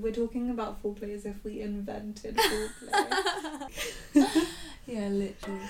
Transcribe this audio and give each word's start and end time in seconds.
we're 0.00 0.12
talking 0.12 0.50
about 0.50 0.82
foreplay 0.82 1.14
as 1.14 1.26
if 1.26 1.42
we 1.44 1.60
invented 1.60 2.36
foreplay. 2.36 3.68
yeah, 4.86 5.08
literally. 5.08 5.60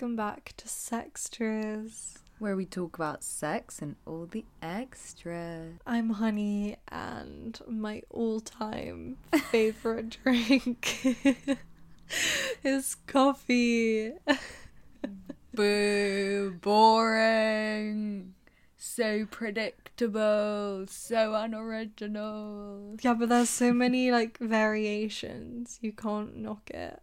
Welcome 0.00 0.14
back 0.14 0.52
to 0.56 0.68
Sextras. 0.68 2.18
Where 2.38 2.54
we 2.54 2.66
talk 2.66 2.94
about 2.94 3.24
sex 3.24 3.82
and 3.82 3.96
all 4.06 4.28
the 4.30 4.44
extras. 4.62 5.74
I'm 5.84 6.10
Honey, 6.10 6.76
and 6.86 7.58
my 7.66 8.02
all-time 8.08 9.16
favorite 9.50 10.18
drink 10.22 11.18
is 12.62 12.94
coffee. 13.08 14.12
Boo, 15.54 16.56
boring. 16.60 18.34
So 18.76 19.26
predictable, 19.28 20.84
so 20.86 21.34
unoriginal. 21.34 22.98
Yeah, 23.02 23.14
but 23.14 23.30
there's 23.30 23.50
so 23.50 23.72
many 23.72 24.12
like 24.12 24.38
variations. 24.38 25.80
You 25.82 25.90
can't 25.90 26.36
knock 26.36 26.70
it. 26.70 27.02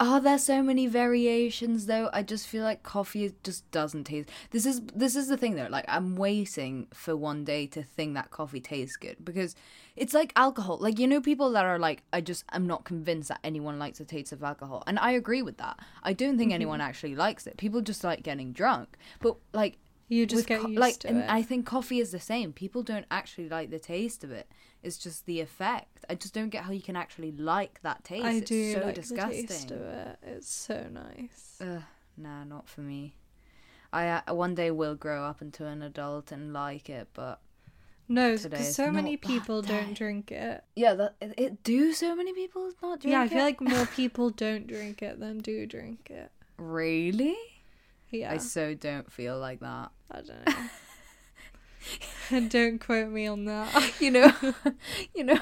Are 0.00 0.20
there 0.20 0.38
so 0.38 0.62
many 0.62 0.86
variations 0.86 1.86
though? 1.86 2.08
I 2.12 2.22
just 2.22 2.46
feel 2.46 2.62
like 2.62 2.84
coffee 2.84 3.34
just 3.42 3.68
doesn't 3.72 4.04
taste. 4.04 4.28
This 4.52 4.64
is 4.64 4.80
this 4.94 5.16
is 5.16 5.26
the 5.26 5.36
thing 5.36 5.56
though. 5.56 5.66
Like 5.68 5.86
I'm 5.88 6.14
waiting 6.14 6.86
for 6.94 7.16
one 7.16 7.44
day 7.44 7.66
to 7.68 7.82
think 7.82 8.14
that 8.14 8.30
coffee 8.30 8.60
tastes 8.60 8.96
good 8.96 9.16
because 9.24 9.56
it's 9.96 10.14
like 10.14 10.32
alcohol. 10.36 10.78
Like 10.78 11.00
you 11.00 11.08
know 11.08 11.20
people 11.20 11.50
that 11.50 11.64
are 11.64 11.80
like 11.80 12.04
I 12.12 12.20
just 12.20 12.44
I'm 12.50 12.68
not 12.68 12.84
convinced 12.84 13.28
that 13.30 13.40
anyone 13.42 13.80
likes 13.80 13.98
the 13.98 14.04
taste 14.04 14.30
of 14.30 14.44
alcohol. 14.44 14.84
And 14.86 15.00
I 15.00 15.10
agree 15.12 15.42
with 15.42 15.56
that. 15.58 15.80
I 16.04 16.12
don't 16.12 16.38
think 16.38 16.50
mm-hmm. 16.50 16.54
anyone 16.54 16.80
actually 16.80 17.16
likes 17.16 17.48
it. 17.48 17.56
People 17.56 17.80
just 17.80 18.04
like 18.04 18.22
getting 18.22 18.52
drunk. 18.52 18.96
But 19.20 19.36
like 19.52 19.78
You 20.08 20.24
just 20.26 20.46
get 20.46 20.60
co- 20.62 20.68
used 20.68 20.80
like 20.80 20.98
to 21.00 21.08
and 21.08 21.18
it. 21.18 21.26
I 21.30 21.42
think 21.42 21.66
coffee 21.66 22.00
is 22.00 22.10
the 22.12 22.20
same. 22.20 22.52
People 22.52 22.82
don't 22.82 23.06
actually 23.10 23.48
like 23.48 23.70
the 23.70 23.78
taste 23.78 24.24
of 24.24 24.30
it. 24.30 24.48
It's 24.82 24.96
just 24.96 25.26
the 25.26 25.40
effect. 25.40 26.04
I 26.08 26.14
just 26.14 26.32
don't 26.34 26.48
get 26.48 26.64
how 26.64 26.72
you 26.72 26.80
can 26.82 26.96
actually 26.96 27.32
like 27.32 27.80
that 27.82 28.04
taste. 28.04 28.24
I 28.24 28.32
it's 28.34 28.48
do 28.48 28.72
so 28.74 28.80
like 28.80 28.94
disgusting. 28.94 29.42
the 29.42 29.48
taste 29.52 29.70
of 29.70 29.80
it. 29.82 30.18
It's 30.22 30.50
so 30.52 30.86
nice. 30.90 31.58
Ugh, 31.60 31.82
nah, 32.16 32.44
not 32.44 32.68
for 32.68 32.80
me. 32.80 33.16
I 33.92 34.06
uh, 34.26 34.34
one 34.34 34.54
day 34.54 34.70
will 34.70 34.94
grow 34.94 35.24
up 35.24 35.42
into 35.42 35.66
an 35.66 35.82
adult 35.82 36.30
and 36.32 36.52
like 36.52 36.88
it, 36.90 37.08
but 37.14 37.40
No, 38.06 38.36
because 38.36 38.74
so 38.74 38.90
many 38.90 39.16
people 39.16 39.60
don't 39.62 39.94
drink 39.94 40.30
it. 40.30 40.62
yeah, 40.76 40.94
that 40.94 41.16
it, 41.20 41.34
it 41.36 41.62
do 41.62 41.92
so 41.92 42.14
many 42.14 42.32
people 42.32 42.70
not 42.82 43.00
drink 43.00 43.04
it. 43.04 43.10
yeah, 43.10 43.20
I 43.20 43.24
it? 43.24 43.30
feel 43.30 43.42
like 43.42 43.60
more 43.60 43.86
people 43.96 44.30
don't 44.30 44.66
drink 44.66 45.02
it 45.02 45.18
than 45.20 45.38
do 45.38 45.66
drink 45.66 46.08
it. 46.10 46.30
really. 46.56 47.36
Yeah, 48.10 48.32
I 48.32 48.38
so 48.38 48.74
don't 48.74 49.10
feel 49.12 49.38
like 49.38 49.60
that. 49.60 49.90
I 50.10 50.20
don't 50.22 50.46
know. 50.46 50.54
and 52.30 52.50
don't 52.58 52.78
quote 52.78 53.10
me 53.10 53.26
on 53.26 53.44
that. 53.46 53.92
You 54.00 54.10
know, 54.10 54.32
you 55.14 55.24
know 55.24 55.38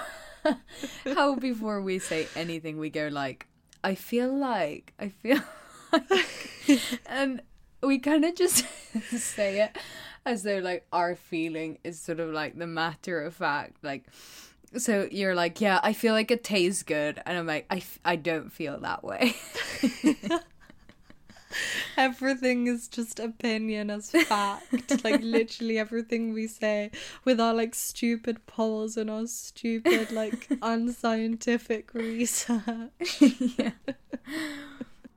how 1.05 1.35
before 1.37 1.81
we 1.83 1.99
say 1.99 2.27
anything 2.37 2.79
we 2.79 2.91
go 2.91 3.09
like, 3.11 3.47
I 3.85 3.95
feel 3.95 4.33
like, 4.37 4.93
I 4.99 5.09
feel 5.11 5.41
like, 5.93 6.81
and 7.07 7.43
we 7.83 7.99
kind 7.99 8.25
of 8.25 8.35
just 8.35 8.65
say 9.11 9.61
it 9.61 9.77
as 10.25 10.43
though 10.43 10.59
like 10.59 10.87
our 10.93 11.15
feeling 11.15 11.79
is 11.85 12.01
sort 12.01 12.19
of 12.21 12.31
like 12.31 12.59
the 12.59 12.67
matter 12.67 13.21
of 13.23 13.35
fact, 13.35 13.83
like. 13.85 14.05
So 14.79 15.09
you're 15.11 15.35
like, 15.37 15.61
yeah, 15.61 15.79
I 15.83 15.93
feel 15.93 16.13
like 16.13 16.31
it 16.31 16.43
tastes 16.45 16.83
good, 16.83 17.23
and 17.25 17.39
I'm 17.39 17.47
like, 17.47 17.67
I, 17.71 17.77
f- 17.77 18.01
I 18.05 18.17
don't 18.17 18.53
feel 18.53 18.79
that 18.81 19.05
way. 19.05 19.35
Everything 21.97 22.67
is 22.67 22.89
just 22.89 23.21
opinion 23.21 23.91
as 23.91 24.11
fact. 24.11 25.05
like 25.05 25.23
literally 25.23 25.79
everything 25.79 26.33
we 26.33 26.47
say 26.47 26.91
with 27.25 27.41
our 27.41 27.55
like 27.55 27.75
stupid 27.75 28.47
polls 28.47 28.97
and 28.97 29.11
our 29.11 29.27
stupid 29.27 30.11
like 30.11 30.49
unscientific 30.63 31.93
research. 31.95 33.21
yeah. 33.21 33.73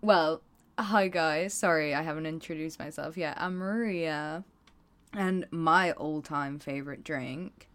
Well, 0.01 0.41
hi 0.77 1.07
guys. 1.07 1.53
Sorry, 1.53 1.93
I 1.93 2.01
haven't 2.01 2.25
introduced 2.25 2.79
myself 2.79 3.17
yet. 3.17 3.35
I'm 3.39 3.57
Maria, 3.57 4.43
and 5.13 5.45
my 5.51 5.91
all-time 5.91 6.59
favorite 6.59 7.03
drink. 7.03 7.67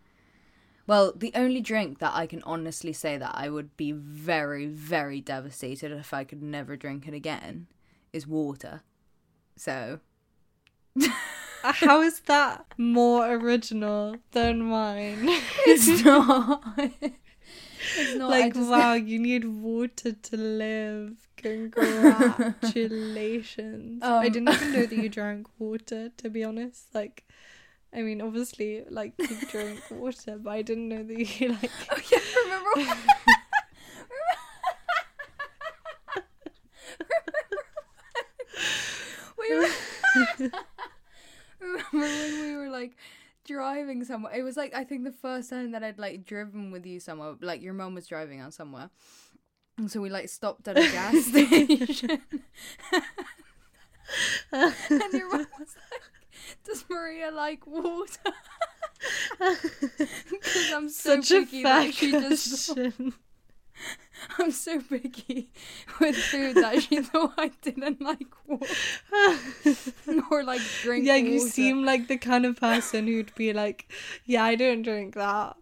Well, 0.86 1.14
the 1.16 1.32
only 1.34 1.62
drink 1.62 1.98
that 2.00 2.12
I 2.14 2.26
can 2.26 2.42
honestly 2.42 2.92
say 2.92 3.16
that 3.16 3.32
I 3.34 3.48
would 3.48 3.74
be 3.78 3.92
very, 3.92 4.66
very 4.66 5.18
devastated 5.22 5.92
if 5.92 6.12
I 6.12 6.24
could 6.24 6.42
never 6.42 6.76
drink 6.76 7.08
it 7.08 7.14
again 7.14 7.68
is 8.14 8.26
water. 8.26 8.82
So, 9.56 10.00
How 11.62 12.00
is 12.02 12.20
that 12.26 12.64
more 12.78 13.30
original 13.32 14.16
than 14.32 14.62
mine? 14.62 15.18
it's 15.66 16.04
not. 16.04 16.62
it's 17.96 18.14
not. 18.16 18.30
Like 18.30 18.54
just- 18.54 18.70
wow, 18.70 18.94
you 19.10 19.18
need 19.18 19.44
water 19.44 20.12
to 20.12 20.36
live. 20.36 21.16
Congratulations. 21.36 24.02
I 24.02 24.26
Um, 24.26 24.32
didn't 24.32 24.48
even 24.48 24.72
know 24.72 24.86
that 24.86 24.96
you 24.96 25.08
drank 25.08 25.46
water, 25.58 26.10
to 26.16 26.30
be 26.30 26.44
honest. 26.44 26.94
Like 26.94 27.24
I 27.92 28.02
mean 28.02 28.20
obviously 28.20 28.84
like 28.90 29.14
you 29.18 29.36
drink 29.50 29.80
water, 29.90 30.38
but 30.38 30.50
I 30.50 30.62
didn't 30.62 30.88
know 30.88 31.02
that 31.02 31.40
you 31.40 31.48
like 31.50 31.70
Oh 31.90 31.98
yeah, 32.10 32.18
remember? 32.44 33.00
We 39.48 39.56
were 40.48 40.50
remember 41.60 41.84
when 41.92 42.46
we 42.46 42.56
were 42.56 42.68
like 42.70 42.96
driving 43.46 44.04
somewhere. 44.04 44.32
It 44.34 44.42
was 44.42 44.56
like 44.56 44.74
I 44.74 44.84
think 44.84 45.04
the 45.04 45.12
first 45.12 45.50
time 45.50 45.72
that 45.72 45.82
I'd 45.82 45.98
like 45.98 46.24
driven 46.24 46.70
with 46.70 46.86
you 46.86 47.00
somewhere. 47.00 47.34
Like 47.40 47.62
your 47.62 47.74
mom 47.74 47.94
was 47.94 48.06
driving 48.06 48.40
us 48.40 48.56
somewhere, 48.56 48.90
and 49.78 49.90
so 49.90 50.00
we 50.00 50.10
like 50.10 50.28
stopped 50.28 50.68
at 50.68 50.78
a 50.78 50.82
gas 50.82 51.24
station. 51.26 52.22
and 54.52 55.12
your 55.12 55.30
mom 55.30 55.46
was 55.58 55.76
like, 55.90 56.02
"Does 56.64 56.84
Maria 56.88 57.30
like 57.30 57.66
water?" 57.66 58.32
Because 59.38 60.72
I'm 60.72 60.88
so 60.88 61.20
such 61.20 61.30
a 61.30 61.40
picky 61.40 61.62
fair 61.62 61.84
that 61.84 61.94
she 61.94 62.10
just. 62.10 62.78
I'm 64.38 64.50
so 64.52 64.80
picky 64.80 65.50
with 66.00 66.16
food 66.16 66.54
that 66.56 66.82
she 66.82 67.00
thought 67.02 67.34
I 67.36 67.50
didn't 67.62 68.00
like 68.00 68.26
water 68.46 68.66
or 70.30 70.44
like 70.44 70.60
drink. 70.82 71.04
yeah, 71.04 71.16
you 71.16 71.38
water. 71.38 71.50
seem 71.50 71.84
like 71.84 72.08
the 72.08 72.16
kind 72.18 72.46
of 72.46 72.56
person 72.56 73.06
who'd 73.06 73.34
be 73.34 73.52
like, 73.52 73.90
Yeah, 74.24 74.44
I 74.44 74.54
don't 74.54 74.82
drink 74.82 75.14
that. 75.14 75.56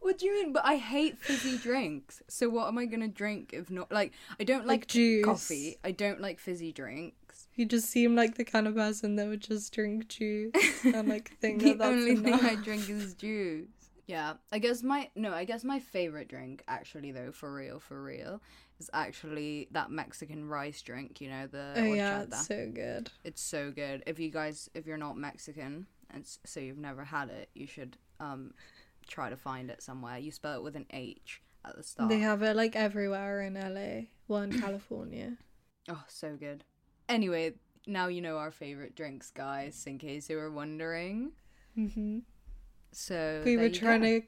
What 0.00 0.16
do 0.18 0.26
you 0.26 0.32
mean? 0.32 0.52
But 0.54 0.64
I 0.64 0.76
hate 0.76 1.18
fizzy 1.18 1.58
drinks. 1.58 2.22
So 2.26 2.48
what 2.48 2.68
am 2.68 2.78
I 2.78 2.86
gonna 2.86 3.06
drink 3.08 3.50
if 3.52 3.70
not 3.70 3.92
like 3.92 4.12
I 4.38 4.44
don't 4.44 4.66
Like 4.66 4.80
like, 4.80 4.86
juice. 4.86 5.24
coffee. 5.24 5.76
I 5.84 5.90
don't 5.92 6.20
like 6.20 6.38
fizzy 6.38 6.72
drinks. 6.72 7.48
You 7.54 7.66
just 7.66 7.88
seem 7.90 8.16
like 8.16 8.36
the 8.36 8.44
kind 8.44 8.66
of 8.66 8.74
person 8.76 9.16
that 9.16 9.28
would 9.28 9.42
just 9.42 9.72
drink 9.74 10.08
juice 10.08 10.52
and 10.84 11.08
like 11.08 11.36
think 11.40 11.60
the 11.60 11.70
that 11.70 11.78
that's 11.78 11.90
only 11.90 12.16
thing 12.16 12.32
I 12.34 12.54
drink 12.54 12.88
is 12.88 13.12
juice. 13.14 13.68
Yeah, 14.10 14.34
I 14.50 14.58
guess 14.58 14.82
my 14.82 15.08
no, 15.14 15.32
I 15.32 15.44
guess 15.44 15.62
my 15.62 15.78
favorite 15.78 16.26
drink 16.28 16.64
actually 16.66 17.12
though, 17.12 17.30
for 17.30 17.52
real, 17.54 17.78
for 17.78 18.02
real, 18.02 18.42
is 18.80 18.90
actually 18.92 19.68
that 19.70 19.90
Mexican 19.92 20.48
rice 20.48 20.82
drink. 20.82 21.20
You 21.20 21.30
know 21.30 21.46
the 21.46 21.74
Oh 21.76 21.94
yeah, 21.94 22.22
horchata. 22.22 22.26
it's 22.26 22.46
so 22.48 22.70
good. 22.74 23.10
It's 23.22 23.40
so 23.40 23.70
good. 23.70 24.02
If 24.06 24.18
you 24.18 24.30
guys, 24.30 24.68
if 24.74 24.84
you're 24.84 24.96
not 24.98 25.16
Mexican 25.16 25.86
and 26.12 26.26
so 26.44 26.58
you've 26.58 26.76
never 26.78 27.04
had 27.04 27.28
it, 27.30 27.50
you 27.54 27.68
should 27.68 27.96
um 28.18 28.52
try 29.06 29.30
to 29.30 29.36
find 29.36 29.70
it 29.70 29.80
somewhere. 29.80 30.18
You 30.18 30.32
spell 30.32 30.56
it 30.56 30.62
with 30.64 30.74
an 30.74 30.86
H 30.90 31.40
at 31.64 31.76
the 31.76 31.84
start. 31.84 32.10
They 32.10 32.18
have 32.18 32.42
it 32.42 32.56
like 32.56 32.74
everywhere 32.74 33.42
in 33.42 33.54
LA, 33.54 34.06
well 34.26 34.42
in 34.42 34.58
California. 34.58 35.36
oh, 35.88 36.02
so 36.08 36.34
good. 36.36 36.64
Anyway, 37.08 37.54
now 37.86 38.08
you 38.08 38.20
know 38.20 38.38
our 38.38 38.50
favorite 38.50 38.96
drinks, 38.96 39.30
guys. 39.30 39.84
In 39.86 39.98
case 39.98 40.28
you 40.28 40.36
were 40.36 40.50
wondering. 40.50 41.30
hmm 41.76 42.18
So 42.92 43.42
We 43.44 43.56
were 43.56 43.68
trying 43.68 44.00
go. 44.02 44.20
to, 44.20 44.26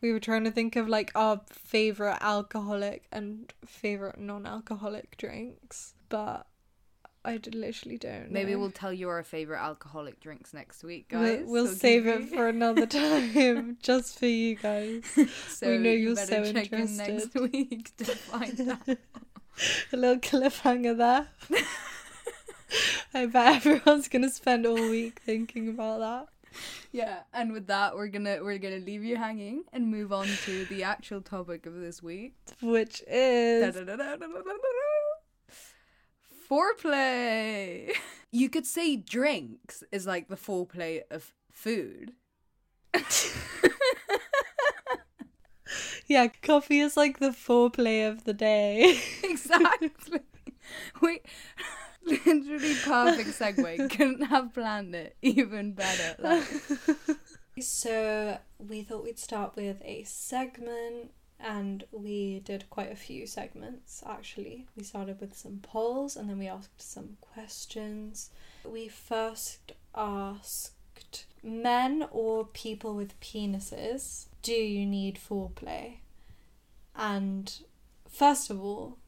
we 0.00 0.12
were 0.12 0.20
trying 0.20 0.44
to 0.44 0.50
think 0.50 0.76
of 0.76 0.88
like 0.88 1.10
our 1.14 1.40
favorite 1.50 2.18
alcoholic 2.20 3.04
and 3.12 3.52
favorite 3.66 4.18
non-alcoholic 4.18 5.16
drinks, 5.16 5.94
but 6.08 6.46
I 7.24 7.38
literally 7.54 7.98
don't. 7.98 8.30
Maybe 8.30 8.52
know. 8.52 8.60
we'll 8.60 8.70
tell 8.70 8.92
you 8.92 9.08
our 9.10 9.22
favorite 9.22 9.60
alcoholic 9.60 10.20
drinks 10.20 10.54
next 10.54 10.82
week, 10.82 11.06
We'll, 11.12 11.22
guys. 11.36 11.44
we'll 11.46 11.66
So 11.66 11.74
save 11.74 12.06
it 12.06 12.28
for 12.30 12.48
another 12.48 12.86
time, 13.00 13.76
just 13.82 14.18
for 14.18 14.26
you 14.26 14.56
guys. 14.56 15.04
so 15.48 15.68
we 15.70 15.78
know 15.78 15.90
you 15.90 16.08
you're 16.08 16.16
so 16.16 16.44
check 16.50 16.72
in 16.72 16.96
next 16.96 17.08
interested. 17.36 17.40
week 17.52 17.94
to 17.98 18.04
find 18.06 18.60
out. 18.70 18.88
A 19.92 19.96
little 19.96 20.16
cliffhanger 20.18 20.96
there. 20.96 21.28
I 23.12 23.26
bet 23.26 23.56
everyone's 23.56 24.08
gonna 24.08 24.30
spend 24.30 24.64
all 24.64 24.76
week 24.90 25.20
thinking 25.24 25.68
about 25.68 25.98
that. 26.00 26.28
Yeah, 26.92 27.20
and 27.32 27.52
with 27.52 27.68
that, 27.68 27.94
we're 27.94 28.08
gonna 28.08 28.38
we're 28.42 28.58
gonna 28.58 28.78
leave 28.78 29.04
you 29.04 29.16
hanging 29.16 29.62
and 29.72 29.86
move 29.88 30.12
on 30.12 30.26
to 30.44 30.64
the 30.64 30.82
actual 30.82 31.20
topic 31.20 31.64
of 31.64 31.74
this 31.74 32.02
week. 32.02 32.34
Which 32.60 33.02
is 33.06 33.76
Foreplay. 36.50 37.92
You 38.32 38.48
could 38.48 38.64
say 38.64 38.94
drinks 38.94 39.82
is 39.90 40.06
like 40.06 40.28
the 40.28 40.36
foreplay 40.36 41.02
of 41.10 41.32
food. 41.50 42.12
yeah, 46.06 46.28
coffee 46.40 46.78
is 46.78 46.96
like 46.96 47.18
the 47.18 47.30
foreplay 47.30 48.08
of 48.08 48.22
the 48.22 48.32
day. 48.32 49.00
exactly. 49.24 50.20
Wait, 51.02 51.26
literally 52.04 52.74
perfect 52.84 53.30
segue. 53.30 53.90
Couldn't 53.96 54.22
have 54.22 54.52
planned 54.54 54.94
it 54.94 55.16
even 55.22 55.72
better. 55.72 56.16
Like, 56.18 56.44
So 57.60 58.38
we 58.58 58.82
thought 58.82 59.04
we'd 59.04 59.18
start 59.18 59.56
with 59.56 59.82
a 59.84 60.04
segment 60.04 61.12
and 61.38 61.84
we 61.90 62.40
did 62.40 62.68
quite 62.70 62.92
a 62.92 62.96
few 62.96 63.26
segments 63.26 64.02
actually. 64.06 64.66
We 64.76 64.84
started 64.84 65.20
with 65.20 65.36
some 65.36 65.60
polls 65.62 66.16
and 66.16 66.28
then 66.28 66.38
we 66.38 66.48
asked 66.48 66.80
some 66.80 67.16
questions. 67.20 68.30
We 68.64 68.88
first 68.88 69.72
asked 69.94 71.26
men 71.42 72.06
or 72.10 72.44
people 72.46 72.94
with 72.94 73.18
penises, 73.20 74.26
do 74.42 74.52
you 74.52 74.86
need 74.86 75.18
foreplay? 75.18 75.98
And 76.94 77.52
first 78.08 78.50
of 78.50 78.62
all, 78.62 78.98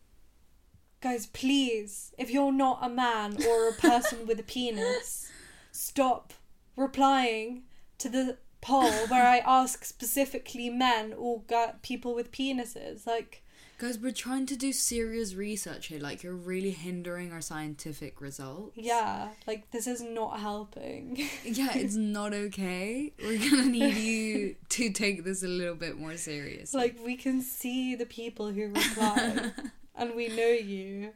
guys, 1.02 1.26
please, 1.26 2.12
if 2.16 2.30
you're 2.30 2.52
not 2.52 2.78
a 2.82 2.88
man 2.88 3.36
or 3.46 3.68
a 3.68 3.72
person 3.74 4.26
with 4.26 4.38
a 4.40 4.42
penis, 4.44 5.30
stop 5.72 6.32
replying 6.76 7.62
to 7.98 8.08
the 8.08 8.38
poll 8.60 8.90
where 9.08 9.26
I 9.26 9.38
ask 9.38 9.84
specifically 9.84 10.70
men 10.70 11.12
or 11.16 11.42
gu- 11.48 11.72
people 11.82 12.14
with 12.14 12.30
penises. 12.32 13.06
Like, 13.06 13.42
guys, 13.78 13.98
we're 13.98 14.12
trying 14.12 14.46
to 14.46 14.56
do 14.56 14.72
serious 14.72 15.34
research 15.34 15.88
here. 15.88 15.98
Like, 16.00 16.22
you're 16.22 16.34
really 16.34 16.70
hindering 16.70 17.32
our 17.32 17.40
scientific 17.40 18.20
results. 18.20 18.76
yeah, 18.76 19.30
like 19.46 19.70
this 19.72 19.86
is 19.88 20.00
not 20.02 20.38
helping. 20.40 21.16
Yeah, 21.44 21.76
it's 21.76 21.96
not 22.18 22.32
okay. 22.32 23.12
We're 23.22 23.38
gonna 23.50 23.66
need 23.66 23.96
you 23.96 24.56
to 24.70 24.90
take 24.90 25.24
this 25.24 25.42
a 25.42 25.48
little 25.48 25.74
bit 25.74 25.98
more 25.98 26.16
seriously. 26.16 26.78
like, 26.80 26.96
we 27.04 27.16
can 27.16 27.40
see 27.42 27.96
the 27.96 28.06
people 28.06 28.52
who 28.52 28.68
reply, 28.68 29.50
and 29.94 30.14
we 30.14 30.28
know 30.28 30.48
you, 30.48 31.12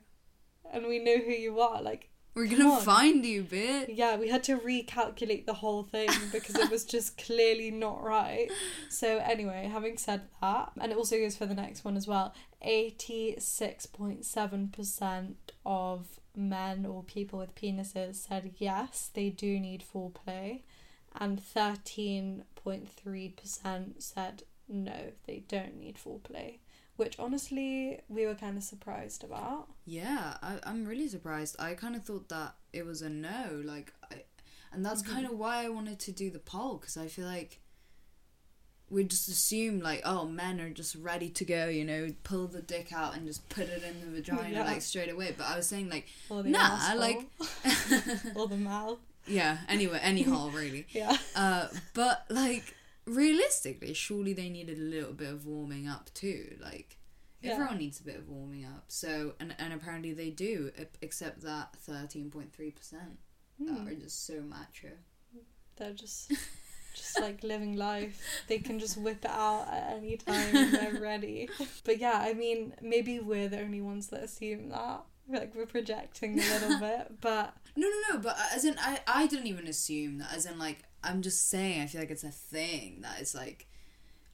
and 0.73 0.87
we 0.87 0.99
know 0.99 1.19
who 1.19 1.33
you 1.33 1.61
are. 1.61 1.83
Like, 1.83 2.09
we're 2.35 2.47
gonna 2.47 2.69
on. 2.69 2.83
find 2.83 3.25
you, 3.25 3.45
bitch. 3.45 3.87
Yeah, 3.89 4.17
we 4.17 4.29
had 4.29 4.43
to 4.45 4.59
recalculate 4.59 5.47
the 5.47 5.55
whole 5.55 5.85
thing 5.85 6.11
because 6.33 6.55
it 6.57 6.71
was 6.71 6.85
just 6.85 7.17
clearly 7.17 7.71
not 7.71 8.03
right. 8.03 8.51
So, 8.91 9.17
anyway, 9.19 9.71
having 9.73 9.97
said 9.97 10.23
that, 10.43 10.73
and 10.79 10.93
it 10.93 10.99
also 10.99 11.17
goes 11.17 11.37
for 11.37 11.47
the 11.47 11.55
next 11.55 11.83
one 11.85 11.97
as 11.97 12.07
well 12.07 12.35
86.7% 12.63 15.35
of 15.65 16.21
men 16.35 16.85
or 16.85 17.03
people 17.03 17.39
with 17.39 17.55
penises 17.55 18.17
said 18.17 18.53
yes, 18.59 19.09
they 19.15 19.31
do 19.31 19.59
need 19.59 19.83
foreplay, 19.83 20.61
and 21.19 21.41
13.3% 21.41 23.93
said 23.99 24.43
no, 24.69 25.13
they 25.27 25.45
don't 25.49 25.79
need 25.79 25.97
foreplay. 25.97 26.59
Which 26.97 27.19
honestly, 27.19 28.01
we 28.09 28.25
were 28.27 28.35
kind 28.35 28.57
of 28.57 28.63
surprised 28.63 29.23
about. 29.23 29.69
Yeah, 29.85 30.37
I, 30.43 30.59
I'm 30.65 30.87
really 30.87 31.09
surprised. 31.09 31.57
I 31.59 31.75
kind 31.75 31.95
of 31.95 32.05
thought 32.05 32.29
that 32.31 32.55
it 32.73 32.87
was 32.87 33.03
a 33.03 33.11
no, 33.11 33.61
like, 33.65 33.93
I, 34.11 34.23
and 34.73 34.85
that's 34.85 35.03
Mm-hmm. 35.03 35.13
kind 35.13 35.27
of 35.27 35.33
why 35.39 35.65
I 35.65 35.69
wanted 35.69 35.99
to 36.01 36.13
do 36.13 36.31
the 36.31 36.39
poll 36.39 36.77
because 36.79 36.97
I 36.97 37.09
feel 37.09 37.27
like 37.27 37.61
we 38.89 39.03
just 39.05 39.29
assume 39.29 39.81
like, 39.81 40.01
oh, 40.05 40.27
men 40.27 40.61
are 40.61 40.71
just 40.71 40.95
ready 40.95 41.29
to 41.31 41.45
go, 41.45 41.67
you 41.69 41.85
know, 41.85 42.09
pull 42.23 42.47
the 42.47 42.63
dick 42.63 42.93
out 42.93 43.17
and 43.17 43.27
just 43.27 43.49
put 43.49 43.69
it 43.69 43.83
in 43.83 44.01
the 44.01 44.07
vagina 44.17 44.49
Yeah. 44.51 44.65
like 44.65 44.81
straight 44.81 45.11
away. 45.11 45.35
But 45.37 45.49
I 45.49 45.57
was 45.57 45.67
saying 45.67 45.91
like, 45.91 46.07
Or 46.31 46.43
the 46.45 46.51
nah, 46.51 46.59
asshole, 46.61 47.01
like, 47.01 47.27
or 48.37 48.47
the 48.47 48.57
mouth. 48.57 48.99
yeah. 49.27 49.59
Anyway, 49.69 49.99
any 50.01 50.23
hole 50.23 50.51
really. 50.51 50.87
Yeah. 50.93 51.17
Uh, 51.35 51.67
but 51.95 52.27
like 52.31 52.76
realistically, 53.07 53.95
surely 53.95 54.33
they 54.33 54.49
needed 54.49 54.79
a 54.79 54.83
little 54.83 55.13
bit 55.13 55.33
of 55.33 55.47
warming 55.47 55.89
up 55.89 56.11
too. 56.15 56.57
Like 56.61 56.99
Yeah. 57.41 57.53
everyone 57.53 57.79
needs 57.79 58.01
a 58.01 58.05
bit 58.05 58.17
of 58.17 58.29
warming 58.29 58.65
up. 58.65 58.85
So 58.89 59.35
and 59.41 59.55
and 59.59 59.73
apparently 59.73 60.13
they 60.13 60.31
do, 60.31 60.71
except 61.01 61.43
that 61.43 61.77
thirteen 61.77 62.31
point 62.31 62.53
three 62.53 62.71
percent 62.71 63.19
Hmm. 63.59 63.89
are 63.89 63.95
just 63.95 64.27
so 64.27 64.43
macho. 64.43 64.91
They're 65.77 65.93
just 65.95 66.31
just 66.95 67.21
like 67.21 67.43
living 67.43 67.77
life. 67.77 68.21
They 68.49 68.59
can 68.59 68.79
just 68.79 68.97
whip 68.99 69.25
it 69.25 69.31
out 69.31 69.69
at 69.73 69.97
any 69.97 70.17
time 70.17 70.53
when 70.55 70.73
they're 70.73 71.01
ready. 71.01 71.49
But 71.85 71.99
yeah, 71.99 72.19
I 72.23 72.33
mean, 72.35 72.75
maybe 72.83 73.21
we're 73.21 73.49
the 73.49 73.61
only 73.61 73.81
ones 73.81 74.09
that 74.09 74.23
assume 74.23 74.69
that. 74.71 75.05
Like 75.29 75.55
we're 75.57 75.67
projecting 75.67 76.39
a 76.39 76.43
little 76.43 76.79
bit, 76.89 77.21
but 77.21 77.53
No, 77.75 77.89
no, 77.89 78.15
no. 78.15 78.21
But 78.21 78.37
uh, 78.39 78.47
as 78.55 78.65
in, 78.65 78.77
I 78.79 79.01
I 79.09 79.27
didn't 79.27 79.49
even 79.49 79.67
assume 79.67 80.19
that. 80.19 80.33
As 80.33 80.47
in, 80.47 80.57
like 80.59 80.85
I'm 81.07 81.23
just 81.23 81.49
saying, 81.49 81.81
I 81.83 81.87
feel 81.87 82.01
like 82.03 82.11
it's 82.11 82.25
a 82.25 82.31
thing 82.31 83.01
that 83.03 83.21
it's 83.21 83.35
like. 83.35 83.67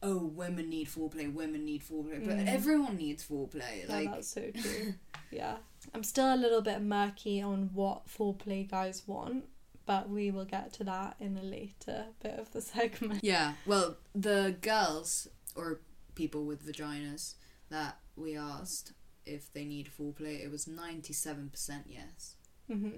Oh, 0.04 0.18
women 0.18 0.68
need 0.68 0.88
foreplay. 0.88 1.32
Women 1.32 1.64
need 1.64 1.82
foreplay, 1.84 2.24
but 2.26 2.36
Mm. 2.38 2.48
everyone 2.48 2.96
needs 2.96 3.22
foreplay. 3.24 3.86
yeah, 3.86 3.94
Like, 3.94 4.10
that's 4.10 4.26
so 4.26 4.50
true. 4.60 4.94
yeah, 5.30 5.58
I'm 5.94 6.02
still 6.02 6.34
a 6.34 6.40
little 6.44 6.60
bit 6.60 6.82
murky 6.82 7.40
on 7.40 7.70
what 7.72 8.08
foreplay 8.08 8.68
guys 8.68 9.04
want, 9.06 9.44
but 9.86 10.08
we 10.10 10.32
will 10.32 10.44
get 10.44 10.72
to 10.72 10.84
that 10.84 11.14
in 11.20 11.38
a 11.38 11.42
later 11.44 12.06
bit 12.20 12.36
of 12.36 12.50
the 12.52 12.60
segment. 12.74 13.22
Yeah, 13.22 13.52
well, 13.64 13.96
the 14.12 14.56
girls 14.60 15.28
or 15.54 15.82
people 16.16 16.46
with 16.46 16.66
vaginas 16.66 17.34
that 17.68 17.98
we 18.16 18.36
asked 18.36 18.94
if 19.24 19.52
they 19.52 19.64
need 19.64 19.88
foreplay, 19.96 20.42
it 20.44 20.50
was 20.50 20.64
97% 20.66 21.82
yes. 21.86 22.34
hmm 22.66 22.88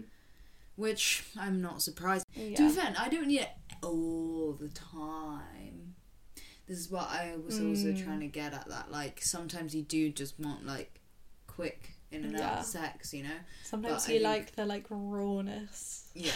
Which 0.77 1.25
I'm 1.39 1.61
not 1.61 1.83
surprised. 1.83 2.25
To 2.35 2.41
be 2.41 2.69
fair, 2.71 2.95
I 2.99 3.09
don't 3.11 3.29
need 3.29 3.43
it 3.43 3.51
all 3.85 4.53
the 4.55 4.69
time. 4.69 5.95
This 6.67 6.79
is 6.79 6.91
what 6.91 7.09
I 7.11 7.37
was 7.37 7.61
also 7.61 7.93
Mm. 7.93 8.05
trying 8.05 8.21
to 8.21 8.27
get 8.27 8.55
at 8.55 8.69
that. 8.69 8.91
Like, 8.91 9.21
sometimes 9.23 9.75
you 9.75 9.83
do 9.83 10.11
just 10.11 10.39
want, 10.41 10.65
like, 10.65 11.01
quick 11.47 11.91
in 12.11 12.25
and 12.25 12.33
Yeah. 12.39 12.59
out 12.59 12.67
sex, 12.67 13.13
you 13.13 13.23
know? 13.25 13.37
Sometimes 13.65 14.05
but 14.05 14.11
I 14.11 14.13
you 14.15 14.19
think- 14.21 14.25
like 14.25 14.57
the 14.57 14.65
like 14.67 14.87
rawness. 14.89 16.09
Yeah. 16.15 16.33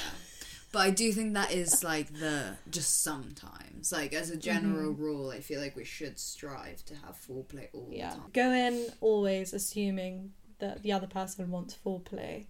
But 0.71 0.81
I 0.81 0.90
do 0.90 1.12
think 1.12 1.33
that 1.35 1.50
is 1.52 1.83
like 1.83 2.12
the 2.12 2.57
just 2.69 3.02
sometimes. 3.02 3.90
Like 3.90 4.12
as 4.12 4.28
a 4.31 4.37
general 4.37 4.90
rule, 4.93 5.31
I 5.31 5.40
feel 5.40 5.61
like 5.61 5.75
we 5.76 5.85
should 5.85 6.19
strive 6.19 6.85
to 6.87 6.95
have 6.97 7.17
foreplay 7.17 7.69
all 7.73 7.88
Yeah. 7.90 8.11
the 8.11 8.17
time. 8.21 8.31
Go 8.33 8.52
in 8.52 8.87
always 9.00 9.52
assuming 9.55 10.35
that 10.59 10.83
the 10.83 10.93
other 10.93 11.07
person 11.07 11.50
wants 11.50 11.75
foreplay. 11.75 12.47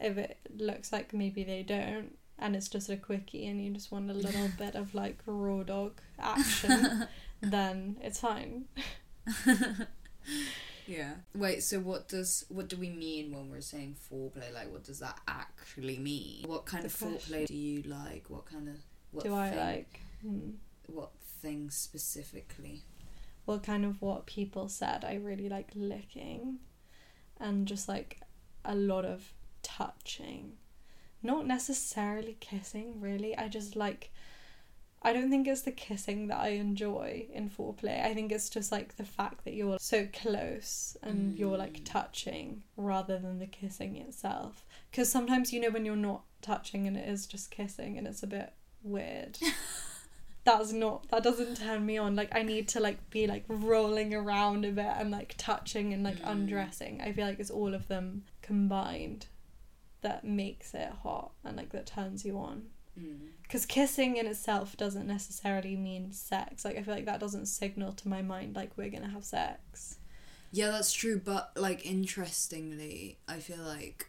If 0.00 0.16
it 0.16 0.38
looks 0.56 0.90
like 0.92 1.12
maybe 1.12 1.44
they 1.44 1.62
don't, 1.62 2.16
and 2.40 2.56
it's 2.56 2.68
just 2.68 2.88
a 2.88 2.96
quickie 2.96 3.46
and 3.46 3.62
you 3.62 3.70
just 3.70 3.92
want 3.92 4.10
a 4.10 4.14
little 4.14 4.48
bit 4.58 4.74
of 4.74 4.94
like 4.94 5.18
raw 5.26 5.62
dog 5.62 6.00
action, 6.18 7.06
then 7.40 7.96
it's 8.00 8.20
fine. 8.20 8.64
Yeah. 10.86 11.12
Wait, 11.36 11.62
so 11.62 11.78
what 11.78 12.08
does 12.08 12.44
what 12.48 12.68
do 12.68 12.76
we 12.76 12.90
mean 12.90 13.32
when 13.32 13.48
we're 13.48 13.60
saying 13.60 13.94
foreplay? 14.10 14.52
Like 14.52 14.72
what 14.72 14.82
does 14.82 14.98
that 14.98 15.20
actually 15.28 15.98
mean? 15.98 16.42
What 16.48 16.66
kind 16.66 16.82
Good 16.82 16.90
of 16.90 16.96
foreplay 16.98 17.46
do 17.46 17.54
you 17.54 17.82
like? 17.82 18.24
What 18.26 18.46
kind 18.46 18.68
of 18.68 18.74
what 19.12 19.24
Do 19.24 19.32
I 19.32 19.50
thing, 19.50 19.58
like 19.58 20.00
hmm, 20.22 20.50
what 20.86 21.10
things 21.40 21.76
specifically? 21.76 22.82
well 23.46 23.60
kind 23.60 23.84
of 23.84 24.02
what 24.02 24.26
people 24.26 24.68
said. 24.68 25.04
I 25.04 25.14
really 25.14 25.48
like 25.48 25.70
licking 25.76 26.58
and 27.38 27.66
just 27.68 27.88
like 27.88 28.20
a 28.64 28.74
lot 28.74 29.04
of 29.04 29.32
touching. 29.62 30.54
Not 31.22 31.46
necessarily 31.46 32.36
kissing, 32.40 33.00
really. 33.00 33.36
I 33.36 33.48
just 33.48 33.76
like 33.76 34.10
I 35.02 35.14
don't 35.14 35.30
think 35.30 35.48
it's 35.48 35.62
the 35.62 35.72
kissing 35.72 36.26
that 36.26 36.38
I 36.38 36.48
enjoy 36.48 37.26
in 37.32 37.48
foreplay. 37.48 38.04
I 38.04 38.12
think 38.12 38.30
it's 38.30 38.50
just 38.50 38.70
like 38.70 38.96
the 38.96 39.04
fact 39.04 39.44
that 39.44 39.54
you're 39.54 39.78
so 39.80 40.06
close 40.12 40.94
and 41.02 41.38
you're 41.38 41.56
like 41.56 41.80
touching 41.86 42.64
rather 42.76 43.18
than 43.18 43.38
the 43.38 43.46
kissing 43.46 43.96
itself. 43.96 44.66
Because 44.90 45.10
sometimes, 45.10 45.54
you 45.54 45.60
know, 45.60 45.70
when 45.70 45.86
you're 45.86 45.96
not 45.96 46.24
touching 46.42 46.86
and 46.86 46.98
it 46.98 47.08
is 47.08 47.26
just 47.26 47.50
kissing 47.50 47.96
and 47.96 48.06
it's 48.06 48.22
a 48.22 48.26
bit 48.26 48.52
weird. 48.82 49.38
That's 50.44 50.72
not, 50.72 51.08
that 51.10 51.22
doesn't 51.22 51.56
turn 51.56 51.86
me 51.86 51.96
on. 51.96 52.14
Like, 52.14 52.34
I 52.34 52.42
need 52.42 52.68
to 52.68 52.80
like 52.80 53.08
be 53.10 53.26
like 53.26 53.44
rolling 53.48 54.14
around 54.14 54.66
a 54.66 54.70
bit 54.70 54.84
and 54.98 55.10
like 55.10 55.34
touching 55.38 55.94
and 55.94 56.02
like 56.02 56.18
Mm. 56.20 56.30
undressing. 56.30 57.00
I 57.00 57.12
feel 57.12 57.26
like 57.26 57.40
it's 57.40 57.50
all 57.50 57.72
of 57.72 57.88
them 57.88 58.24
combined 58.42 59.26
that 60.02 60.24
makes 60.24 60.74
it 60.74 60.90
hot 61.02 61.32
and 61.44 61.56
like 61.56 61.70
that 61.72 61.86
turns 61.86 62.24
you 62.24 62.38
on 62.38 62.64
Mm. 62.98 63.28
because 63.44 63.66
kissing 63.66 64.16
in 64.16 64.26
itself 64.26 64.76
doesn't 64.76 65.06
necessarily 65.06 65.76
mean 65.76 66.10
sex 66.12 66.64
like 66.64 66.76
i 66.76 66.82
feel 66.82 66.92
like 66.92 67.06
that 67.06 67.20
doesn't 67.20 67.46
signal 67.46 67.92
to 67.92 68.08
my 68.08 68.20
mind 68.20 68.56
like 68.56 68.76
we're 68.76 68.90
gonna 68.90 69.08
have 69.10 69.24
sex 69.24 69.98
Yeah, 70.52 70.72
that's 70.72 70.92
true. 70.92 71.20
But 71.24 71.52
like, 71.54 71.86
interestingly, 71.86 73.18
I 73.28 73.38
feel 73.38 73.62
like, 73.62 74.08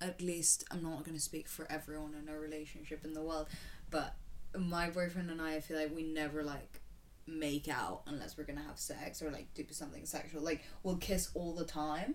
at 0.00 0.22
least 0.22 0.62
I'm 0.70 0.82
not 0.84 1.04
gonna 1.04 1.18
speak 1.18 1.48
for 1.48 1.66
everyone 1.70 2.14
in 2.14 2.28
a 2.32 2.38
relationship 2.38 3.04
in 3.04 3.12
the 3.12 3.22
world, 3.22 3.48
but 3.90 4.14
my 4.56 4.88
boyfriend 4.90 5.30
and 5.32 5.42
I, 5.42 5.56
I 5.56 5.60
feel 5.60 5.76
like 5.76 5.92
we 5.94 6.04
never 6.04 6.44
like 6.44 6.80
make 7.26 7.68
out 7.68 8.02
unless 8.06 8.38
we're 8.38 8.44
gonna 8.44 8.62
have 8.62 8.78
sex 8.78 9.20
or 9.20 9.32
like 9.32 9.52
do 9.54 9.64
something 9.70 10.06
sexual. 10.06 10.42
Like 10.42 10.62
we'll 10.84 10.96
kiss 10.98 11.30
all 11.34 11.52
the 11.54 11.64
time, 11.64 12.14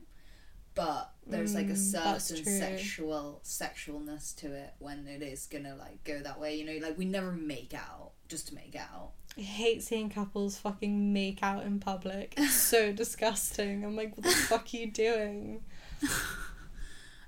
but 0.75 1.11
there's 1.27 1.55
like 1.55 1.69
a 1.69 1.73
Mm, 1.73 2.19
certain 2.19 2.43
sexual 2.45 3.41
sexualness 3.43 4.35
to 4.37 4.53
it 4.53 4.73
when 4.79 5.07
it 5.07 5.21
is 5.23 5.47
gonna 5.47 5.75
like 5.75 6.03
go 6.03 6.19
that 6.19 6.39
way. 6.39 6.55
You 6.55 6.65
know, 6.65 6.85
like 6.87 6.97
we 6.97 7.05
never 7.05 7.31
make 7.31 7.73
out 7.73 8.11
just 8.27 8.49
to 8.49 8.55
make 8.55 8.75
out. 8.75 9.11
I 9.37 9.41
hate 9.41 9.83
seeing 9.83 10.09
couples 10.09 10.57
fucking 10.57 11.11
make 11.11 11.41
out 11.43 11.63
in 11.65 11.79
public. 11.79 12.33
It's 12.37 12.53
so 12.73 12.91
disgusting. 12.93 13.83
I'm 13.83 13.95
like, 13.95 14.15
what 14.15 14.23
the 14.25 14.31
fuck 14.31 14.67
are 14.73 14.77
you 14.77 14.91
doing? 14.91 15.63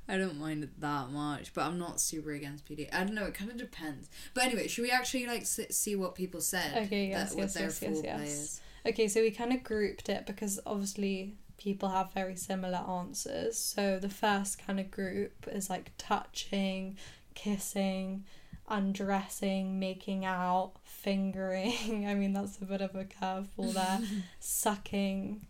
I 0.09 0.17
don't 0.17 0.39
mind 0.39 0.63
it 0.63 0.79
that 0.79 1.09
much, 1.09 1.53
but 1.53 1.65
I'm 1.65 1.77
not 1.77 1.99
super 1.99 2.31
against 2.31 2.65
PD. 2.65 2.87
I 2.93 3.03
don't 3.03 3.13
know. 3.13 3.25
It 3.25 3.33
kind 3.33 3.51
of 3.51 3.57
depends. 3.57 4.09
But 4.33 4.45
anyway, 4.45 4.69
should 4.69 4.83
we 4.83 4.91
actually 4.91 5.25
like 5.27 5.41
s- 5.41 5.59
see 5.71 5.97
what 5.97 6.15
people 6.15 6.39
said? 6.39 6.85
Okay, 6.85 7.07
yes, 7.09 7.31
what 7.33 7.39
yes, 7.39 7.53
their 7.55 7.63
yes, 7.65 7.81
yes, 7.81 8.01
yes. 8.03 8.61
Okay, 8.85 9.09
so 9.09 9.19
we 9.21 9.31
kind 9.31 9.51
of 9.51 9.63
grouped 9.65 10.07
it 10.07 10.25
because 10.25 10.61
obviously 10.65 11.35
people 11.57 11.89
have 11.89 12.13
very 12.13 12.35
similar 12.35 12.77
answers. 12.77 13.57
So 13.57 13.99
the 13.99 14.09
first 14.09 14.59
kind 14.59 14.79
of 14.79 14.91
group 14.91 15.47
is 15.51 15.69
like 15.69 15.91
touching, 15.97 16.97
kissing, 17.35 18.25
undressing, 18.69 19.79
making 19.79 20.25
out, 20.25 20.73
fingering. 20.83 22.05
I 22.07 22.13
mean, 22.13 22.33
that's 22.33 22.61
a 22.61 22.65
bit 22.65 22.81
of 22.81 22.95
a 22.95 23.05
curveball 23.05 23.73
there. 23.73 23.99
Sucking 24.39 25.47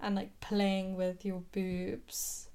and 0.00 0.14
like 0.16 0.38
playing 0.40 0.96
with 0.96 1.24
your 1.24 1.42
boobs. 1.52 2.48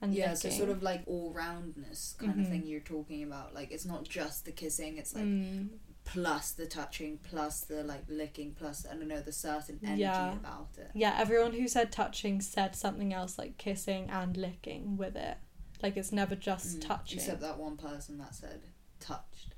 And 0.00 0.14
yeah, 0.14 0.34
so 0.34 0.48
sort 0.50 0.70
of 0.70 0.82
like 0.82 1.02
all 1.06 1.32
roundness 1.32 2.14
kind 2.18 2.38
of 2.40 2.46
Mhm. 2.46 2.50
thing 2.50 2.66
you're 2.66 2.80
talking 2.80 3.24
about. 3.24 3.52
Like 3.52 3.72
it's 3.72 3.84
not 3.84 4.04
just 4.08 4.44
the 4.44 4.52
kissing; 4.52 4.96
it's 4.96 5.12
like 5.12 5.24
Mm, 5.24 5.70
plus 6.12 6.52
the 6.52 6.66
touching, 6.66 7.18
plus 7.22 7.60
the 7.60 7.82
like 7.84 8.04
licking, 8.08 8.52
plus 8.58 8.86
I 8.90 8.94
don't 8.94 9.08
know 9.08 9.20
the 9.20 9.32
certain 9.32 9.78
energy 9.84 10.00
Yeah. 10.02 10.32
about 10.32 10.68
it. 10.78 10.90
yeah, 10.94 11.14
everyone 11.18 11.52
who 11.52 11.68
said 11.68 11.92
touching 11.92 12.40
said 12.40 12.74
something 12.76 13.12
else 13.12 13.38
like 13.38 13.58
kissing 13.58 14.08
and 14.10 14.36
licking 14.36 14.96
with 14.96 15.16
it. 15.16 15.36
Like 15.82 15.96
it's 15.96 16.10
never 16.12 16.34
just 16.34 16.78
Mm, 16.80 16.86
touching. 16.86 17.18
Except 17.18 17.40
that 17.40 17.58
one 17.58 17.76
person 17.76 18.18
that 18.18 18.34
said 18.34 18.62
touched. 19.00 19.54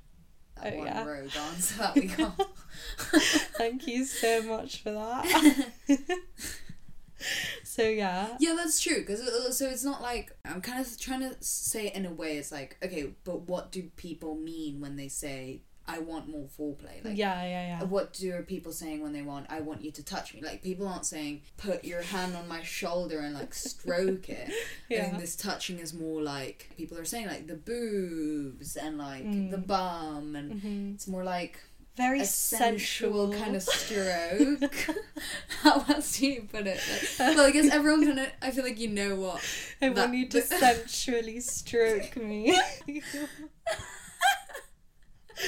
That 0.61 0.73
Oh, 0.73 0.77
one 0.77 0.85
yeah. 0.87 1.03
rogue 1.05 1.35
answer 1.49 1.77
that 1.79 1.95
we 1.95 2.05
got. 2.07 2.35
Thank 3.57 3.87
you 3.87 4.05
so 4.05 4.43
much 4.43 4.83
for 4.83 4.91
that. 4.91 5.67
so 7.63 7.83
yeah. 7.83 8.35
Yeah, 8.39 8.53
that's 8.55 8.79
true. 8.79 8.99
Because 8.99 9.57
so 9.57 9.67
it's 9.67 9.83
not 9.83 10.01
like 10.01 10.31
I'm 10.45 10.61
kind 10.61 10.79
of 10.85 10.99
trying 10.99 11.21
to 11.21 11.35
say 11.39 11.87
it 11.87 11.95
in 11.95 12.05
a 12.05 12.11
way. 12.11 12.37
It's 12.37 12.51
like 12.51 12.77
okay, 12.83 13.13
but 13.23 13.41
what 13.47 13.71
do 13.71 13.83
people 13.95 14.35
mean 14.35 14.79
when 14.81 14.95
they 14.95 15.07
say 15.07 15.61
I 15.95 15.99
want 15.99 16.27
more 16.29 16.47
foreplay? 16.57 17.03
Like, 17.03 17.17
yeah, 17.17 17.41
yeah, 17.43 17.67
yeah. 17.79 17.83
what 17.83 18.13
do 18.13 18.33
are 18.35 18.41
people 18.43 18.71
saying 18.71 19.01
when 19.03 19.13
they 19.13 19.21
want 19.21 19.47
I 19.49 19.59
want 19.61 19.83
you 19.83 19.91
to 19.91 20.03
touch 20.13 20.33
me? 20.33 20.41
Like 20.41 20.61
people 20.63 20.87
aren't 20.87 21.05
saying 21.05 21.41
put 21.57 21.83
your 21.83 22.01
hand 22.01 22.35
on 22.35 22.47
my 22.47 22.61
shoulder 22.63 23.19
and 23.19 23.33
like 23.33 23.53
stroke 23.53 24.29
it. 24.29 24.49
I 24.49 24.53
Yeah. 24.93 25.03
think 25.05 25.19
this 25.19 25.35
touching 25.35 25.79
is 25.79 25.93
more 25.93 26.21
like 26.21 26.57
people 26.77 26.97
are 26.97 27.05
saying 27.05 27.27
like 27.27 27.47
the 27.47 27.55
boobs 27.55 28.75
and 28.75 28.97
like 28.97 29.23
Mm. 29.25 29.51
the 29.51 29.57
bum 29.73 30.35
and 30.35 30.61
hmm 30.61 30.91
it's 30.95 31.07
more 31.07 31.23
like 31.23 31.59
Very 31.97 32.21
a 32.21 32.25
sensual 32.25 33.31
kind 33.33 33.55
of 33.55 33.63
stroke. 33.79 34.73
How 35.61 35.83
else 35.89 36.17
do 36.17 36.25
you 36.27 36.41
put 36.51 36.65
it? 36.67 36.79
Like, 37.19 37.35
well, 37.35 37.45
I 37.47 37.51
guess 37.51 37.69
everyone 37.71 38.05
kind 38.05 38.19
of. 38.19 38.27
I 38.41 38.49
feel 38.51 38.63
like 38.63 38.79
you 38.79 38.87
know 38.89 39.15
what. 39.15 39.41
I 39.81 39.89
that- 39.89 39.97
want 39.97 40.13
you 40.15 40.27
to 40.29 40.41
sensually 40.41 41.39
stroke 41.41 42.15
me. 42.17 42.57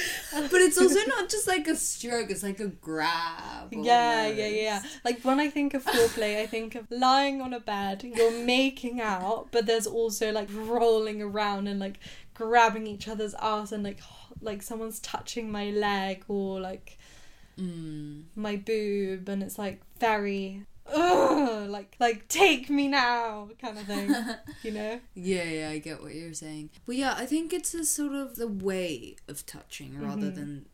But 0.50 0.60
it's 0.60 0.78
also 0.78 0.98
not 1.06 1.28
just 1.28 1.46
like 1.46 1.68
a 1.68 1.76
stroke. 1.76 2.30
It's 2.30 2.42
like 2.42 2.60
a 2.60 2.66
grab. 2.68 3.72
yeah, 3.72 4.26
yeah, 4.26 4.46
yeah. 4.48 4.82
Like 5.04 5.22
when 5.22 5.38
I 5.40 5.48
think 5.50 5.74
of 5.74 5.84
foreplay, 5.84 6.40
I 6.42 6.46
think 6.46 6.74
of 6.74 6.90
lying 6.90 7.40
on 7.40 7.52
a 7.52 7.60
bed, 7.60 8.02
you're 8.04 8.30
making 8.44 9.00
out, 9.00 9.48
but 9.52 9.66
there's 9.66 9.86
also 9.86 10.32
like 10.32 10.48
rolling 10.52 11.22
around 11.22 11.68
and 11.68 11.78
like 11.78 11.98
grabbing 12.34 12.86
each 12.86 13.06
other's 13.08 13.34
ass 13.34 13.70
and 13.72 13.82
like 13.84 14.00
like 14.40 14.62
someone's 14.62 14.98
touching 15.00 15.50
my 15.50 15.70
leg 15.70 16.24
or 16.28 16.60
like 16.60 16.98
Mm. 17.56 18.24
my 18.34 18.56
boob 18.56 19.28
and 19.28 19.40
it's 19.40 19.58
like 19.60 19.80
very 20.00 20.66
ugh, 20.92 21.68
like 21.70 21.96
like 21.98 22.28
take 22.28 22.68
me 22.70 22.88
now 22.88 23.48
kind 23.60 23.78
of 23.78 23.84
thing 23.86 24.14
you 24.62 24.70
know 24.70 25.00
Yeah, 25.14 25.44
yeah, 25.44 25.68
I 25.70 25.78
get 25.78 26.02
what 26.02 26.14
you're 26.14 26.34
saying. 26.34 26.70
But 26.86 26.96
yeah, 26.96 27.14
I 27.16 27.26
think 27.26 27.52
it's 27.52 27.74
a 27.74 27.84
sort 27.84 28.12
of 28.12 28.36
the 28.36 28.48
way 28.48 29.16
of 29.28 29.46
touching 29.46 29.98
rather 30.00 30.30
Mhm. 30.30 30.34
than 30.34 30.66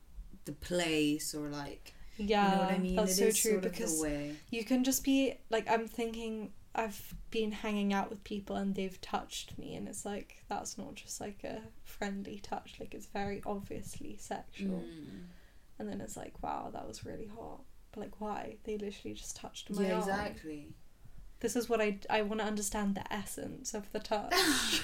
the 0.47 0.53
place 0.53 1.35
or 1.35 1.49
like. 1.49 1.95
yeah 2.17 2.45
you 2.45 2.51
know 2.57 2.61
what 2.65 2.71
I 2.75 2.79
mean? 2.79 2.97
that's 2.97 3.19
It 3.19 3.35
so 3.35 3.41
true 3.51 3.61
because 3.61 4.05
you 4.51 4.65
can 4.65 4.85
just 4.85 5.05
be 5.05 5.35
like 5.49 5.67
i'm 5.71 5.87
thinking 5.89 6.53
i've 6.75 7.15
been 7.31 7.53
hanging 7.53 7.93
out 7.93 8.11
with 8.11 8.23
people 8.25 8.57
and 8.57 8.75
they've 8.75 9.01
touched 9.01 9.57
me 9.59 9.75
and 9.77 9.89
it's 9.89 10.05
like 10.05 10.45
that's 10.49 10.77
not 10.77 10.95
just 10.97 11.21
like 11.21 11.43
a 11.45 11.63
friendly 11.85 12.39
touch 12.43 12.75
like 12.81 12.95
it's 12.95 13.07
very 13.07 13.43
obviously 13.47 14.17
sexual 14.19 14.81
Mm. 14.83 15.25
and 15.79 15.89
then 15.89 16.01
it's 16.01 16.17
like 16.17 16.35
wow 16.43 16.71
that 16.73 16.87
was 16.87 17.05
really 17.07 17.27
hot 17.39 17.63
but 17.93 18.01
like 18.01 18.21
why 18.21 18.57
they 18.65 18.77
literally 18.79 19.15
just 19.15 19.37
touched 19.37 19.71
my 19.71 19.83
Yeah, 19.87 19.95
arm 19.95 20.01
exactly. 20.01 20.69
this 21.41 21.57
is 21.57 21.69
what 21.69 21.81
i 21.81 21.99
i 22.09 22.23
want 22.23 22.41
to 22.41 22.47
understand 22.47 22.95
the 22.95 23.13
essence 23.13 23.75
of 23.75 23.91
the 23.93 23.99
touch 23.99 24.35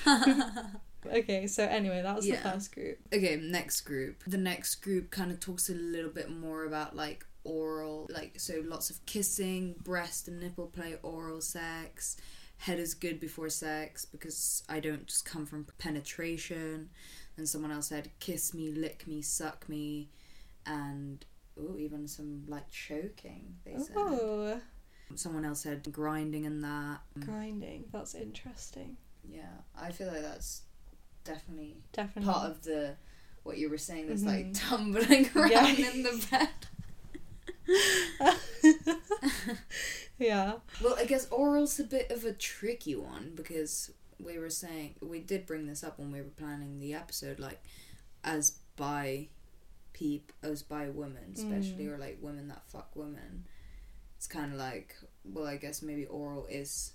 okay 1.12 1.46
so 1.46 1.64
anyway 1.64 2.02
that 2.02 2.16
was 2.16 2.26
Yeah. 2.26 2.42
the 2.42 2.50
first 2.50 2.72
group 2.74 2.98
Okay, 3.14 3.36
next 3.36 3.82
group. 3.82 4.22
The 4.26 4.38
next 4.38 4.76
group 4.76 5.10
kind 5.10 5.30
of 5.30 5.38
talks 5.40 5.68
a 5.70 5.74
little 5.74 6.10
bit 6.10 6.30
more 6.30 6.64
about 6.64 6.96
like 6.96 7.24
oral, 7.44 8.08
like 8.12 8.40
so 8.40 8.62
lots 8.66 8.90
of 8.90 9.04
kissing, 9.06 9.76
breast 9.82 10.26
and 10.26 10.40
nipple 10.40 10.66
play, 10.66 10.96
oral 11.02 11.40
sex. 11.40 12.16
Head 12.58 12.78
is 12.80 12.94
good 12.94 13.20
before 13.20 13.48
sex 13.50 14.04
because 14.04 14.64
I 14.68 14.80
don't 14.80 15.06
just 15.06 15.24
come 15.24 15.46
from 15.46 15.66
penetration. 15.78 16.90
And 17.36 17.48
someone 17.48 17.70
else 17.70 17.88
said 17.88 18.10
kiss 18.18 18.52
me, 18.54 18.72
lick 18.72 19.06
me, 19.06 19.22
suck 19.22 19.68
me, 19.68 20.08
and 20.66 21.24
oh, 21.58 21.76
even 21.78 22.06
some 22.08 22.44
like 22.48 22.68
choking. 22.70 23.56
They 23.64 23.76
said. 23.78 23.94
oh 23.96 24.60
Someone 25.14 25.44
else 25.44 25.60
said 25.60 25.86
grinding 25.92 26.46
and 26.46 26.64
that. 26.64 26.98
grinding 27.20 27.84
that's 27.92 28.14
interesting 28.14 28.96
Yeah, 29.28 29.42
I 29.80 29.92
feel 29.92 30.08
like 30.08 30.22
that's 30.22 30.62
definitely 31.24 31.76
definitely 31.92 32.32
part 32.32 32.50
of 32.50 32.62
the 32.64 32.96
what 33.44 33.56
you 33.58 33.70
were 33.70 33.78
saying 33.78 34.08
that's 34.08 34.24
like 34.24 34.46
Mhm. 34.46 34.68
tumbling 34.68 35.30
around 35.36 35.50
Yeah. 35.52 35.90
in 35.90 36.02
the 36.02 36.26
bed. 36.30 36.48
yeah 40.18 40.54
Well, 40.82 40.94
I 40.98 41.04
guess 41.04 41.26
oral's 41.30 41.78
a 41.80 41.84
bit 41.84 42.10
of 42.10 42.24
a 42.24 42.32
tricky 42.32 42.96
one 42.96 43.32
because 43.34 43.90
we 44.18 44.38
were 44.38 44.50
saying 44.50 44.94
we 45.00 45.20
did 45.20 45.46
bring 45.46 45.66
this 45.66 45.84
up 45.84 45.98
when 45.98 46.10
we 46.10 46.20
were 46.20 46.30
planning 46.36 46.78
the 46.80 46.94
episode, 46.94 47.38
like 47.38 47.62
as 48.24 48.58
by 48.76 49.28
peep 49.98 50.32
as 50.42 50.62
by 50.62 50.88
women, 50.90 51.32
especially 51.34 51.86
Mm. 51.86 51.92
or 51.94 51.98
like 51.98 52.18
women 52.20 52.48
that 52.48 52.62
fuck 52.68 52.94
women. 52.94 53.46
It's 54.16 54.26
kind 54.26 54.52
of 54.52 54.58
like 54.58 54.94
well, 55.24 55.46
I 55.46 55.56
guess 55.56 55.80
maybe 55.82 56.04
oral 56.06 56.46
is 56.46 56.92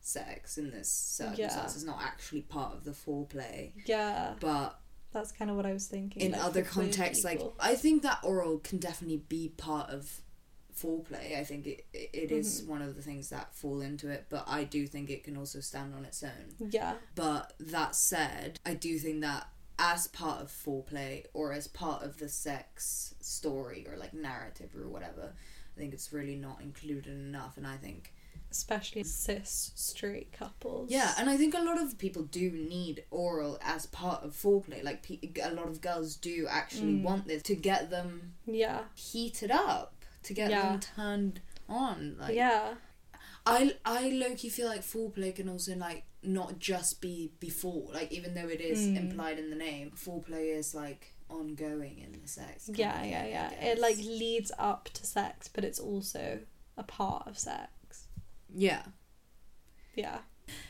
sex 0.00 0.58
in 0.58 0.70
this 0.70 0.88
circumstance. 0.90 1.54
Yeah. 1.54 1.64
It's 1.64 1.84
not 1.84 2.00
actually 2.02 2.42
part 2.42 2.74
of 2.74 2.84
the 2.84 2.90
foreplay, 2.92 3.72
yeah 3.86 4.34
but 4.40 4.80
That's 5.12 5.30
kind 5.30 5.50
of 5.50 5.56
what 5.56 5.66
I 5.66 5.72
was 5.72 5.86
thinking. 5.86 6.22
in 6.22 6.32
like, 6.32 6.42
other 6.42 6.62
contexts 6.64 7.22
like 7.24 7.40
i 7.60 7.74
think 7.76 8.02
that 8.02 8.18
oral 8.24 8.58
can 8.58 8.78
definitely 8.78 9.18
be 9.28 9.50
part 9.50 9.90
of 9.90 10.22
foreplay 10.74 11.38
i 11.38 11.44
think 11.44 11.66
it 11.66 11.84
it 11.92 12.32
is 12.32 12.62
Mhm. 12.62 12.66
one 12.68 12.82
of 12.82 12.96
the 12.96 13.02
things 13.02 13.28
that 13.28 13.54
fall 13.54 13.82
into 13.82 14.08
it 14.08 14.26
but 14.30 14.44
i 14.48 14.64
do 14.64 14.86
think 14.86 15.10
it 15.10 15.22
can 15.22 15.36
also 15.36 15.60
stand 15.60 15.94
on 15.94 16.04
its 16.06 16.22
own 16.22 16.56
yeah, 16.70 16.94
but 17.14 17.52
that 17.60 17.94
said 17.94 18.58
i 18.64 18.72
do 18.74 18.98
think 18.98 19.20
that 19.20 19.48
as 19.84 20.06
part 20.06 20.40
of 20.40 20.48
foreplay 20.48 21.24
or 21.34 21.52
as 21.52 21.66
part 21.66 22.02
of 22.04 22.18
the 22.18 22.28
sex 22.28 23.14
story 23.20 23.84
or 23.90 23.96
like 23.96 24.14
narrative 24.14 24.70
or 24.76 24.88
whatever 24.88 25.32
i 25.74 25.78
think 25.80 25.92
it's 25.92 26.12
really 26.12 26.36
not 26.36 26.60
included 26.62 27.08
enough 27.12 27.56
and 27.56 27.66
i 27.66 27.76
think 27.76 28.12
especially 28.52 29.02
cis 29.02 29.72
straight 29.74 30.30
couples. 30.30 30.90
Yeah, 30.90 31.14
and 31.18 31.30
I 31.30 31.38
think 31.38 31.54
a 31.54 31.62
lot 31.62 31.80
of 31.80 31.96
people 31.96 32.24
do 32.24 32.50
need 32.50 33.02
oral 33.10 33.58
as 33.62 33.86
part 33.86 34.22
of 34.22 34.32
foreplay. 34.34 34.84
Like 34.84 35.02
pe- 35.02 35.20
a 35.42 35.50
lot 35.54 35.68
of 35.68 35.80
girls 35.80 36.16
do 36.16 36.46
actually 36.50 36.92
Mm. 36.96 37.02
want 37.02 37.26
this 37.26 37.42
to 37.44 37.54
get 37.56 37.88
them 37.88 38.34
yeah, 38.44 38.80
heated 38.94 39.50
up, 39.50 39.94
to 40.24 40.34
get 40.34 40.50
Yeah. 40.50 40.62
them 40.72 40.80
turned 40.80 41.40
on. 41.66 42.16
Like 42.20 42.34
yeah, 42.34 42.74
I 43.46 43.74
I 43.86 44.10
low 44.10 44.34
key 44.34 44.50
feel 44.50 44.68
like 44.68 44.82
foreplay 44.82 45.34
can 45.34 45.48
also 45.48 45.74
like 45.74 46.04
not 46.22 46.58
just 46.58 47.00
be 47.00 47.32
before. 47.40 47.88
Like 47.92 48.12
even 48.12 48.34
though 48.34 48.48
it 48.48 48.60
is 48.60 48.80
Mm. 48.80 48.96
implied 48.96 49.38
in 49.38 49.50
the 49.50 49.56
name, 49.56 49.92
foreplay 49.96 50.56
is 50.56 50.74
like 50.74 51.14
ongoing 51.28 51.98
in 51.98 52.20
the 52.20 52.28
sex. 52.28 52.68
yeah, 52.72 53.02
yeah, 53.04 53.26
yeah. 53.26 53.50
It 53.54 53.78
like 53.78 53.96
leads 53.98 54.52
up 54.58 54.88
to 54.94 55.06
sex, 55.06 55.48
but 55.48 55.64
it's 55.64 55.80
also 55.80 56.40
a 56.76 56.82
part 56.82 57.26
of 57.26 57.38
sex. 57.38 58.06
Yeah. 58.54 58.82
Yeah. 59.96 60.18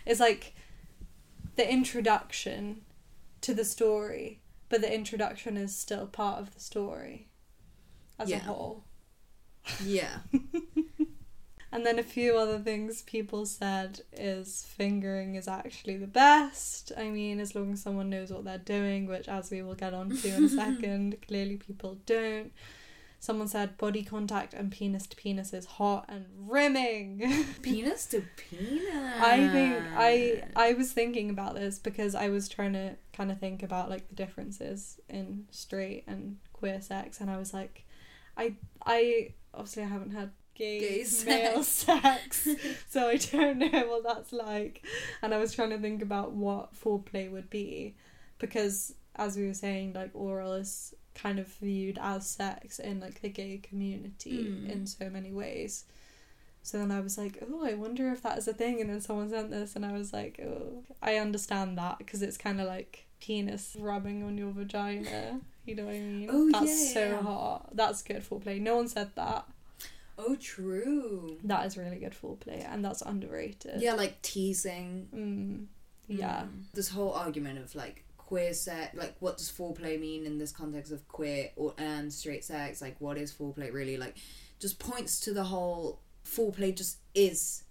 It's 0.06 0.20
like 0.20 0.54
the 1.56 1.70
introduction 1.70 2.82
to 3.42 3.52
the 3.54 3.64
story, 3.64 4.40
but 4.68 4.80
the 4.80 4.92
introduction 4.94 5.56
is 5.56 5.76
still 5.76 6.06
part 6.06 6.40
of 6.40 6.54
the 6.54 6.60
story 6.60 7.28
as 8.18 8.30
Yeah. 8.30 8.36
a 8.36 8.40
whole. 8.40 8.84
Yeah. 9.84 10.18
And 11.72 11.86
then 11.86 11.98
a 11.98 12.02
few 12.02 12.36
other 12.36 12.58
things 12.58 13.00
people 13.00 13.46
said 13.46 14.02
is 14.12 14.66
fingering 14.76 15.36
is 15.36 15.48
actually 15.48 15.96
the 15.96 16.06
best. 16.06 16.92
I 16.98 17.08
mean, 17.08 17.40
as 17.40 17.54
long 17.54 17.72
as 17.72 17.82
someone 17.82 18.10
knows 18.10 18.30
what 18.30 18.44
they're 18.44 18.58
doing, 18.58 19.06
which 19.06 19.26
as 19.26 19.50
we 19.50 19.62
will 19.62 19.74
get 19.74 19.94
on 19.94 20.10
to 20.10 20.28
in 20.28 20.44
a 20.44 20.48
second, 20.50 21.16
clearly 21.26 21.56
people 21.56 21.96
don't. 22.04 22.52
Someone 23.20 23.48
said 23.48 23.78
body 23.78 24.02
contact 24.02 24.52
and 24.52 24.70
penis 24.70 25.06
to 25.06 25.16
penis 25.16 25.54
is 25.54 25.64
hot 25.64 26.04
and 26.08 26.26
rimming. 26.36 27.22
penis 27.62 28.04
to 28.06 28.22
penis. 28.36 28.82
I 29.20 29.48
think 29.48 29.76
I 29.96 30.42
I 30.54 30.72
was 30.74 30.92
thinking 30.92 31.30
about 31.30 31.54
this 31.54 31.78
because 31.78 32.14
I 32.14 32.28
was 32.28 32.48
trying 32.48 32.74
to 32.74 32.96
kind 33.14 33.30
of 33.30 33.38
think 33.38 33.62
about 33.62 33.88
like 33.88 34.08
the 34.08 34.16
differences 34.16 35.00
in 35.08 35.46
straight 35.50 36.04
and 36.08 36.38
queer 36.52 36.80
sex 36.82 37.20
and 37.20 37.30
I 37.30 37.38
was 37.38 37.54
like 37.54 37.84
I 38.36 38.56
I 38.84 39.34
obviously 39.54 39.84
I 39.84 39.86
haven't 39.86 40.10
had 40.10 40.32
gay, 40.54 40.80
Gay 40.80 41.04
male 41.26 41.62
sex 41.62 42.48
so 42.88 43.08
I 43.08 43.16
don't 43.16 43.58
know 43.58 43.86
what 43.88 44.04
that's 44.04 44.32
like 44.32 44.84
and 45.22 45.32
I 45.34 45.38
was 45.38 45.52
trying 45.52 45.70
to 45.70 45.78
think 45.78 46.02
about 46.02 46.32
what 46.32 46.74
foreplay 46.74 47.30
would 47.30 47.50
be 47.50 47.94
because 48.38 48.94
as 49.16 49.36
we 49.36 49.46
were 49.46 49.54
saying 49.54 49.92
like 49.94 50.10
oral 50.14 50.54
is 50.54 50.94
kind 51.14 51.38
of 51.38 51.46
viewed 51.48 51.98
as 52.00 52.26
sex 52.28 52.78
in 52.78 53.00
like 53.00 53.20
the 53.20 53.28
gay 53.28 53.58
community 53.62 54.44
Mm. 54.44 54.70
in 54.70 54.86
so 54.86 55.10
many 55.10 55.32
ways 55.32 55.84
so 56.64 56.78
then 56.78 56.92
I 56.92 57.00
was 57.00 57.18
like, 57.18 57.42
oh, 57.42 57.66
I 57.66 57.74
wonder 57.74 58.12
if 58.12 58.22
that 58.22 58.38
is 58.38 58.46
a 58.46 58.52
thing. 58.54 58.80
And 58.80 58.88
then 58.88 59.00
someone 59.00 59.28
sent 59.28 59.50
this, 59.50 59.74
and 59.74 59.84
I 59.84 59.90
was 59.90 60.12
like, 60.12 60.38
oh, 60.40 60.84
I 61.02 61.16
understand 61.16 61.76
that 61.78 61.98
because 61.98 62.22
it's 62.22 62.36
kind 62.36 62.60
of 62.60 62.68
like 62.68 63.06
penis 63.20 63.76
rubbing 63.80 64.22
on 64.22 64.38
your 64.38 64.52
vagina. 64.52 65.40
You 65.66 65.74
know 65.74 65.86
what 65.86 65.94
I 65.96 65.98
mean? 65.98 66.28
Oh, 66.30 66.50
That's 66.52 66.70
yeah, 66.86 66.94
so 66.94 67.00
yeah. 67.08 67.22
hot. 67.22 67.76
That's 67.76 68.02
good 68.02 68.22
foreplay. 68.22 68.60
No 68.60 68.76
one 68.76 68.86
said 68.86 69.10
that. 69.16 69.44
Oh, 70.18 70.36
true. 70.36 71.38
That 71.44 71.66
is 71.66 71.76
really 71.76 71.98
good 71.98 72.12
foreplay, 72.14 72.64
and 72.68 72.84
that's 72.84 73.02
underrated. 73.02 73.80
Yeah, 73.80 73.94
like 73.94 74.20
teasing. 74.22 75.08
Mm, 75.14 75.66
yeah. 76.18 76.42
Mm. 76.42 76.64
This 76.74 76.88
whole 76.90 77.12
argument 77.12 77.58
of 77.58 77.74
like 77.74 78.04
queer 78.18 78.52
sex, 78.54 78.94
like 78.96 79.14
what 79.20 79.38
does 79.38 79.50
foreplay 79.50 79.98
mean 80.00 80.24
in 80.26 80.38
this 80.38 80.52
context 80.52 80.92
of 80.92 81.06
queer 81.08 81.50
or 81.56 81.74
and 81.78 82.12
straight 82.12 82.44
sex? 82.44 82.80
Like 82.80 82.96
what 82.98 83.16
is 83.18 83.32
foreplay 83.32 83.72
really? 83.72 83.96
Like 83.96 84.16
just 84.60 84.78
points 84.78 85.20
to 85.20 85.32
the 85.34 85.44
whole 85.44 86.00
foreplay 86.24 86.74
just 86.76 86.98
is 87.14 87.64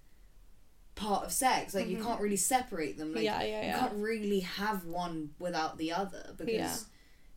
part 0.95 1.25
of 1.25 1.31
sex. 1.31 1.74
Like 1.74 1.88
you 1.88 1.98
Mhm. 1.98 2.03
can't 2.03 2.21
really 2.21 2.38
separate 2.38 2.98
them. 2.98 3.13
Like 3.13 3.24
yeah, 3.24 3.41
yeah, 3.43 3.74
you 3.74 3.79
can't 3.79 3.93
really 3.95 4.41
have 4.41 4.86
one 4.86 5.33
without 5.39 5.77
the 5.77 5.91
other 5.93 6.33
because 6.38 6.53
Yeah. 6.53 6.77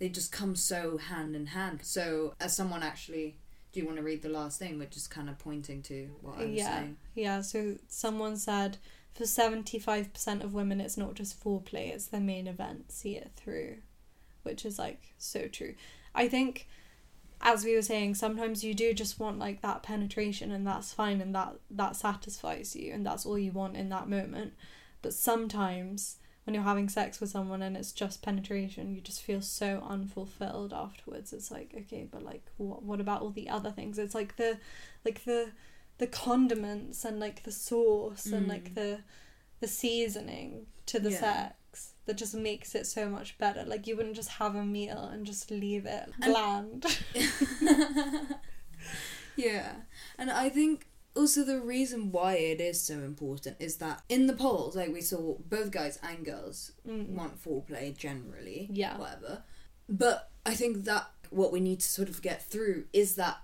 they 0.00 0.08
just 0.08 0.32
come 0.32 0.54
so 0.56 0.98
hand 0.98 1.34
in 1.36 1.46
hand. 1.46 1.80
So 1.82 2.34
as 2.40 2.54
someone 2.54 2.82
actually 2.82 3.38
do 3.74 3.80
you 3.80 3.86
want 3.86 3.98
to 3.98 4.04
read 4.04 4.22
the 4.22 4.28
last 4.28 4.58
thing 4.60 4.78
which 4.78 4.96
is 4.96 5.08
kind 5.08 5.28
of 5.28 5.36
pointing 5.38 5.82
to 5.82 6.08
what 6.22 6.38
I 6.38 6.44
was 6.46 6.54
Yeah. 6.54 6.78
saying? 6.78 6.96
Yeah, 7.14 7.40
so 7.40 7.76
someone 7.88 8.36
said 8.36 8.78
for 9.12 9.24
75% 9.24 10.42
of 10.44 10.54
women, 10.54 10.80
it's 10.80 10.96
not 10.96 11.14
just 11.14 11.42
foreplay, 11.42 11.88
it's 11.92 12.06
the 12.06 12.20
main 12.20 12.46
event. 12.46 12.92
See 12.92 13.16
it 13.16 13.32
through, 13.34 13.78
which 14.44 14.64
is 14.64 14.78
like 14.78 15.14
so 15.18 15.48
true. 15.48 15.74
I 16.14 16.28
think, 16.28 16.68
as 17.40 17.64
we 17.64 17.74
were 17.74 17.82
saying, 17.82 18.14
sometimes 18.14 18.62
you 18.62 18.74
do 18.74 18.94
just 18.94 19.18
want 19.18 19.40
like 19.40 19.60
that 19.62 19.82
penetration, 19.82 20.52
and 20.52 20.64
that's 20.64 20.92
fine, 20.92 21.20
and 21.20 21.34
that, 21.34 21.56
that 21.70 21.96
satisfies 21.96 22.76
you, 22.76 22.92
and 22.92 23.04
that's 23.04 23.26
all 23.26 23.38
you 23.38 23.50
want 23.50 23.76
in 23.76 23.88
that 23.88 24.08
moment. 24.08 24.52
But 25.02 25.14
sometimes 25.14 26.16
when 26.44 26.54
you're 26.54 26.62
having 26.62 26.88
sex 26.88 27.20
with 27.20 27.30
someone 27.30 27.62
and 27.62 27.76
it's 27.76 27.92
just 27.92 28.22
penetration, 28.22 28.94
you 28.94 29.00
just 29.00 29.22
feel 29.22 29.40
so 29.40 29.82
unfulfilled 29.88 30.72
afterwards. 30.72 31.32
It's 31.32 31.50
like, 31.50 31.74
okay, 31.76 32.06
but 32.10 32.22
like, 32.22 32.44
what, 32.58 32.82
what 32.82 33.00
about 33.00 33.22
all 33.22 33.30
the 33.30 33.48
other 33.48 33.70
things? 33.70 33.98
It's 33.98 34.14
like 34.14 34.36
the, 34.36 34.58
like 35.04 35.24
the, 35.24 35.50
the 35.98 36.06
condiments 36.06 37.04
and 37.04 37.18
like 37.18 37.44
the 37.44 37.52
sauce 37.52 38.26
and 38.26 38.48
like 38.48 38.70
Mm. 38.70 38.74
the 38.74 38.98
the 39.60 39.68
seasoning 39.68 40.66
to 40.86 40.98
the 40.98 41.10
Yeah. 41.12 41.20
sex 41.20 41.94
that 42.04 42.16
just 42.18 42.34
makes 42.34 42.74
it 42.74 42.86
so 42.86 43.08
much 43.08 43.38
better. 43.38 43.62
Like 43.64 43.86
you 43.86 43.96
wouldn't 43.96 44.16
just 44.16 44.28
have 44.30 44.54
a 44.56 44.64
meal 44.64 44.98
and 45.10 45.24
just 45.24 45.50
leave 45.50 45.86
it 45.86 46.10
And- 46.20 46.32
bland. 46.32 46.86
yeah, 49.36 49.72
and 50.18 50.30
I 50.30 50.48
think 50.48 50.86
also 51.16 51.44
the 51.44 51.60
reason 51.60 52.10
why 52.12 52.34
it 52.34 52.60
is 52.60 52.80
so 52.80 52.94
important 52.94 53.56
is 53.60 53.76
that 53.76 54.02
in 54.08 54.26
the 54.26 54.32
polls, 54.32 54.74
like 54.76 54.92
we 54.92 55.00
saw, 55.00 55.36
both 55.48 55.70
guys 55.70 55.98
and 56.02 56.24
girls 56.24 56.72
Mm. 56.88 57.08
want 57.10 57.42
foreplay 57.42 57.96
generally, 57.96 58.68
Yeah. 58.72 58.98
whatever. 58.98 59.42
But 59.88 60.30
I 60.46 60.54
think 60.54 60.84
that 60.84 61.10
what 61.30 61.52
we 61.52 61.60
need 61.60 61.80
to 61.80 61.88
sort 61.88 62.08
of 62.08 62.22
get 62.22 62.42
through 62.44 62.84
is 62.92 63.14
that. 63.16 63.38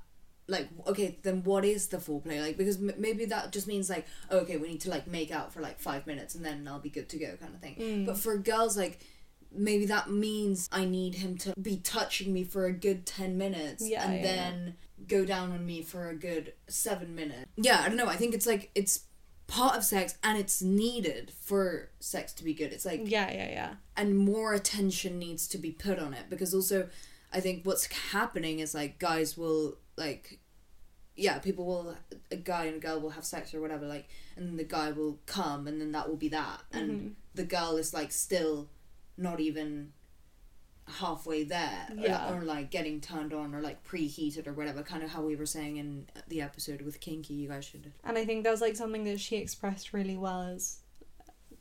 Like 0.49 0.69
okay, 0.89 1.17
then 1.23 1.45
what 1.45 1.65
is 1.65 1.87
the 1.89 1.99
foreplay 1.99 2.41
like? 2.43 2.57
Because 2.57 2.79
m- 2.79 2.93
maybe 2.99 3.25
that 3.27 3.53
just 3.53 3.69
means 3.69 3.89
like 3.89 4.05
okay, 4.33 4.57
we 4.57 4.67
need 4.67 4.81
to 4.81 4.91
like 4.91 5.07
make 5.07 5.31
out 5.31 5.53
for 5.53 5.61
like 5.61 5.79
five 5.79 6.09
minutes 6.09 6.35
and 6.35 6.45
then 6.45 6.67
I'll 6.67 6.81
be 6.81 6.91
good 6.91 7.09
to 7.11 7.19
go, 7.19 7.37
kind 7.41 7.55
of 7.55 7.61
thing. 7.61 7.77
Mm. 7.77 8.07
But 8.07 8.19
for 8.19 8.37
girls, 8.37 8.77
like 8.77 8.99
maybe 9.53 9.87
that 9.87 10.11
means 10.11 10.69
I 10.73 10.87
need 10.87 11.15
him 11.15 11.39
to 11.39 11.55
be 11.61 11.77
touching 11.77 12.33
me 12.33 12.43
for 12.43 12.67
a 12.67 12.73
good 12.73 13.07
10 13.07 13.39
minutes 13.39 13.89
Yeah, 13.89 14.05
and 14.11 14.15
yeah, 14.17 14.23
then 14.23 14.77
go 15.09 15.25
down 15.25 15.53
on 15.53 15.65
me 15.67 15.83
for 15.83 16.09
a 16.09 16.15
good 16.15 16.53
7 16.69 17.15
minutes. 17.15 17.47
Yeah, 17.57 17.81
I 17.85 17.89
don't 17.89 17.97
know. 17.97 18.07
I 18.07 18.17
think 18.17 18.35
it's 18.35 18.47
like 18.47 18.71
it's 18.75 19.05
part 19.47 19.77
of 19.77 19.83
sex 19.85 20.17
and 20.23 20.39
it's 20.39 20.63
needed 20.63 21.33
for 21.43 21.91
sex 21.99 22.33
to 22.35 22.45
be 22.45 22.55
good. 22.55 22.73
It's 22.73 22.87
like 22.87 23.03
yeah, 23.05 23.31
yeah, 23.33 23.49
yeah. 23.51 23.75
and 23.97 24.17
more 24.17 24.55
attention 24.55 25.19
needs 25.19 25.49
to 25.49 25.59
be 25.59 25.71
put 25.73 25.99
on 25.99 26.15
it 26.15 26.31
because 26.31 26.55
also 26.55 26.89
I 27.33 27.41
think 27.41 27.65
what's 27.65 27.87
happening 28.13 28.61
is 28.61 28.75
like 28.75 28.99
guys 28.99 29.37
will 29.37 29.77
like 29.97 30.39
yeah, 31.17 31.39
people 31.39 31.67
will 31.67 31.97
a 32.31 32.37
guy 32.37 32.65
and 32.67 32.77
a 32.77 32.79
girl 32.79 33.01
will 33.01 33.11
have 33.11 33.25
sex 33.25 33.53
or 33.53 33.61
whatever 33.61 33.87
like 33.87 34.09
and 34.37 34.59
the 34.59 34.65
guy 34.65 34.93
will 34.93 35.19
come 35.27 35.67
and 35.67 35.81
then 35.81 35.93
that 35.93 36.09
will 36.09 36.17
be 36.17 36.29
that 36.29 36.61
and 36.73 36.91
Mhm. 36.91 37.13
the 37.35 37.45
girl 37.45 37.77
is 37.77 37.93
like 37.93 38.13
still 38.13 38.69
not 39.17 39.41
even 39.41 39.93
halfway 40.89 41.45
there 41.45 41.87
or- 41.91 41.97
Yeah. 41.97 42.33
or, 42.35 42.43
like 42.43 42.71
getting 42.71 43.01
turned 43.01 43.33
on 43.33 43.55
or 43.55 43.61
like 43.61 43.85
preheated 43.85 44.47
or 44.47 44.53
whatever 44.53 44.83
kind 44.83 45.03
of 45.03 45.11
how 45.11 45.23
we 45.23 45.37
were 45.37 45.47
saying 45.47 45.77
in 45.77 46.07
the 46.29 46.43
episode 46.43 46.83
with 46.83 47.01
kinky 47.01 47.35
you 47.35 47.49
guys 47.49 47.65
should 47.65 47.93
And 48.05 48.19
I 48.19 48.25
think 48.25 48.45
that 48.45 48.51
was 48.51 48.61
like 48.61 48.77
something 48.77 49.05
that 49.05 49.21
she 49.21 49.37
expressed 49.37 49.93
really 49.93 50.17
well 50.17 50.43
as 50.43 50.79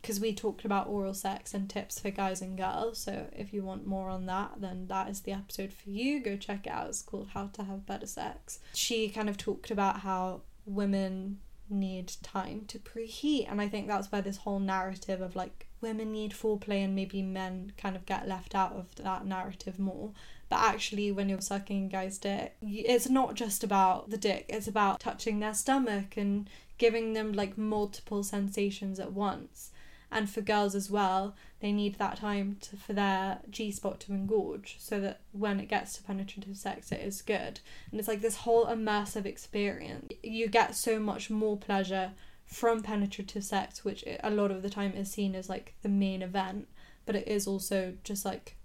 because 0.01 0.19
we 0.21 0.33
talked 0.33 0.63
about 0.63 0.87
oral 0.87 1.13
sex 1.13 1.53
and 1.53 1.69
tips 1.69 1.99
for 1.99 2.09
guys 2.09 2.41
and 2.41 2.57
girls. 2.57 2.99
So 2.99 3.27
if 3.33 3.53
you 3.53 3.63
want 3.63 3.85
more 3.85 4.09
on 4.09 4.27
that, 4.27 4.51
then 4.61 4.87
that 4.87 5.09
is 5.09 5.21
the 5.21 5.33
episode 5.33 5.73
for 5.73 5.89
you. 5.89 6.21
Go 6.21 6.37
check 6.37 6.65
it 6.65 6.69
out. 6.71 6.87
It's 6.87 7.01
called 7.01 7.27
How 7.33 7.47
to 7.47 7.63
Have 7.65 7.85
Better 7.85 8.07
Sex. 8.07 8.59
She 8.73 9.09
kind 9.09 9.27
of 9.29 9.37
talked 9.37 9.71
about 9.71 9.99
how 9.99 10.43
women 10.65 11.39
need 11.69 12.13
time 12.23 12.63
to 12.69 12.79
preheat, 12.79 13.51
and 13.51 13.59
I 13.61 13.67
think 13.67 13.87
that's 13.89 14.09
where 14.11 14.21
this 14.21 14.37
whole 14.37 14.59
narrative 14.59 15.19
of 15.19 15.35
like 15.35 15.67
women 15.81 16.11
need 16.11 16.31
foreplay 16.31 16.83
and 16.83 16.95
maybe 16.95 17.21
men 17.21 17.73
kind 17.77 17.95
of 17.95 18.05
get 18.05 18.27
left 18.27 18.55
out 18.55 18.73
of 18.73 18.95
that 18.95 19.25
narrative 19.25 19.79
more. 19.79 20.11
But 20.49 20.59
actually, 20.61 21.11
when 21.11 21.29
you're 21.29 21.41
sucking 21.41 21.85
a 21.85 21.89
guy's 21.89 22.17
dick, 22.17 22.55
it's 22.61 23.09
not 23.09 23.35
just 23.35 23.63
about 23.63 24.09
the 24.09 24.17
dick, 24.17 24.45
it's 24.49 24.67
about 24.67 24.99
touching 24.99 25.39
their 25.39 25.53
stomach 25.53 26.17
and 26.17 26.49
giving 26.77 27.13
them 27.13 27.33
like 27.33 27.57
multiple 27.57 28.23
sensations 28.23 28.99
at 28.99 29.13
once. 29.13 29.69
And 30.11 30.27
for 30.27 30.41
girls 30.41 30.73
as 30.73 30.89
well, 30.89 31.35
they 31.59 31.71
need 31.71 31.99
that 31.99 32.17
time 32.17 32.57
to, 32.61 32.77
for 32.77 32.93
their 32.93 33.39
G 33.49 33.71
spot 33.71 33.99
to 34.01 34.11
engorge 34.11 34.77
so 34.79 34.99
that 35.01 35.19
when 35.33 35.59
it 35.59 35.67
gets 35.67 35.93
to 35.93 36.03
penetrative 36.03 36.57
sex, 36.57 36.91
it 36.91 37.01
is 37.01 37.21
good. 37.21 37.59
And 37.91 37.99
it's 37.99 38.07
like 38.07 38.21
this 38.21 38.37
whole 38.37 38.65
immersive 38.65 39.25
experience. 39.25 40.11
You 40.23 40.47
get 40.47 40.75
so 40.75 40.99
much 40.99 41.29
more 41.29 41.57
pleasure 41.57 42.13
from 42.49 42.81
penetrative 42.81 43.43
sex, 43.43 43.85
which 43.85 44.03
a 44.23 44.29
lot 44.31 44.49
of 44.51 44.63
the 44.63 44.69
time 44.69 44.93
is 44.93 45.09
seen 45.11 45.35
as 45.35 45.47
like 45.49 45.75
the 45.83 45.89
main 45.89 46.21
event, 46.21 46.67
but 47.05 47.15
it 47.15 47.27
is 47.27 47.45
also 47.47 47.93
just 48.03 48.25
like 48.25 48.57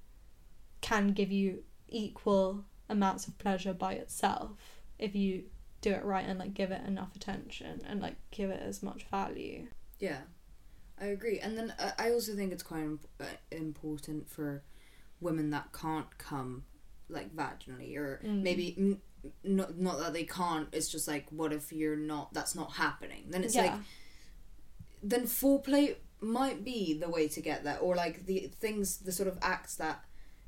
can 0.81 1.12
give 1.12 1.31
you 1.31 1.62
equal 1.88 2.64
amounts 2.88 3.27
of 3.29 3.38
pleasure 3.38 3.73
by 3.73 3.92
itself 3.92 4.51
if 4.99 5.14
you 5.14 5.44
do 5.81 5.90
it 5.92 6.05
right 6.05 6.27
and 6.27 6.38
like 6.38 6.55
give 6.55 6.70
it 6.70 6.87
enough 6.87 7.14
attention 7.14 7.81
and 7.87 8.01
like 8.01 8.16
give 8.31 8.51
it 8.51 8.61
as 8.62 8.83
much 8.83 9.05
value. 9.11 9.66
Yeah, 9.99 10.20
I 11.01 11.07
agree. 11.07 11.38
And 11.38 11.57
then 11.59 11.75
uh, 11.79 11.90
I 11.99 12.11
also 12.11 12.35
think 12.35 12.53
it's 12.53 12.62
quite 12.62 12.83
imp- 12.85 13.07
uh, 13.20 13.25
important 13.51 14.29
for 14.31 14.62
women 15.20 15.51
that 15.51 15.73
can't 15.73 16.16
come 16.18 16.64
like 17.11 17.35
vaginally, 17.37 17.97
or 17.97 18.20
Mm. 18.25 18.42
maybe 18.42 18.75
n- 18.79 19.01
not 19.43 19.77
not 19.79 19.99
that 19.99 20.13
they 20.13 20.25
can't. 20.25 20.69
It's 20.73 20.89
just 20.89 21.07
like, 21.09 21.27
what 21.31 21.53
if 21.53 21.73
you're 21.73 21.97
not? 21.97 22.33
That's 22.35 22.55
not 22.55 22.73
happening. 22.73 23.25
Then 23.31 23.45
it's 23.45 23.55
like 23.57 23.67
yeah. 23.67 23.79
then 25.03 25.23
foreplay 25.25 25.97
might 26.21 26.65
be 26.65 26.95
the 26.95 27.09
way 27.09 27.29
to 27.29 27.41
get 27.41 27.65
there, 27.65 27.79
or 27.79 27.95
like 27.97 28.27
the 28.27 28.51
things, 28.61 28.99
the 28.99 29.13
sort 29.13 29.29
of 29.29 29.39
acts 29.43 29.77
that 29.77 30.05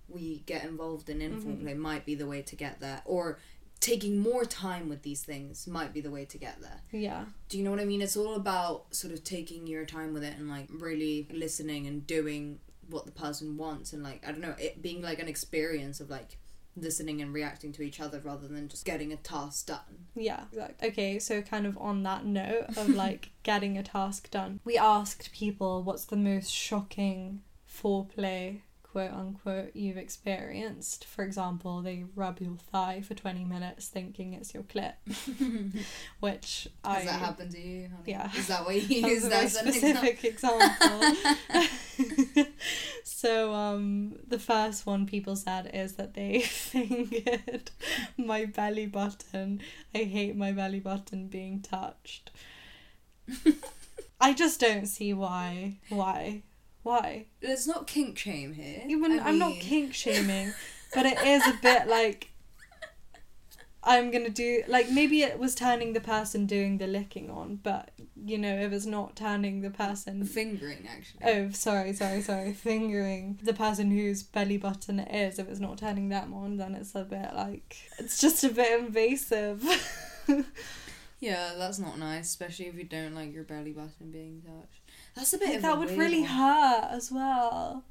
we 0.09 0.43
get 0.47 0.65
involved 0.65 1.11
in 1.11 1.21
in 1.21 1.41
Mhm. 1.41 1.43
foreplay 1.43 1.77
might 1.77 2.07
be 2.07 2.15
the 2.15 2.27
way 2.27 2.41
to 2.43 2.57
get 2.57 2.81
there, 2.81 3.03
or 3.05 3.39
taking 3.81 4.19
more 4.19 4.45
time 4.47 4.89
with 4.89 5.03
these 5.03 5.23
things 5.23 5.67
might 5.67 5.93
be 5.93 6.01
the 6.01 6.11
way 6.11 6.25
to 6.25 6.39
get 6.39 6.61
there. 6.63 6.81
Yeah. 6.93 7.27
Do 7.51 7.59
you 7.59 7.65
know 7.65 7.71
what 7.71 7.81
I 7.81 7.85
mean? 7.85 8.01
It's 8.01 8.17
all 8.17 8.35
about 8.35 8.95
sort 8.95 9.13
of 9.13 9.23
taking 9.23 9.67
your 9.67 9.85
time 9.85 10.15
with 10.15 10.25
it 10.25 10.35
and 10.39 10.49
like 10.49 10.69
really 10.71 11.29
listening 11.31 11.87
and 11.87 12.07
doing 12.07 12.59
what 12.89 13.05
the 13.05 13.13
person 13.13 13.57
wants 13.59 13.93
and 13.93 14.03
like 14.03 14.27
I 14.27 14.31
don't 14.33 14.41
know, 14.41 14.55
it 14.59 14.81
being 14.81 15.03
like 15.03 15.19
an 15.19 15.29
experience 15.29 16.01
of 16.01 16.09
like 16.09 16.39
listening 16.77 17.23
and 17.23 17.33
reacting 17.33 17.73
to 17.73 17.83
each 17.83 18.01
other 18.01 18.21
rather 18.23 18.47
than 18.49 18.69
just 18.69 18.85
getting 18.85 19.13
a 19.13 19.17
task 19.17 19.67
done. 19.67 20.07
Yeah, 20.15 20.43
exactly. 20.53 20.89
Okay, 20.89 21.19
so 21.19 21.43
kind 21.43 21.67
of 21.67 21.77
on 21.79 22.03
that 22.05 22.25
note 22.25 22.77
of 22.77 22.89
like 22.95 23.31
getting 23.43 23.79
a 23.79 23.83
task 23.83 24.31
done, 24.31 24.61
we 24.65 24.77
asked 24.77 25.33
people 25.33 25.83
what's 25.83 26.05
the 26.05 26.17
most 26.17 26.51
shocking 26.53 27.41
foreplay 27.69 28.61
quote 28.97 29.13
unquote 29.13 29.77
you've 29.77 29.99
experienced. 29.99 31.05
For 31.05 31.23
example, 31.23 31.83
they 31.83 32.05
rub 32.15 32.41
your 32.41 32.57
thigh 32.57 33.03
for 33.07 33.13
20 33.13 33.45
minutes 33.45 33.89
thinking 33.89 34.33
it's 34.33 34.55
your 34.55 34.63
clit, 34.63 34.95
which 36.21 36.69
Has 36.83 37.03
I. 37.03 37.05
that 37.05 37.21
happened 37.21 37.51
to 37.51 37.61
you? 37.61 37.89
honey? 37.91 38.03
Yeah. 38.07 38.31
Is 38.35 38.47
that 38.47 38.65
what 38.65 38.75
you 38.91 39.07
use 39.07 39.29
that 39.29 39.45
as 39.45 39.57
an 39.57 39.69
example? 39.69 41.13
So 43.27 43.53
um 43.55 44.15
the 44.29 44.39
first 44.39 44.87
one 44.87 45.05
people 45.05 45.35
said 45.35 45.69
is 45.75 45.95
that 45.95 46.15
they 46.15 46.41
fingered 46.71 47.71
my 48.17 48.45
belly 48.45 48.87
button. 48.87 49.61
I 49.93 50.05
hate 50.05 50.37
my 50.37 50.53
belly 50.53 50.79
button 50.79 51.27
being 51.27 51.61
touched. 51.61 52.31
I 54.21 54.33
just 54.33 54.61
don't 54.61 54.87
see 54.87 55.13
why. 55.13 55.79
Why? 55.89 56.43
Why? 56.85 57.27
There's 57.41 57.67
not 57.67 57.89
kink 57.89 58.17
shame 58.17 58.53
here. 58.53 58.83
Even 58.87 59.19
I 59.19 59.29
I'm 59.29 59.39
not 59.41 59.55
kink 59.55 59.93
shaming, 59.93 60.53
but 60.95 61.05
it 61.05 61.21
is 61.27 61.45
a 61.49 61.59
bit 61.63 61.89
like 61.89 62.31
I'm 63.87 64.11
gonna 64.11 64.31
do 64.31 64.63
like 64.67 64.91
maybe 64.91 65.23
it 65.23 65.39
was 65.39 65.55
turning 65.55 65.93
the 65.93 66.01
person 66.01 66.45
doing 66.47 66.79
the 66.79 66.87
licking 66.87 67.31
on, 67.31 67.61
but 67.63 67.91
you 68.17 68.37
know 68.37 68.55
if 68.55 68.73
it's 68.73 68.85
not 68.87 69.15
turning 69.17 69.61
the 69.61 69.71
person. 69.71 70.25
fingering 70.25 70.89
actually. 70.91 71.21
Oh, 71.25 71.51
sorry, 71.53 71.93
sorry, 71.93 72.21
sorry. 72.21 72.53
Fingering 72.67 73.39
the 73.43 73.55
person 73.55 73.91
whose 73.91 74.23
belly 74.23 74.59
button 74.59 74.99
it 75.01 75.15
is. 75.15 75.39
If 75.39 75.49
it's 75.49 75.61
not 75.61 75.79
turning 75.79 76.09
them 76.09 76.35
on, 76.35 76.57
then 76.57 76.75
it's 76.75 76.95
a 76.95 77.05
bit 77.05 77.33
like 77.35 77.77
it's 77.99 78.19
just 78.21 78.43
a 78.45 78.49
bit 78.49 78.81
invasive. 78.81 79.65
Yeah, 81.19 81.55
that's 81.57 81.79
not 81.79 81.99
nice, 81.99 82.27
especially 82.27 82.67
if 82.67 82.75
you 82.75 82.85
don't 82.85 83.15
like 83.15 83.33
your 83.33 83.45
belly 83.45 83.73
button 83.73 84.11
being 84.11 84.43
touched. 84.43 84.83
That's 85.15 85.33
a 85.33 85.39
bit 85.39 85.49
of 85.51 85.57
a 85.57 85.63
that 85.63 85.79
would 85.79 85.91
really 85.97 86.21
one. 86.21 86.31
hurt 86.31 86.89
as 86.91 87.11
well. 87.11 87.85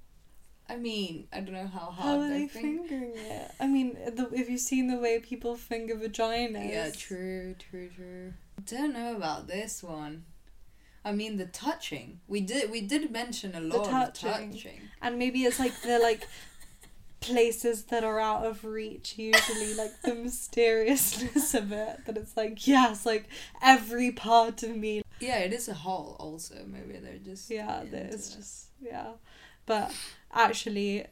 I 0.67 0.77
mean, 0.77 1.27
I 1.31 1.41
don't 1.41 1.53
know 1.53 1.67
how 1.67 1.91
hard 1.91 1.95
How 1.95 2.19
are 2.21 2.27
they 2.29 2.39
they 2.39 2.47
think. 2.47 2.87
fingering 2.87 3.13
it? 3.15 3.51
I 3.59 3.67
mean, 3.67 3.93
the, 4.15 4.29
if 4.33 4.49
you've 4.49 4.59
seen 4.59 4.87
the 4.87 4.97
way 4.97 5.19
people 5.19 5.55
finger 5.55 5.95
vaginas. 5.95 6.69
Yeah, 6.71 6.89
true, 6.91 7.55
true, 7.59 7.89
true. 7.95 8.33
Don't 8.65 8.93
know 8.93 9.15
about 9.15 9.47
this 9.47 9.83
one. 9.83 10.25
I 11.03 11.11
mean, 11.11 11.37
the 11.37 11.45
touching. 11.45 12.19
We 12.27 12.41
did 12.41 12.71
we 12.71 12.81
did 12.81 13.11
mention 13.11 13.53
a 13.53 13.59
lot 13.61 13.85
touching. 14.15 14.29
of 14.49 14.51
touching. 14.55 14.81
And 15.03 15.19
maybe 15.19 15.43
it's 15.43 15.59
like 15.59 15.79
the 15.83 15.99
like 15.99 16.27
places 17.21 17.83
that 17.85 18.03
are 18.03 18.19
out 18.19 18.45
of 18.45 18.63
reach 18.65 19.15
usually 19.17 19.73
like 19.73 20.01
the 20.03 20.13
mysteriousness 20.13 21.53
of 21.55 21.71
it 21.71 22.05
that 22.05 22.17
it's 22.17 22.37
like 22.37 22.67
yes 22.67 23.03
like 23.05 23.27
every 23.63 24.11
part 24.11 24.61
of 24.63 24.75
me 24.75 25.01
Yeah, 25.19 25.39
it 25.39 25.53
is 25.53 25.67
a 25.67 25.73
hole. 25.73 26.15
Also, 26.19 26.55
maybe 26.67 26.97
they're 26.99 27.17
just 27.17 27.49
yeah 27.49 27.83
there's 27.89 28.31
it. 28.31 28.35
just 28.37 28.67
yeah 28.81 29.11
but 29.65 29.91
actually 30.35 31.05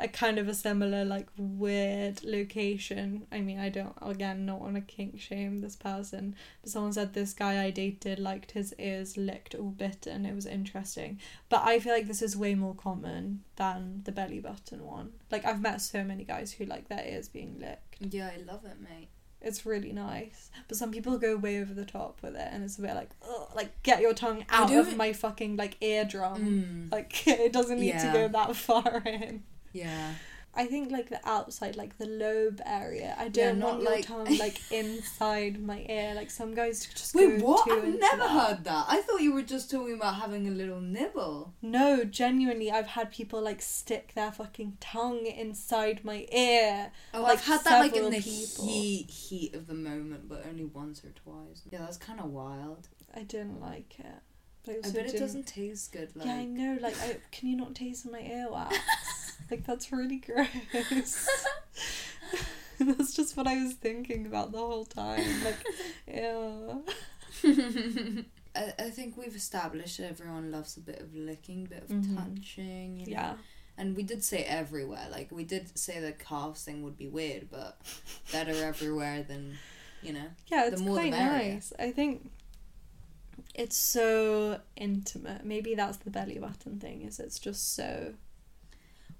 a 0.00 0.06
kind 0.06 0.38
of 0.38 0.46
a 0.46 0.54
similar 0.54 1.04
like 1.04 1.26
weird 1.36 2.22
location. 2.22 3.26
I 3.32 3.40
mean 3.40 3.58
i 3.58 3.68
don't 3.68 3.96
again 4.00 4.46
not 4.46 4.60
want 4.60 4.76
to 4.76 4.80
kink 4.80 5.18
shame 5.18 5.58
this 5.58 5.74
person 5.74 6.36
but 6.62 6.70
someone 6.70 6.92
said 6.92 7.14
this 7.14 7.32
guy 7.32 7.64
i 7.64 7.70
dated 7.70 8.18
liked 8.20 8.52
his 8.52 8.72
ears 8.78 9.16
licked 9.16 9.54
or 9.54 9.72
bitten 9.72 10.24
it 10.24 10.34
was 10.34 10.46
interesting. 10.46 11.18
But 11.48 11.62
i 11.64 11.80
feel 11.80 11.92
like 11.92 12.06
this 12.06 12.22
is 12.22 12.36
way 12.36 12.54
more 12.54 12.74
common 12.74 13.42
than 13.56 14.02
the 14.04 14.12
belly 14.12 14.40
button 14.40 14.84
one. 14.84 15.12
Like 15.30 15.44
i've 15.44 15.60
met 15.60 15.80
so 15.80 16.04
many 16.04 16.24
guys 16.24 16.52
who 16.52 16.64
like 16.64 16.88
their 16.88 17.04
ears 17.04 17.28
being 17.28 17.58
licked. 17.58 17.96
Yeah, 18.00 18.30
I 18.32 18.40
love 18.42 18.64
it, 18.64 18.80
mate. 18.80 19.08
It's 19.40 19.64
really 19.64 19.92
nice 19.92 20.50
but 20.66 20.76
some 20.76 20.90
people 20.90 21.16
go 21.18 21.36
way 21.36 21.60
over 21.60 21.72
the 21.72 21.84
top 21.84 22.18
with 22.22 22.34
it 22.34 22.48
and 22.50 22.64
it's 22.64 22.76
a 22.78 22.82
bit 22.82 22.94
like 22.94 23.10
Ugh, 23.22 23.48
like 23.54 23.70
get 23.82 24.00
your 24.00 24.12
tongue 24.14 24.44
out 24.50 24.72
of 24.72 24.96
my 24.96 25.12
fucking 25.12 25.56
like 25.56 25.76
eardrum 25.80 26.88
Mm, 26.88 26.92
like 26.92 27.26
it 27.26 27.52
doesn't 27.52 27.78
need 27.80 27.98
to 27.98 28.10
go 28.12 28.28
that 28.28 28.56
far 28.56 29.02
in. 29.06 29.42
yeah. 29.72 30.14
I 30.54 30.66
think 30.66 30.90
like 30.90 31.08
the 31.08 31.20
outside, 31.28 31.76
like 31.76 31.98
the 31.98 32.06
lobe 32.06 32.60
area. 32.66 33.14
I 33.18 33.28
don't 33.28 33.58
not 33.60 33.74
want 33.74 33.82
your 33.82 33.92
like- 33.92 34.06
tongue 34.06 34.38
like 34.38 34.60
inside 34.72 35.62
my 35.62 35.86
ear. 35.88 36.14
Like 36.14 36.30
some 36.30 36.54
guys 36.54 36.84
just 36.86 37.14
Wait, 37.14 37.40
what? 37.40 37.70
I've 37.70 37.84
never 37.84 38.16
that. 38.16 38.30
heard 38.30 38.64
that. 38.64 38.86
I 38.88 39.02
thought 39.02 39.20
you 39.20 39.32
were 39.34 39.42
just 39.42 39.70
talking 39.70 39.94
about 39.94 40.16
having 40.16 40.48
a 40.48 40.50
little 40.50 40.80
nibble. 40.80 41.54
No, 41.62 42.02
genuinely, 42.04 42.72
I've 42.72 42.88
had 42.88 43.12
people 43.12 43.40
like 43.40 43.62
stick 43.62 44.14
their 44.14 44.32
fucking 44.32 44.78
tongue 44.80 45.26
inside 45.26 46.04
my 46.04 46.26
ear. 46.32 46.90
Oh, 47.14 47.22
Like, 47.22 47.32
I've 47.34 47.44
had 47.44 47.64
that 47.64 47.78
like 47.80 47.94
in 47.96 48.10
the 48.10 48.20
people. 48.20 48.66
heat 48.66 49.10
heat 49.10 49.54
of 49.54 49.66
the 49.68 49.74
moment, 49.74 50.28
but 50.28 50.44
only 50.48 50.64
once 50.64 51.04
or 51.04 51.10
twice. 51.10 51.62
Yeah, 51.70 51.80
that's 51.80 51.98
kind 51.98 52.18
of 52.18 52.26
wild. 52.26 52.88
I 53.14 53.22
didn't 53.22 53.60
like 53.60 53.96
it. 54.00 54.06
But 54.64 54.76
I, 54.84 54.88
I 54.88 54.90
bet 54.90 55.14
it 55.14 55.18
doesn't 55.18 55.46
taste 55.46 55.92
good. 55.92 56.10
Like 56.16 56.26
Yeah, 56.26 56.34
I 56.34 56.44
know. 56.44 56.78
Like, 56.80 57.00
I, 57.00 57.16
can 57.30 57.48
you 57.48 57.56
not 57.56 57.74
taste 57.76 58.10
my 58.10 58.20
earwax? 58.20 58.74
like, 59.50 59.64
that's 59.66 59.90
really 59.92 60.18
gross. 60.18 60.48
that's 62.78 63.14
just 63.14 63.36
what 63.36 63.46
I 63.46 63.62
was 63.62 63.74
thinking 63.74 64.26
about 64.26 64.52
the 64.52 64.58
whole 64.58 64.84
time. 64.84 65.24
Like, 65.44 65.64
ew. 66.06 66.84
I, 68.54 68.72
I 68.78 68.90
think 68.90 69.16
we've 69.16 69.34
established 69.36 69.98
that 69.98 70.08
everyone 70.10 70.50
loves 70.50 70.76
a 70.76 70.80
bit 70.80 71.00
of 71.00 71.14
licking, 71.14 71.64
bit 71.66 71.82
of 71.84 71.88
Mhm. 71.88 72.16
touching. 72.16 73.00
You 73.00 73.06
know? 73.06 73.12
Yeah. 73.12 73.34
And 73.76 73.96
we 73.96 74.02
did 74.02 74.24
say 74.24 74.42
everywhere. 74.44 75.06
Like 75.10 75.30
we 75.30 75.44
did 75.44 75.78
say 75.78 76.00
the 76.00 76.12
calves 76.12 76.64
thing 76.64 76.82
would 76.82 76.96
be 76.96 77.06
weird, 77.08 77.48
but 77.50 77.80
better 78.32 78.52
everywhere 78.64 79.22
than, 79.22 79.56
you 80.02 80.12
know. 80.12 80.26
Yeah, 80.48 80.66
The 80.66 80.72
it's 80.72 80.80
more 80.82 80.96
the 80.96 81.00
quite 81.02 81.10
merrier. 81.12 81.52
nice. 81.54 81.72
I 81.78 81.92
think 81.92 82.30
it's 83.54 83.76
so 83.76 84.60
intimate. 84.76 85.44
Maybe 85.44 85.74
that's 85.76 85.98
the 85.98 86.10
belly 86.10 86.38
button 86.38 86.80
thing. 86.80 87.02
Is 87.02 87.20
it's 87.20 87.38
just 87.38 87.76
so 87.76 88.14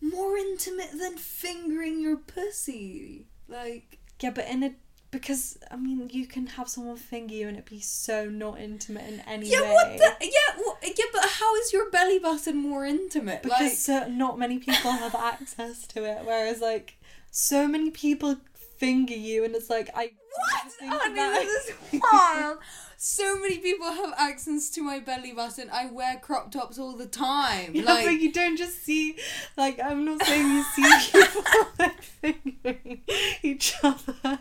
More 0.01 0.37
intimate 0.37 0.93
than 0.99 1.17
fingering 1.17 2.01
your 2.01 2.17
pussy. 2.17 3.27
Like 3.49 3.99
yeah, 4.21 4.31
but 4.31 4.47
in 4.49 4.63
a 4.63 4.75
because 5.11 5.59
I 5.71 5.77
mean 5.77 6.11
you 6.13 6.27
can 6.27 6.47
have 6.47 6.69
someone 6.69 6.97
finger 6.97 7.35
you 7.35 7.49
and 7.49 7.57
it 7.57 7.65
be 7.65 7.81
so 7.81 8.29
not 8.29 8.61
intimate 8.61 9.09
in 9.09 9.21
any 9.21 9.49
yeah, 9.49 9.63
way. 9.63 9.73
what 9.73 9.99
the 9.99 10.27
yeah, 10.27 10.57
wha- 10.59 10.77
yeah, 10.83 11.05
but 11.13 11.25
how 11.25 11.55
is 11.57 11.73
your 11.73 11.91
belly 11.91 12.19
button 12.19 12.57
more 12.57 12.85
intimate? 12.85 13.43
because 13.43 13.61
like 13.61 13.73
so, 13.73 14.09
not 14.09 14.39
many 14.39 14.59
people 14.59 14.91
have 14.91 15.15
access 15.15 15.87
to 15.89 16.05
it. 16.05 16.25
Whereas 16.25 16.61
like 16.61 16.99
so 17.31 17.67
many 17.67 17.91
people 17.91 18.37
finger 18.79 19.15
you 19.15 19.45
and 19.45 19.55
it's 19.55 19.69
like 19.69 19.91
I 19.95 20.13
What? 20.35 21.03
Honey, 21.03 21.45
this 21.45 21.69
is 21.93 22.01
wild. 22.13 22.59
So 23.01 23.39
many 23.39 23.59
people 23.59 23.87
have 23.93 24.13
access 24.19 24.71
to 24.71 24.83
my 24.83 24.99
belly 24.99 25.31
button. 25.31 25.71
I 25.73 25.87
wear 25.87 26.19
crop 26.21 26.51
tops 26.51 26.81
all 26.81 26.97
the 26.97 27.07
time. 27.07 27.71
Yeah, 27.73 27.85
like, 27.85 28.07
but 28.07 28.15
you 28.15 28.33
don't 28.33 28.57
just 28.57 28.83
see 28.83 29.17
like 29.57 29.79
I'm 29.81 30.05
not 30.05 30.21
saying 30.25 30.49
you 30.49 30.65
see 30.65 31.13
people 31.13 31.45
like 31.79 32.03
fingering 32.03 33.03
each 33.45 33.75
other 33.85 34.41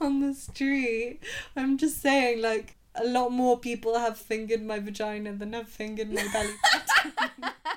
on 0.00 0.20
the 0.22 0.34
street. 0.34 1.20
I'm 1.54 1.78
just 1.78 2.02
saying 2.02 2.42
like 2.42 2.74
a 2.96 3.04
lot 3.04 3.30
more 3.30 3.60
people 3.60 3.96
have 3.96 4.18
fingered 4.18 4.64
my 4.64 4.80
vagina 4.80 5.32
than 5.32 5.52
have 5.52 5.68
fingered 5.68 6.12
my 6.12 6.26
belly 6.32 6.54
button. 6.62 7.52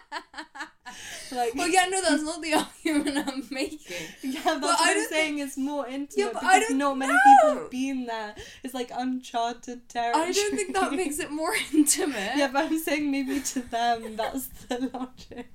like 1.32 1.56
well, 1.56 1.68
yeah, 1.68 1.86
no, 1.90 2.02
that's 2.02 2.24
not 2.24 2.42
the 2.42 2.54
argument 2.88 3.28
I'm 3.28 3.44
making. 3.52 3.80
yeah, 4.22 4.42
that's 4.44 4.60
but 4.60 4.62
what 4.62 4.82
I 4.82 4.92
I'm 4.92 4.98
don't 4.98 5.10
saying. 5.10 5.40
It's 5.40 5.58
more 5.58 5.88
intimate 5.88 6.34
but 6.34 6.44
I 6.44 6.60
don't 6.60 6.78
not 6.78 6.98
many 6.98 7.14
know. 7.14 7.20
people 7.42 7.62
have 7.64 7.72
been 7.72 8.06
there. 8.06 8.36
It's 8.64 8.74
like 8.74 8.92
uncharted 8.96 9.88
territory. 9.90 10.26
I 10.26 10.32
don't 10.32 10.56
think 10.56 10.74
that 10.76 10.92
makes 10.94 11.20
it 11.20 11.32
more 11.32 11.54
intimate. 11.74 12.34
Yeah, 12.36 12.50
but 12.52 12.66
I'm 12.66 12.80
saying 12.80 13.10
maybe 13.12 13.40
to 13.42 13.60
them 13.62 14.16
that's 14.16 14.48
the 14.48 14.90
logic. 14.94 15.48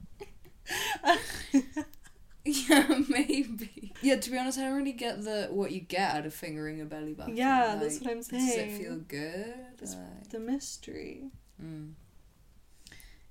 Yeah, 2.44 2.98
maybe. 3.08 3.92
Yeah, 4.02 4.16
to 4.16 4.30
be 4.30 4.36
honest, 4.36 4.58
I 4.58 4.62
don't 4.62 4.74
really 4.76 4.90
get 4.92 5.22
the 5.22 5.46
what 5.52 5.70
you 5.70 5.78
get 5.80 6.12
out 6.16 6.26
of 6.26 6.34
fingering 6.34 6.80
a 6.80 6.84
belly 6.84 7.12
button. 7.14 7.36
Yeah, 7.36 7.76
that's 7.80 8.00
Like, 8.00 8.04
what 8.04 8.10
I'm 8.16 8.22
saying. 8.22 8.46
Does 8.46 8.56
it 8.56 8.82
feel 8.82 8.96
good? 8.96 9.54
It's- 9.74 9.94
Like- 9.94 10.28
the 10.30 10.40
mystery. 10.40 11.30
Mm. 11.62 11.92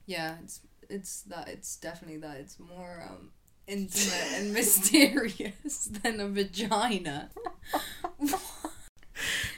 Yeah, 0.05 0.37
it's 0.41 0.61
it's 0.91 1.21
that 1.23 1.47
it's 1.47 1.75
definitely 1.77 2.17
that 2.17 2.37
it's 2.37 2.59
more 2.59 3.03
um 3.09 3.31
intimate 3.67 4.27
and 4.35 4.53
mysterious 4.59 5.85
than 6.03 6.19
a 6.19 6.27
vagina. 6.27 7.29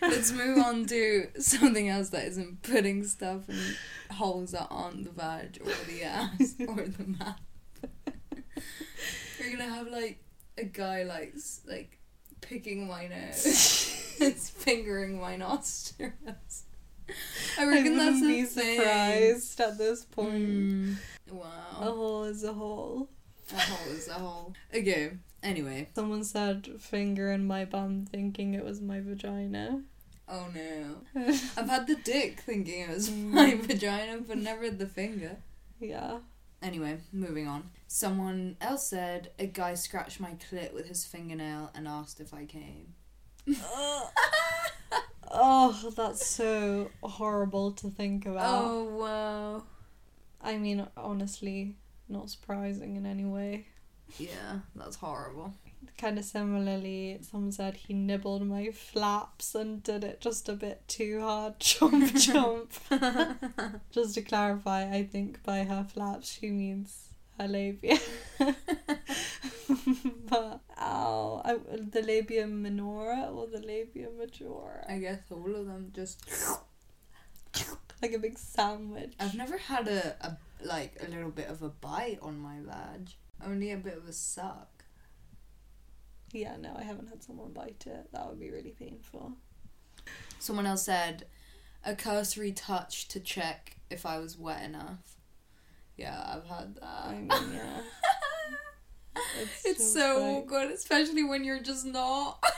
Let's 0.02 0.32
move 0.34 0.58
on 0.58 0.86
to 0.88 1.28
something 1.40 1.88
else 1.88 2.10
that 2.10 2.26
isn't 2.28 2.62
putting 2.64 3.06
stuff 3.06 3.48
in 3.50 3.58
holes 4.16 4.52
that 4.52 4.68
aren't 4.70 5.06
the 5.06 5.12
vag 5.12 5.60
or 5.64 5.72
the 5.88 6.04
ass 6.04 6.56
or 6.68 6.76
the 6.76 7.06
mouth. 7.18 7.40
You're 9.40 9.52
gonna 9.58 9.74
have 9.74 9.88
like 9.88 10.20
a 10.58 10.66
guy 10.66 11.04
like 11.04 11.34
like 11.68 11.98
picking 12.42 12.88
my 12.88 13.08
nose. 13.08 14.16
it's 14.20 14.50
fingering 14.50 15.20
my 15.20 15.38
nostrils. 15.38 16.64
I 17.58 17.64
I 17.64 17.66
reckon 17.66 17.94
wouldn't 17.98 17.98
that's 17.98 18.22
the 18.22 18.28
be 18.28 18.44
thing. 18.44 18.78
surprised 18.80 19.60
at 19.62 19.78
this 19.78 20.04
point. 20.06 20.34
Mm, 20.34 20.96
A 21.42 21.86
hole 21.86 22.24
is 22.24 22.44
a 22.44 22.54
hole. 22.54 23.10
A 23.52 23.60
hole 23.60 23.94
is 23.94 24.08
a 24.08 24.14
hole. 24.14 24.54
Okay. 24.74 25.12
Anyway. 25.42 25.90
Someone 25.96 26.24
said 26.24 26.68
finger 26.80 27.32
in 27.32 27.46
my 27.46 27.66
bum 27.66 28.06
thinking 28.06 28.54
it 28.54 28.64
was 28.64 28.82
my 28.82 29.02
vagina. 29.02 29.82
Oh 30.30 30.48
no. 30.54 30.98
I've 31.58 31.70
had 31.70 31.88
the 31.88 31.96
dick 31.96 32.42
thinking 32.42 32.82
it 32.82 32.90
was 32.90 33.10
mm. 33.10 33.32
my 33.32 33.56
vagina, 33.56 34.22
but 34.26 34.38
never 34.38 34.70
the 34.70 34.88
finger. 34.88 35.38
yeah. 35.80 36.20
Anyway, 36.62 36.98
moving 37.12 37.46
on. 37.46 37.70
Someone 37.88 38.56
else 38.62 38.88
said 38.88 39.32
a 39.38 39.46
guy 39.46 39.74
scratched 39.74 40.22
my 40.22 40.32
clit 40.32 40.74
with 40.74 40.88
his 40.88 41.04
fingernail 41.04 41.72
and 41.76 41.90
asked 41.90 42.22
if 42.22 42.34
I 42.34 42.46
came. 42.46 42.94
Oh, 45.36 45.92
that's 45.96 46.24
so 46.28 46.92
horrible 47.02 47.72
to 47.72 47.90
think 47.90 48.28
about. 48.28 48.64
Oh 48.64 48.84
wow. 48.84 49.64
I 50.44 50.58
mean, 50.58 50.86
honestly, 50.98 51.76
not 52.10 52.30
surprising 52.30 52.98
in 52.98 53.06
any 53.06 53.26
way. 53.26 53.68
Yeah, 54.18 54.60
that's 54.76 54.98
horrible. 54.98 55.54
Kind 55.98 56.20
of 56.20 56.26
similarly, 56.26 57.20
someone 57.22 57.52
said 57.52 57.76
he 57.76 57.94
nibbled 57.94 58.46
my 58.46 58.72
flaps 58.72 59.56
and 59.56 59.82
did 59.84 60.04
it 60.04 60.22
just 60.22 60.50
a 60.50 60.54
bit 60.54 60.88
too 60.88 61.22
hard. 61.22 61.60
Chomp 61.62 62.12
chomp. 62.12 63.82
just 63.92 64.16
to 64.16 64.22
clarify, 64.22 64.90
I 64.92 65.04
think 65.04 65.44
by 65.44 65.64
her 65.64 65.86
flaps 65.88 66.32
she 66.40 66.50
means 66.52 67.10
her 67.40 67.48
labia. 67.48 67.98
but 68.38 68.56
ow, 70.78 71.42
I, 71.44 71.56
the 71.92 72.02
labia 72.02 72.48
minora 72.48 73.30
or 73.34 73.48
the 73.48 73.60
labia 73.60 74.10
majora, 74.18 74.86
I 74.88 75.00
guess 75.00 75.20
all 75.32 75.56
of 75.56 75.66
them 75.66 75.92
just. 75.96 76.20
Like 78.04 78.14
a 78.14 78.20
big 78.20 78.38
sandwich. 78.38 79.14
I've 79.20 79.34
never 79.34 79.58
had 79.58 79.88
a, 79.88 80.16
a 80.22 80.38
like 80.62 80.98
a 81.02 81.10
little 81.10 81.32
bit 81.32 81.48
of 81.48 81.62
a 81.64 81.70
bite 81.70 82.20
on 82.22 82.38
my 82.38 82.58
vag. 82.62 83.10
Only 83.44 83.72
a 83.72 83.78
bit 83.78 83.98
of 83.98 84.08
a 84.08 84.14
suck. 84.14 84.84
Yeah, 86.34 86.58
no, 86.60 86.76
I 86.78 86.84
haven't 86.84 87.08
had 87.08 87.24
someone 87.24 87.54
bite 87.54 87.86
it. 87.88 88.10
That 88.12 88.28
would 88.28 88.40
be 88.40 88.52
really 88.52 88.72
painful. 88.78 89.34
Someone 90.40 90.66
else 90.66 90.84
said 90.84 91.28
a 91.86 91.96
cursory 91.96 92.52
touch 92.52 93.08
to 93.10 93.20
check 93.22 93.78
if 93.90 94.06
I 94.06 94.20
was 94.20 94.38
wet 94.38 94.64
enough. 94.64 95.16
Yeah, 95.96 96.22
I've 96.26 96.46
had 96.46 96.76
that. 96.76 97.06
I 97.06 97.14
mean, 97.14 97.30
yeah. 97.54 97.82
It's, 99.40 99.66
it's 99.66 99.94
so 99.94 100.20
like- 100.20 100.44
awkward, 100.44 100.72
especially 100.72 101.24
when 101.24 101.44
you're 101.44 101.62
just 101.62 101.86
not. 101.86 102.44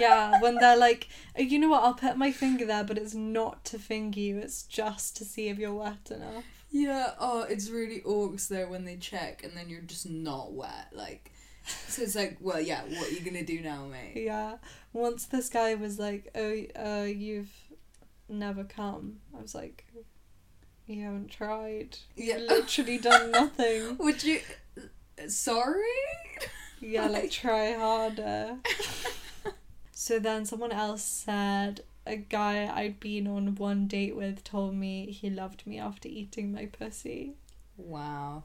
yeah, 0.00 0.40
when 0.40 0.56
they're 0.56 0.76
like, 0.76 1.08
"Oh, 1.38 1.42
you 1.42 1.58
know 1.58 1.68
what, 1.68 1.82
I'll 1.82 1.94
put 1.94 2.16
my 2.16 2.32
finger 2.32 2.64
there, 2.64 2.84
but 2.84 2.98
it's 2.98 3.14
not 3.14 3.64
to 3.66 3.78
finger 3.78 4.20
you, 4.20 4.38
it's 4.38 4.62
just 4.62 5.16
to 5.18 5.24
see 5.24 5.48
if 5.48 5.58
you're 5.58 5.74
wet 5.74 6.10
enough. 6.10 6.44
Yeah, 6.70 7.12
oh, 7.20 7.42
it's 7.42 7.70
really 7.70 8.02
awkward 8.02 8.40
though 8.50 8.68
when 8.68 8.84
they 8.84 8.96
check 8.96 9.44
and 9.44 9.56
then 9.56 9.68
you're 9.68 9.80
just 9.80 10.10
not 10.10 10.52
wet. 10.52 10.88
Like, 10.92 11.30
so 11.64 12.02
it's 12.02 12.16
like, 12.16 12.38
well, 12.40 12.60
yeah, 12.60 12.82
what 12.82 13.08
are 13.08 13.12
you 13.12 13.20
gonna 13.20 13.44
do 13.44 13.60
now, 13.60 13.86
mate? 13.86 14.14
Yeah. 14.16 14.56
Once 14.92 15.26
this 15.26 15.48
guy 15.48 15.76
was 15.76 16.00
like, 16.00 16.30
oh, 16.34 16.64
uh, 16.74 17.04
you've 17.04 17.52
never 18.28 18.64
come. 18.64 19.18
I 19.38 19.40
was 19.40 19.54
like, 19.54 19.86
you 20.86 21.04
haven't 21.04 21.30
tried. 21.30 21.96
Yeah. 22.16 22.38
You've 22.38 22.48
literally 22.50 22.98
done 22.98 23.30
nothing. 23.30 23.96
Would 24.00 24.24
you. 24.24 24.40
Sorry? 25.28 25.80
Yeah, 26.80 27.06
like 27.06 27.30
try 27.30 27.72
harder. 27.74 28.56
So 29.94 30.18
then 30.18 30.44
someone 30.44 30.72
else 30.72 31.02
said 31.02 31.82
a 32.06 32.16
guy 32.16 32.66
I'd 32.74 33.00
been 33.00 33.26
on 33.26 33.54
one 33.54 33.86
date 33.86 34.16
with 34.16 34.44
told 34.44 34.74
me 34.74 35.06
he 35.10 35.30
loved 35.30 35.66
me 35.66 35.78
after 35.78 36.08
eating 36.08 36.52
my 36.52 36.66
pussy. 36.66 37.34
Wow. 37.76 38.44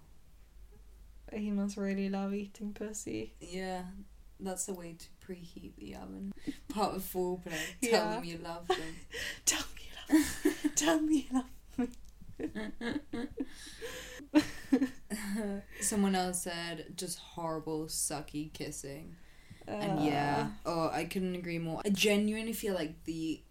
He 1.33 1.51
must 1.51 1.75
really 1.77 2.09
love 2.09 2.33
eating 2.33 2.73
pussy. 2.73 3.33
Yeah, 3.39 3.83
that's 4.39 4.65
the 4.65 4.73
way 4.73 4.95
to 4.97 5.05
preheat 5.27 5.75
the 5.77 5.95
oven. 5.95 6.33
Part 6.69 6.95
of 6.95 7.01
foreplay. 7.03 7.53
Tell 7.81 7.91
Yeah. 7.91 8.13
them 8.15 8.23
you 8.23 8.37
love 8.37 8.67
them. 8.67 8.95
Tell 9.45 9.61
me 9.75 9.85
you 10.09 10.15
love 10.15 10.47
me. 10.47 10.69
Tell 10.75 11.01
me 11.01 11.27
you 11.31 11.43
love 12.93 13.05
me. 13.11 13.27
Someone 15.81 16.15
else 16.15 16.43
said 16.43 16.93
just 16.95 17.19
horrible, 17.19 17.85
sucky 17.85 18.51
kissing. 18.53 19.15
Me. 19.69 19.85
And 19.85 20.05
yeah, 20.05 20.47
uh. 20.65 20.69
oh, 20.69 20.89
I 20.93 21.05
couldn't 21.05 21.35
agree 21.35 21.59
more. 21.59 21.81
I 21.85 21.89
genuinely 21.89 22.53
feel 22.53 22.73
like 22.73 23.03
the 23.05 23.41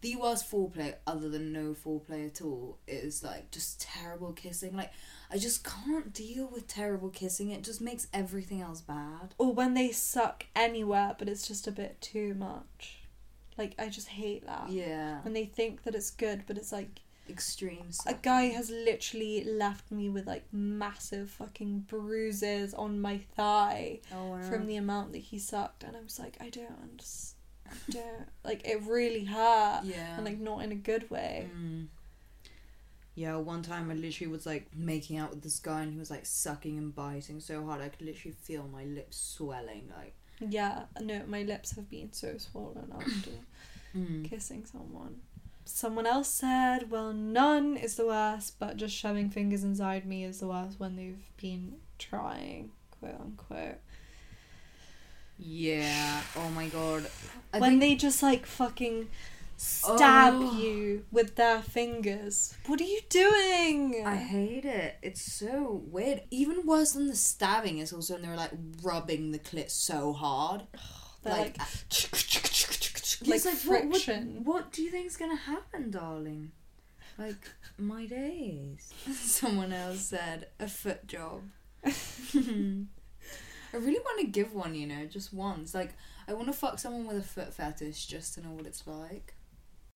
the 0.00 0.14
worst 0.16 0.50
foreplay, 0.50 0.94
other 1.06 1.28
than 1.28 1.52
no 1.52 1.74
foreplay 1.74 2.26
at 2.26 2.40
all, 2.40 2.78
is 2.86 3.24
like 3.24 3.50
just 3.50 3.80
terrible 3.80 4.32
kissing. 4.32 4.76
Like 4.76 4.92
I 5.30 5.38
just 5.38 5.64
can't 5.64 6.12
deal 6.12 6.48
with 6.48 6.68
terrible 6.68 7.10
kissing. 7.10 7.50
It 7.50 7.64
just 7.64 7.80
makes 7.80 8.06
everything 8.12 8.60
else 8.60 8.80
bad. 8.80 9.34
Or 9.38 9.52
when 9.52 9.74
they 9.74 9.90
suck 9.90 10.46
anywhere, 10.54 11.16
but 11.18 11.28
it's 11.28 11.46
just 11.48 11.66
a 11.66 11.72
bit 11.72 12.00
too 12.00 12.34
much. 12.34 12.98
Like 13.56 13.74
I 13.78 13.88
just 13.88 14.08
hate 14.08 14.46
that. 14.46 14.70
Yeah, 14.70 15.20
When 15.22 15.32
they 15.34 15.44
think 15.44 15.82
that 15.82 15.96
it's 15.96 16.10
good, 16.10 16.44
but 16.46 16.56
it's 16.56 16.70
like 16.70 17.00
extreme. 17.30 17.90
a 18.06 18.14
guy 18.14 18.44
has 18.48 18.70
literally 18.70 19.44
left 19.44 19.90
me 19.90 20.08
with 20.08 20.26
like 20.26 20.44
massive 20.52 21.30
fucking 21.30 21.80
bruises 21.80 22.74
on 22.74 23.00
my 23.00 23.18
thigh 23.18 24.00
oh, 24.14 24.30
wow. 24.30 24.42
from 24.42 24.66
the 24.66 24.76
amount 24.76 25.12
that 25.12 25.18
he 25.18 25.38
sucked, 25.38 25.84
and 25.84 25.96
I 25.96 26.00
was 26.00 26.18
like, 26.18 26.36
I 26.40 26.50
don't 26.50 26.80
understand. 26.82 27.34
I 27.70 27.90
don't 27.90 28.28
like 28.44 28.66
it. 28.66 28.82
Really 28.82 29.24
hurt, 29.24 29.82
yeah. 29.84 30.16
and 30.16 30.24
like 30.24 30.38
not 30.38 30.62
in 30.62 30.72
a 30.72 30.76
good 30.76 31.10
way. 31.10 31.50
Mm. 31.54 31.88
Yeah, 33.18 33.34
one 33.34 33.62
time 33.62 33.90
I 33.90 33.94
literally 33.94 34.30
was 34.30 34.46
like 34.46 34.68
making 34.76 35.18
out 35.18 35.30
with 35.30 35.42
this 35.42 35.58
guy 35.58 35.82
and 35.82 35.92
he 35.92 35.98
was 35.98 36.08
like 36.08 36.24
sucking 36.24 36.78
and 36.78 36.94
biting 36.94 37.40
so 37.40 37.64
hard 37.66 37.80
I 37.80 37.88
could 37.88 38.06
literally 38.06 38.36
feel 38.40 38.68
my 38.72 38.84
lips 38.84 39.18
swelling. 39.18 39.90
Like, 39.96 40.14
Yeah, 40.38 40.84
no, 41.00 41.22
my 41.26 41.42
lips 41.42 41.74
have 41.74 41.90
been 41.90 42.12
so 42.12 42.38
swollen 42.38 42.92
after 42.94 43.30
mm. 43.96 44.24
kissing 44.30 44.64
someone. 44.64 45.16
Someone 45.70 46.06
else 46.06 46.28
said, 46.28 46.90
well, 46.90 47.12
none 47.12 47.76
is 47.76 47.96
the 47.96 48.06
worst, 48.06 48.58
but 48.58 48.76
just 48.78 48.96
shoving 48.96 49.28
fingers 49.28 49.62
inside 49.62 50.06
me 50.06 50.24
is 50.24 50.40
the 50.40 50.46
worst 50.48 50.80
when 50.80 50.96
they've 50.96 51.22
been 51.36 51.74
trying, 51.98 52.70
quote 52.98 53.20
unquote. 53.20 53.76
yeah. 55.38 56.22
Oh 56.36 56.48
my 56.50 56.68
god. 56.68 57.10
I 57.52 57.58
when 57.60 57.72
think- 57.72 57.80
they 57.80 57.94
just 57.94 58.22
like 58.22 58.46
fucking 58.46 59.08
stab 59.56 60.34
Oh. 60.36 60.56
you 60.58 61.04
with 61.12 61.36
their 61.36 61.60
fingers. 61.62 62.54
What 62.66 62.80
are 62.80 62.84
you 62.84 63.00
doing? 63.08 64.02
I 64.06 64.16
hate 64.16 64.64
it. 64.64 64.96
It's 65.02 65.20
so 65.32 65.82
weird. 65.90 66.22
Even 66.30 66.64
worse 66.66 66.92
than 66.92 67.08
the 67.08 67.16
stabbing 67.16 67.78
is 67.78 67.92
also 67.92 68.14
when 68.14 68.22
they 68.22 68.28
were 68.28 68.36
like 68.36 68.52
rubbing 68.82 69.32
the 69.32 69.38
clit 69.38 69.70
so 69.70 70.12
hard. 70.12 70.62
Like, 71.24 71.58
like, 71.58 71.60
uh, 71.60 71.64
Like, 73.26 73.44
like, 73.44 73.54
what- 73.64 73.84
what- 73.86 74.02
friction. 74.02 74.44
What, 74.44 74.72
do 74.72 74.82
you 74.82 74.90
think's 74.90 75.16
gonna 75.16 75.36
happen, 75.36 75.90
darling? 75.90 76.52
Like 77.18 77.48
my 77.76 78.06
days. 78.06 78.92
Someone 79.14 79.72
else 79.72 80.00
said 80.00 80.48
a 80.60 80.68
foot 80.68 81.06
job. 81.06 81.42
I 81.84 83.76
really 83.76 83.98
want 83.98 84.20
to 84.20 84.26
give 84.26 84.54
one, 84.54 84.74
you 84.74 84.86
know, 84.86 85.04
just 85.06 85.32
once. 85.32 85.74
Like 85.74 85.94
I 86.26 86.32
want 86.34 86.46
to 86.46 86.52
fuck 86.52 86.78
someone 86.78 87.06
with 87.06 87.18
a 87.18 87.22
foot 87.22 87.52
fetish 87.52 88.06
just 88.06 88.34
to 88.34 88.40
know 88.42 88.50
what 88.52 88.66
it's 88.66 88.86
like. 88.86 89.34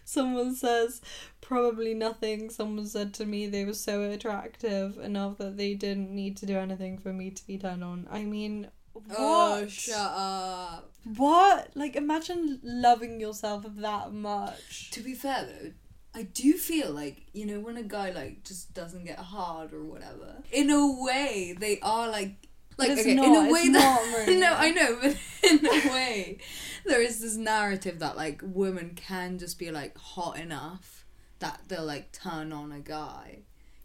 Someone 0.05 0.55
says 0.55 1.01
probably 1.41 1.95
nothing. 1.95 2.51
Someone 2.51 2.87
said 2.87 3.15
to 3.15 3.25
me 3.27 3.47
they 3.47 3.65
were 3.65 3.73
so 3.75 4.03
attractive 4.03 4.99
enough 4.99 5.39
that 5.39 5.57
they 5.57 5.75
didn't 5.75 6.11
need 6.11 6.37
to 6.39 6.47
do 6.47 6.57
anything 6.59 6.99
for 6.99 7.13
me 7.13 7.31
to 7.31 7.47
be 7.47 7.57
turned 7.57 7.85
on. 7.85 8.09
I 8.11 8.25
mean, 8.25 8.69
what? 8.93 9.17
Oh, 9.17 9.67
shut 9.69 9.97
up. 9.97 10.91
What? 11.17 11.71
Like, 11.75 11.97
imagine 11.97 12.61
loving 12.63 13.21
yourself 13.21 13.65
that 13.77 14.13
much. 14.13 14.91
To 14.93 15.01
be 15.01 15.15
fair 15.15 15.47
though, 15.47 15.71
I 16.15 16.25
do 16.25 16.55
feel 16.55 16.91
like 16.93 17.23
you 17.33 17.47
know 17.47 17.61
when 17.61 17.77
a 17.77 17.83
guy 17.83 18.11
like 18.11 18.45
just 18.45 18.75
doesn't 18.75 19.05
get 19.05 19.19
hard 19.19 19.73
or 19.73 19.83
whatever. 19.83 20.37
In 20.51 20.71
a 20.71 21.03
way, 21.03 21.57
they 21.59 21.81
are 21.81 22.09
like 22.09 22.49
like 22.77 22.91
okay, 22.91 23.13
in 23.13 23.19
a 23.19 23.51
way 23.51 23.69
that 23.69 23.73
not 23.73 24.19
really. 24.19 24.37
no, 24.37 24.53
I 24.53 24.71
know, 24.71 24.99
but 25.01 25.17
in 25.43 25.67
a 25.67 25.93
way, 25.93 26.39
there 26.85 27.01
is 27.01 27.21
this 27.21 27.37
narrative 27.37 27.99
that 28.01 28.17
like 28.17 28.43
women 28.45 28.93
can 28.95 29.39
just 29.39 29.59
be 29.59 29.71
like 29.71 29.97
hot 29.97 30.39
enough 30.39 31.07
that 31.39 31.61
they'll 31.69 31.85
like 31.85 32.13
turn 32.13 32.53
on 32.53 32.73
a 32.73 32.81
guy, 32.81 33.41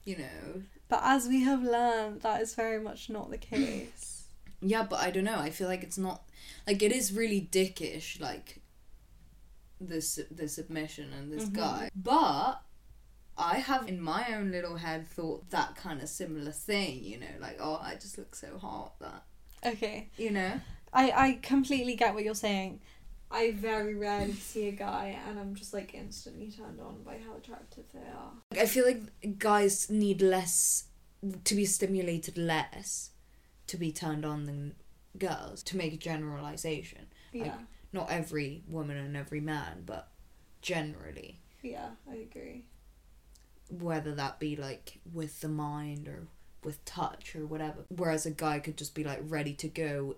you 0.06 0.18
know. 0.18 0.64
But 0.90 1.02
as 1.04 1.28
we 1.28 1.42
have 1.44 1.64
learned, 1.64 2.22
that 2.22 2.42
is 2.42 2.56
very 2.56 2.80
much 2.80 3.10
not 3.10 3.30
the 3.30 3.38
case. 3.38 4.14
Yeah, 4.62 4.84
but 4.84 5.00
I 5.00 5.12
don't 5.12 5.24
know. 5.24 5.40
I 5.40 5.50
feel 5.52 5.68
like 5.68 5.84
it's 5.84 5.98
not 5.98 6.24
like 6.66 6.82
it 6.82 6.92
is 6.92 7.14
really 7.14 7.48
dickish, 7.52 8.20
like 8.20 8.62
this 9.80 10.20
the 10.32 10.48
submission 10.48 11.14
and 11.14 11.32
this 11.32 11.46
Mhm. 11.46 11.54
guy. 11.54 11.90
But 11.96 12.62
I 13.38 13.60
have 13.60 13.88
in 13.88 14.02
my 14.02 14.34
own 14.34 14.52
little 14.52 14.78
head 14.78 15.08
thought 15.08 15.50
that 15.52 15.76
kind 15.76 16.02
of 16.02 16.10
similar 16.10 16.52
thing, 16.52 17.04
you 17.04 17.20
know, 17.20 17.36
like 17.40 17.58
oh, 17.60 17.76
I 17.76 17.96
just 17.96 18.18
look 18.18 18.36
so 18.36 18.58
hot 18.58 19.00
that 19.00 19.24
Okay, 19.66 20.10
you 20.18 20.32
know. 20.32 20.60
I 20.94 21.12
I 21.12 21.34
completely 21.44 21.96
get 21.96 22.14
what 22.16 22.24
you're 22.24 22.34
saying. 22.34 22.82
I 23.30 23.52
very 23.52 23.94
rarely 23.94 24.34
see 24.34 24.70
a 24.70 24.72
guy 24.72 25.20
and 25.28 25.38
I'm 25.40 25.54
just 25.54 25.74
like 25.74 25.94
instantly 25.94 26.50
turned 26.50 26.80
on 26.80 27.04
by 27.04 27.18
how 27.20 27.36
attractive 27.36 27.84
they 27.94 28.00
are. 28.00 28.32
I 28.52 28.66
feel 28.66 28.86
like 28.86 29.38
guys 29.38 29.90
need 29.90 30.22
less 30.22 30.86
to 31.44 31.54
be 31.56 31.66
stimulated 31.66 32.38
less 32.38 33.12
to 33.68 33.78
be 33.78 33.92
turned 33.92 34.26
on 34.26 34.46
than 34.46 34.76
girls 35.18 35.64
to 35.64 35.78
make 35.78 35.94
a 35.94 35.98
generalization. 35.98 37.08
Yeah. 37.32 37.44
Like, 37.44 37.54
Not 37.94 38.12
every 38.12 38.64
woman 38.68 38.98
and 38.98 39.16
every 39.16 39.40
man, 39.42 39.84
but 39.86 40.10
generally, 40.62 41.40
yeah, 41.64 41.90
I 42.10 42.16
agree. 42.16 42.66
whether 43.70 44.14
that 44.16 44.40
be 44.40 44.56
like 44.56 45.00
with 45.14 45.42
the 45.42 45.48
mind 45.50 46.08
or 46.08 46.28
with 46.64 46.84
touch 46.86 47.36
or 47.36 47.46
whatever. 47.46 47.86
Whereas 47.90 48.26
a 48.26 48.32
guy 48.32 48.60
could 48.60 48.78
just 48.78 48.96
be 48.96 49.04
like 49.04 49.20
ready 49.24 49.54
to 49.56 49.68
go 49.68 50.16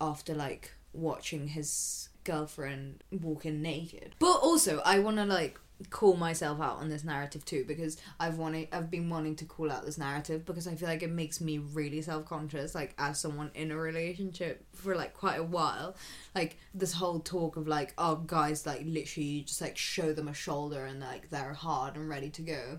after 0.00 0.34
like 0.34 0.72
watching 0.92 1.48
his 1.48 2.08
girlfriend 2.24 3.02
walking 3.10 3.62
naked. 3.62 4.14
But 4.18 4.36
also, 4.36 4.80
I 4.84 4.98
want 4.98 5.16
to 5.18 5.24
like 5.24 5.58
call 5.90 6.16
myself 6.16 6.60
out 6.60 6.78
on 6.78 6.88
this 6.88 7.04
narrative 7.04 7.44
too 7.44 7.64
because 7.66 7.98
I've 8.18 8.38
wanted 8.38 8.68
I've 8.72 8.90
been 8.90 9.10
wanting 9.10 9.36
to 9.36 9.44
call 9.44 9.70
out 9.70 9.84
this 9.84 9.98
narrative 9.98 10.46
because 10.46 10.66
I 10.66 10.74
feel 10.74 10.88
like 10.88 11.02
it 11.02 11.10
makes 11.10 11.40
me 11.40 11.58
really 11.58 12.00
self-conscious 12.00 12.74
like 12.74 12.94
as 12.98 13.20
someone 13.20 13.50
in 13.54 13.70
a 13.70 13.76
relationship 13.76 14.64
for 14.72 14.96
like 14.96 15.12
quite 15.12 15.36
a 15.38 15.42
while 15.42 15.94
like 16.34 16.56
this 16.74 16.94
whole 16.94 17.20
talk 17.20 17.56
of 17.56 17.68
like 17.68 17.92
oh 17.98 18.16
guys 18.16 18.64
like 18.64 18.82
literally 18.86 19.26
you 19.26 19.42
just 19.42 19.60
like 19.60 19.76
show 19.76 20.14
them 20.14 20.28
a 20.28 20.34
shoulder 20.34 20.86
and 20.86 21.00
like 21.00 21.28
they're 21.28 21.52
hard 21.52 21.96
and 21.96 22.08
ready 22.08 22.30
to 22.30 22.42
go 22.42 22.78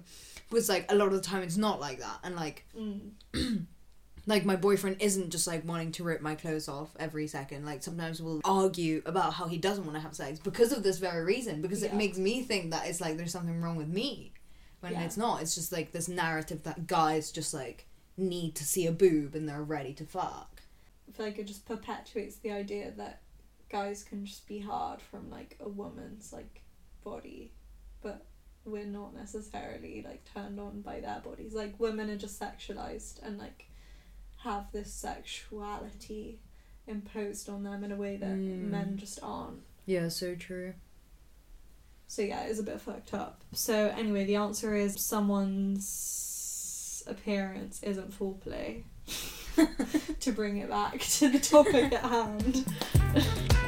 was 0.50 0.68
like 0.68 0.92
a 0.92 0.96
lot 0.96 1.08
of 1.08 1.14
the 1.14 1.22
time 1.22 1.44
it's 1.44 1.58
not 1.58 1.80
like 1.80 2.00
that 2.00 2.18
and 2.24 2.36
like 2.36 2.66
Mm. 2.76 3.12
like 4.28 4.46
my 4.46 4.56
boyfriend 4.56 4.98
isn't 5.02 5.32
just 5.32 5.48
like 5.48 5.66
wanting 5.66 5.92
to 5.94 6.04
rip 6.04 6.22
my 6.22 6.36
clothes 6.36 6.68
off 6.70 6.90
every 7.00 7.26
second 7.28 7.66
like 7.66 7.82
sometimes 7.82 8.22
we'll 8.22 8.42
argue 8.46 9.02
about 9.06 9.34
how 9.34 9.48
he 9.48 9.58
doesn't 9.58 9.86
want 9.86 9.96
to 9.96 10.02
have 10.02 10.14
sex 10.16 10.38
because 10.40 10.72
of 10.72 10.84
this 10.84 11.00
very 11.00 11.24
reason 11.24 11.62
because 11.62 11.82
it 11.82 11.94
makes 11.94 12.18
me 12.20 12.42
think 12.44 12.70
that 12.72 12.86
it's 12.88 13.02
like 13.02 13.18
there's 13.18 13.32
something 13.32 13.62
wrong 13.62 13.76
with 13.78 13.88
me 13.88 14.34
when 14.82 14.92
Yeah. 14.92 15.04
it's 15.06 15.18
not 15.18 15.42
it's 15.42 15.56
just 15.56 15.72
like 15.72 15.92
this 15.92 16.08
narrative 16.08 16.62
that 16.64 16.86
guys 16.86 17.32
just 17.32 17.54
like 17.54 17.88
need 18.18 18.54
to 18.56 18.64
see 18.64 18.86
a 18.86 18.92
boob 18.92 19.34
and 19.34 19.48
they're 19.50 19.64
ready 19.64 19.94
to 19.94 20.06
fuck 20.06 20.62
I 21.08 21.12
feel 21.16 21.26
like 21.26 21.40
it 21.40 21.48
just 21.48 21.66
perpetuates 21.66 22.36
the 22.36 22.52
idea 22.52 22.92
that 22.98 23.22
guys 23.70 24.04
can 24.04 24.26
just 24.26 24.46
be 24.48 24.60
hard 24.60 25.02
from 25.02 25.30
like 25.32 25.58
a 25.62 25.68
woman's 25.70 26.34
like 26.34 26.62
body, 27.04 27.54
but 28.02 28.26
we're 28.66 28.84
not 28.86 29.16
necessarily 29.16 30.04
like 30.06 30.24
turned 30.34 30.60
on 30.60 30.82
by 30.82 31.00
their 31.00 31.22
bodies. 31.24 31.54
Like 31.54 31.80
women 31.80 32.10
are 32.10 32.18
just 32.18 32.40
sexualized 32.40 33.22
and 33.24 33.38
like 33.38 33.70
have 34.48 34.72
this 34.72 34.92
sexuality 34.94 36.40
imposed 36.88 37.50
on 37.50 37.64
them 37.64 37.84
in 37.84 37.92
a 37.92 37.96
way 37.96 38.18
that 38.18 38.30
Mm. 38.30 38.70
men 38.70 38.98
just 38.98 39.20
aren't. 39.22 39.60
yeah 39.86 40.08
so 40.10 40.36
true 40.36 40.74
So 42.08 42.22
yeah, 42.22 42.44
it's 42.44 42.60
a 42.60 42.64
bit 42.64 42.80
fucked 42.80 43.14
up. 43.14 43.42
So 43.52 43.88
anyway, 43.98 44.24
the 44.26 44.38
answer 44.38 44.74
is 44.76 45.00
someone's 45.02 47.04
appearance 47.06 47.82
isn't 47.84 48.12
foreplay. 48.18 48.84
to 50.22 50.32
bring 50.32 50.58
it 50.58 50.70
back 50.70 51.00
to 51.00 51.28
the 51.30 51.40
topic 51.40 51.92
at 51.92 52.06
hand. 52.06 52.64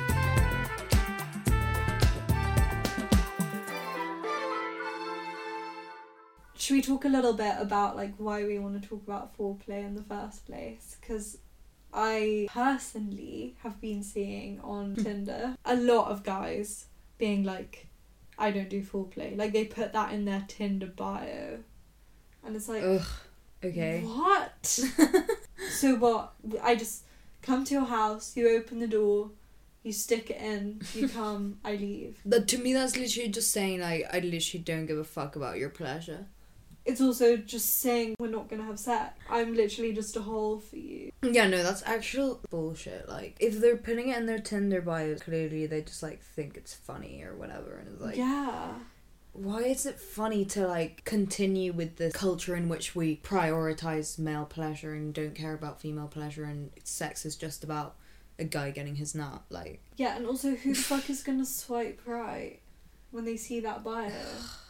Should 6.70 6.76
we 6.76 6.82
talk 6.84 7.04
a 7.04 7.10
little 7.10 7.34
bit 7.34 7.56
about 7.58 7.96
like 7.96 8.14
why 8.18 8.44
we 8.44 8.60
want 8.60 8.80
to 8.80 8.88
talk 8.88 9.02
about 9.02 9.36
foreplay 9.36 9.84
in 9.84 9.96
the 9.96 10.04
first 10.04 10.46
place? 10.46 10.98
Because 11.02 11.40
I 11.92 12.48
personally 12.52 13.56
have 13.64 13.82
been 13.82 14.04
seeing 14.04 14.60
on 14.60 14.94
hmm. 14.94 15.02
Tinder 15.02 15.56
a 15.66 15.76
lot 15.76 16.12
of 16.12 16.22
guys 16.22 16.86
being 17.18 17.44
like, 17.44 17.88
I 18.38 18.52
don't 18.52 18.70
do 18.70 18.84
foreplay. 18.84 19.36
Like 19.36 19.52
they 19.52 19.66
put 19.66 19.94
that 19.94 20.14
in 20.14 20.26
their 20.26 20.46
Tinder 20.48 20.86
bio. 20.86 21.58
And 22.46 22.56
it's 22.56 22.70
like, 22.70 22.84
ugh 22.84 23.08
okay 23.66 24.02
what? 24.02 24.64
so 25.72 25.96
what? 25.96 26.34
I 26.62 26.76
just 26.76 27.04
come 27.42 27.66
to 27.66 27.74
your 27.74 27.86
house, 27.86 28.38
you 28.38 28.48
open 28.48 28.78
the 28.78 28.86
door, 28.86 29.32
you 29.82 29.92
stick 29.92 30.30
it 30.30 30.40
in, 30.40 30.82
you 30.94 31.10
come, 31.20 31.58
I 31.66 31.78
leave. 31.78 32.20
but 32.28 32.48
to 32.50 32.60
me 32.60 32.74
that's 32.74 32.96
literally 32.96 33.30
just 33.30 33.52
saying 33.52 33.80
like 33.80 34.06
I 34.14 34.20
literally 34.20 34.64
don't 34.64 34.86
give 34.86 35.00
a 35.00 35.04
fuck 35.04 35.36
about 35.36 35.58
your 35.58 35.70
pleasure 35.70 36.28
It's 36.90 37.02
also 37.02 37.38
just 37.38 37.82
saying 37.82 38.16
we're 38.18 38.30
not 38.30 38.50
gonna 38.50 38.64
have 38.64 38.80
sex. 38.80 39.14
I'm 39.30 39.54
literally 39.54 39.94
just 39.94 40.16
a 40.16 40.22
hole 40.22 40.60
for 40.60 40.76
you. 40.76 41.12
Yeah, 41.22 41.48
no, 41.48 41.62
that's 41.62 41.84
actual 41.86 42.42
bullshit. 42.50 43.08
Like, 43.08 43.38
if 43.40 43.60
they're 43.60 43.78
putting 43.78 44.10
it 44.10 44.18
in 44.18 44.26
their 44.26 44.40
Tinder 44.40 44.82
bio, 44.82 45.16
clearly 45.16 45.68
they 45.68 45.84
just 45.84 46.02
like 46.02 46.24
think 46.24 46.58
it's 46.58 46.74
funny 46.74 47.22
or 47.24 47.36
whatever, 47.36 47.78
and 47.78 47.90
it's 47.90 48.02
like, 48.02 48.18
yeah. 48.18 48.74
why 49.34 49.60
is 49.60 49.86
it 49.86 50.00
funny 50.00 50.46
to 50.46 50.68
like 50.68 51.06
continue 51.06 51.74
with 51.74 51.98
the 51.98 52.10
culture 52.10 52.56
in 52.56 52.68
which 52.68 52.96
we 52.96 53.18
prioritize 53.18 54.18
male 54.18 54.46
pleasure 54.46 54.96
and 54.96 55.14
don't 55.14 55.36
care 55.36 55.54
about 55.54 55.80
female 55.80 56.08
pleasure, 56.08 56.44
and 56.44 56.72
sex 56.84 57.24
is 57.24 57.36
just 57.36 57.64
about 57.64 57.98
a 58.40 58.46
guy 58.46 58.72
getting 58.72 58.96
his 58.96 59.14
nut? 59.14 59.44
Like, 59.52 59.84
Yeah, 59.96 60.18
and 60.18 60.26
also 60.26 60.56
who 60.56 60.74
the 60.74 60.80
fuck 60.80 61.08
is 61.12 61.22
gonna 61.22 61.46
swipe 61.46 62.02
right 62.08 62.62
when 63.12 63.26
they 63.26 63.38
see 63.38 63.60
that 63.60 63.84
bio? 63.84 64.12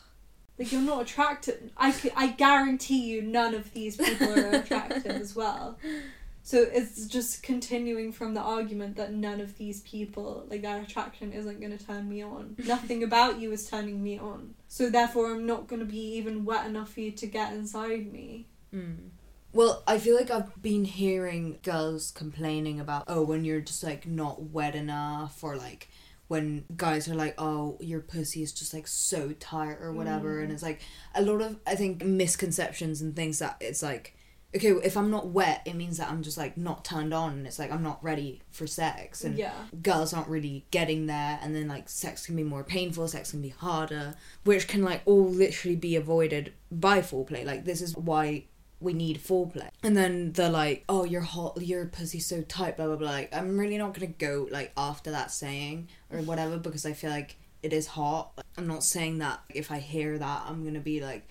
Like 0.59 0.71
you're 0.73 0.81
not 0.81 1.01
attracted. 1.01 1.71
I 1.77 2.35
guarantee 2.37 3.05
you, 3.05 3.21
none 3.21 3.55
of 3.55 3.73
these 3.73 3.95
people 3.95 4.37
are 4.37 4.55
attractive 4.55 5.07
as 5.07 5.35
well. 5.35 5.79
So 6.43 6.61
it's 6.61 7.05
just 7.05 7.43
continuing 7.43 8.11
from 8.11 8.33
the 8.33 8.41
argument 8.41 8.95
that 8.95 9.13
none 9.13 9.39
of 9.39 9.57
these 9.57 9.81
people, 9.81 10.45
like 10.49 10.61
their 10.63 10.81
attraction, 10.81 11.31
isn't 11.31 11.61
gonna 11.61 11.77
turn 11.77 12.09
me 12.09 12.23
on. 12.23 12.55
Nothing 12.65 13.03
about 13.03 13.39
you 13.39 13.51
is 13.51 13.69
turning 13.69 14.03
me 14.03 14.17
on. 14.17 14.55
So 14.67 14.89
therefore, 14.89 15.31
I'm 15.31 15.45
not 15.45 15.67
gonna 15.67 15.85
be 15.85 16.15
even 16.17 16.45
wet 16.45 16.65
enough 16.65 16.93
for 16.93 17.01
you 17.01 17.11
to 17.11 17.27
get 17.27 17.53
inside 17.53 18.11
me. 18.11 18.47
mm. 18.73 18.97
Well, 19.51 19.81
I 19.87 19.97
feel 19.97 20.15
like 20.15 20.29
I've 20.29 20.61
been 20.61 20.85
hearing 20.85 21.57
girls 21.63 22.11
complaining 22.11 22.79
about, 22.79 23.05
oh, 23.07 23.23
when 23.23 23.43
you're 23.43 23.61
just 23.61 23.83
like 23.83 24.05
not 24.05 24.41
wet 24.41 24.75
enough, 24.75 25.43
or 25.43 25.55
like 25.55 25.88
when 26.29 26.63
guys 26.77 27.09
are 27.09 27.15
like, 27.15 27.33
oh, 27.39 27.75
your 27.81 27.99
pussy 27.99 28.43
is 28.43 28.53
just 28.53 28.71
like 28.71 28.87
so 28.87 29.33
tight 29.39 29.77
or 29.81 29.91
whatever. 29.91 30.37
Mm. 30.37 30.43
And 30.43 30.51
it's 30.53 30.61
like 30.61 30.79
a 31.15 31.23
lot 31.23 31.41
of, 31.41 31.59
I 31.65 31.73
think, 31.73 32.03
misconceptions 32.03 33.01
and 33.01 33.15
things 33.15 33.39
that 33.39 33.57
it's 33.59 33.81
like, 33.81 34.15
okay, 34.55 34.69
if 34.69 34.95
I'm 34.95 35.09
not 35.09 35.29
wet, 35.29 35.63
it 35.65 35.75
means 35.75 35.97
that 35.97 36.07
I'm 36.11 36.21
just 36.21 36.37
like 36.37 36.55
not 36.55 36.85
turned 36.85 37.15
on. 37.15 37.33
And 37.33 37.47
it's 37.47 37.57
like 37.57 37.71
I'm 37.71 37.81
not 37.81 38.03
ready 38.03 38.43
for 38.51 38.67
sex. 38.67 39.23
And 39.23 39.39
yeah. 39.39 39.53
girls 39.81 40.13
aren't 40.13 40.27
really 40.27 40.67
getting 40.69 41.07
there 41.07 41.39
and 41.41 41.55
then 41.55 41.67
like 41.67 41.89
sex 41.89 42.27
can 42.27 42.35
be 42.35 42.43
more 42.43 42.63
painful 42.63 43.07
sex 43.07 43.31
can 43.31 43.41
be 43.41 43.49
harder 43.49 44.13
which 44.43 44.67
can 44.67 44.83
like 44.83 45.01
all 45.05 45.27
literally 45.27 45.75
be 45.75 45.95
avoided 45.95 46.53
by 46.71 46.99
foreplay 46.99 47.43
like 47.43 47.65
this 47.65 47.81
is 47.81 47.97
why 47.97 48.45
we 48.81 48.93
need 48.93 49.21
foreplay 49.21 49.69
and 49.83 49.95
then 49.95 50.31
they're 50.33 50.49
like 50.49 50.83
oh 50.87 51.03
you're 51.03 51.21
hot 51.21 51.61
your 51.61 51.85
pussy's 51.85 52.25
so 52.25 52.41
tight 52.43 52.77
blah 52.77 52.87
blah 52.87 52.95
blah 52.95 53.09
like 53.09 53.33
i'm 53.33 53.59
really 53.59 53.77
not 53.77 53.93
gonna 53.93 54.07
go 54.07 54.47
like 54.51 54.71
after 54.77 55.11
that 55.11 55.31
saying 55.31 55.87
or 56.11 56.19
whatever 56.19 56.57
because 56.57 56.85
i 56.85 56.93
feel 56.93 57.09
like 57.09 57.35
it 57.61 57.73
is 57.73 57.87
hot 57.87 58.31
i'm 58.57 58.67
not 58.67 58.83
saying 58.83 59.17
that 59.17 59.41
if 59.49 59.71
i 59.71 59.79
hear 59.79 60.17
that 60.17 60.43
i'm 60.47 60.63
gonna 60.63 60.79
be 60.79 61.01
like 61.01 61.27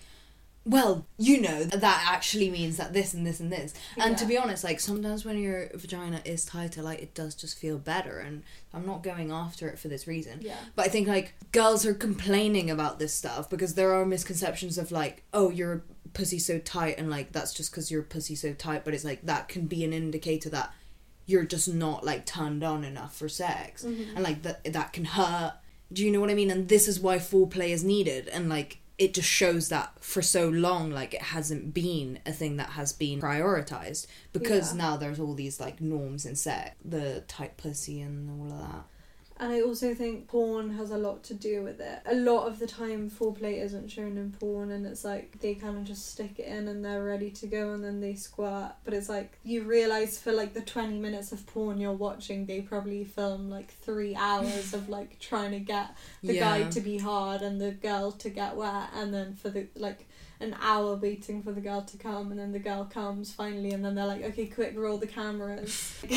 well, 0.69 1.07
you 1.17 1.41
know, 1.41 1.65
that 1.65 2.05
actually 2.11 2.51
means 2.51 2.77
that 2.77 2.93
this 2.93 3.15
and 3.15 3.27
this 3.27 3.41
and 3.41 3.51
this. 3.51 3.73
And 3.97 4.19
to 4.19 4.27
be 4.27 4.37
honest, 4.37 4.65
like 4.65 4.81
sometimes 4.81 5.25
when 5.25 5.39
your 5.39 5.71
vagina 5.75 6.21
is 6.27 6.45
tighter, 6.45 6.83
like 6.83 7.01
it 7.01 7.15
does 7.15 7.35
just 7.35 7.59
feel 7.59 7.79
better. 7.79 8.19
And 8.19 8.43
I'm 8.75 8.85
not 8.85 9.03
going 9.03 9.33
after 9.33 9.67
it 9.69 9.79
for 9.79 9.89
this 9.89 10.07
reason. 10.07 10.41
Yeah. 10.43 10.57
But 10.77 10.85
I 10.85 10.89
think 10.89 11.09
like 11.09 11.33
girls 11.53 11.87
are 11.87 11.95
complaining 11.95 12.71
about 12.71 12.99
this 12.99 13.15
stuff 13.15 13.49
because 13.49 13.75
there 13.75 13.95
are 13.95 14.05
misconceptions 14.05 14.77
of 14.77 14.93
like, 14.93 15.23
oh, 15.33 15.49
your 15.49 15.85
pussy 16.15 16.39
so 16.39 16.59
tight, 16.59 16.97
and 16.99 17.11
like 17.11 17.33
that's 17.33 17.53
just 17.55 17.71
because 17.71 17.91
your 17.91 18.03
pussy 18.03 18.35
so 18.35 18.53
tight. 18.53 18.85
But 18.85 18.95
it's 18.95 19.05
like 19.05 19.23
that 19.27 19.49
can 19.49 19.67
be 19.67 19.85
an 19.85 19.93
indicator 19.93 20.49
that 20.51 20.75
you're 21.27 21.45
just 21.45 21.69
not 21.73 22.05
like 22.05 22.25
turned 22.27 22.65
on 22.65 22.85
enough 22.85 23.17
for 23.17 23.29
sex, 23.29 23.85
Mhm. 23.85 24.15
and 24.15 24.23
like 24.25 24.43
that 24.43 24.65
that 24.73 24.93
can 24.93 25.05
hurt. 25.05 25.55
Do 25.93 26.05
you 26.05 26.11
know 26.11 26.21
what 26.21 26.31
I 26.31 26.35
mean? 26.35 26.51
And 26.51 26.69
this 26.69 26.87
is 26.89 27.01
why 27.01 27.19
foreplay 27.19 27.69
is 27.71 27.83
needed, 27.85 28.29
and 28.29 28.49
like 28.49 28.79
it 28.99 29.15
just 29.15 29.29
shows 29.29 29.69
that 29.69 29.93
for 30.03 30.21
so 30.23 30.49
long, 30.49 30.91
like 30.91 31.15
it 31.15 31.23
hasn't 31.23 31.73
been 31.73 32.19
a 32.27 32.33
thing 32.33 32.57
that 32.57 32.71
has 32.71 32.93
been 32.93 33.21
prioritized 33.21 34.07
because 34.33 34.73
Yeah. 34.73 34.79
now 34.79 34.97
there's 34.97 35.21
all 35.21 35.35
these 35.35 35.61
like 35.61 35.81
norms 35.81 36.27
in 36.27 36.35
sex, 36.35 36.75
the 36.85 37.23
tight 37.29 37.57
pussy 37.57 38.01
and 38.01 38.29
all 38.29 38.53
of 38.53 38.59
that. 38.59 38.85
And 39.41 39.53
I 39.53 39.61
also 39.61 39.95
think 39.95 40.27
porn 40.27 40.71
has 40.71 40.91
a 40.91 40.99
lot 40.99 41.23
to 41.25 41.35
do 41.35 41.63
with 41.63 41.81
it. 41.81 42.01
A 42.07 42.15
lot 42.17 42.49
of 42.49 42.59
the 42.59 42.67
time, 42.67 43.09
foreplay 43.09 43.63
isn't 43.63 43.89
shown 43.89 44.19
in 44.19 44.33
porn, 44.33 44.73
and 44.73 44.85
it's 44.85 45.05
like 45.05 45.39
they 45.39 45.55
kind 45.55 45.79
of 45.79 45.85
just 45.85 46.11
stick 46.11 46.41
it 46.41 46.47
in 46.47 46.67
and 46.67 46.85
they're 46.85 47.05
ready 47.05 47.31
to 47.31 47.47
go, 47.47 47.73
and 47.73 47.85
then 47.85 48.01
they 48.01 48.15
squirt. 48.15 48.73
But 48.85 48.95
it's 48.95 49.09
like 49.09 49.39
you 49.45 49.63
realize 49.63 50.19
for 50.19 50.33
like 50.33 50.55
the 50.55 50.61
20 50.61 50.99
minutes 50.99 51.31
of 51.31 51.47
porn 51.47 51.79
you're 51.79 51.93
watching, 51.93 52.47
they 52.47 52.63
probably 52.63 53.05
film 53.05 53.49
like 53.49 53.71
three 53.71 54.17
hours 54.17 54.75
of 54.75 54.89
like 54.89 55.21
trying 55.21 55.53
to 55.53 55.61
get 55.61 55.97
the 56.23 56.39
guy 56.39 56.65
to 56.65 56.81
be 56.81 56.99
hard 56.99 57.41
and 57.41 57.61
the 57.61 57.71
girl 57.71 58.11
to 58.11 58.31
get 58.31 58.57
wet, 58.57 58.91
and 58.93 59.15
then 59.15 59.35
for 59.35 59.51
the 59.51 59.69
like 59.77 60.09
an 60.41 60.55
hour 60.61 60.95
waiting 60.95 61.43
for 61.43 61.51
the 61.53 61.61
girl 61.61 61.83
to 61.83 61.97
come 61.97 62.31
and 62.31 62.39
then 62.39 62.53
the 62.53 62.59
girl 62.61 62.85
comes 62.85 63.33
finally 63.33 63.73
and 63.73 63.85
then 63.85 63.95
they're 63.97 64.07
like 64.07 64.23
okay 64.23 64.47
quick 64.47 64.75
roll 64.77 64.99
the 64.99 65.07
cameras. 65.07 66.01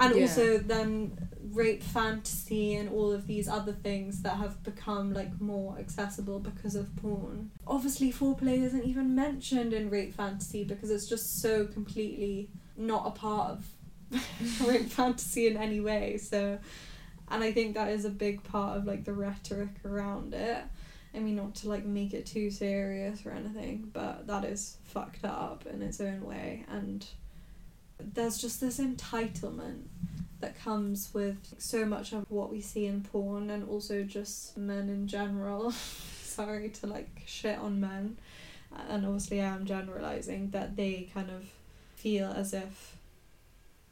And 0.00 0.14
Yeah. 0.14 0.22
also 0.22 0.58
then 0.58 1.18
rape 1.52 1.82
fantasy 1.82 2.76
and 2.76 2.88
all 2.90 3.10
of 3.10 3.26
these 3.26 3.48
other 3.48 3.72
things 3.72 4.22
that 4.22 4.36
have 4.36 4.62
become 4.62 5.12
like 5.12 5.40
more 5.40 5.76
accessible 5.78 6.38
because 6.38 6.76
of 6.76 6.94
porn. 6.96 7.50
Obviously 7.66 8.12
foreplay 8.12 8.62
isn't 8.62 8.84
even 8.84 9.14
mentioned 9.16 9.72
in 9.72 9.90
rape 9.90 10.14
fantasy 10.14 10.62
because 10.62 10.90
it's 10.90 11.06
just 11.08 11.40
so 11.42 11.66
completely 11.66 12.50
not 12.76 13.06
a 13.06 13.10
part 13.10 13.50
of 13.50 13.66
rape 14.68 14.88
fantasy 15.00 15.48
in 15.48 15.56
any 15.56 15.80
way 15.80 16.16
so 16.16 16.58
and 17.30 17.42
i 17.44 17.50
think 17.52 17.74
that 17.74 17.90
is 17.90 18.04
a 18.04 18.10
big 18.10 18.42
part 18.44 18.76
of 18.78 18.84
like 18.86 19.04
the 19.04 19.12
rhetoric 19.12 19.68
around 19.84 20.32
it 20.32 20.62
I 21.14 21.20
mean, 21.20 21.36
not 21.36 21.54
to 21.56 21.68
like 21.68 21.84
make 21.84 22.12
it 22.12 22.26
too 22.26 22.50
serious 22.50 23.24
or 23.24 23.30
anything, 23.30 23.90
but 23.92 24.26
that 24.26 24.44
is 24.44 24.76
fucked 24.84 25.24
up 25.24 25.64
in 25.66 25.82
its 25.82 26.00
own 26.00 26.24
way. 26.24 26.64
And 26.68 27.06
there's 27.98 28.38
just 28.38 28.60
this 28.60 28.78
entitlement 28.78 29.84
that 30.40 30.58
comes 30.62 31.12
with 31.12 31.54
so 31.58 31.84
much 31.84 32.12
of 32.12 32.24
what 32.30 32.50
we 32.50 32.60
see 32.60 32.86
in 32.86 33.02
porn 33.02 33.50
and 33.50 33.68
also 33.68 34.04
just 34.04 34.56
men 34.56 34.88
in 34.88 35.08
general. 35.08 35.72
Sorry 36.22 36.68
to 36.68 36.86
like 36.86 37.22
shit 37.26 37.58
on 37.58 37.80
men. 37.80 38.18
And 38.88 39.06
obviously, 39.06 39.40
I 39.40 39.46
am 39.46 39.64
generalizing 39.64 40.50
that 40.50 40.76
they 40.76 41.08
kind 41.12 41.30
of 41.30 41.44
feel 41.96 42.30
as 42.30 42.52
if, 42.52 42.96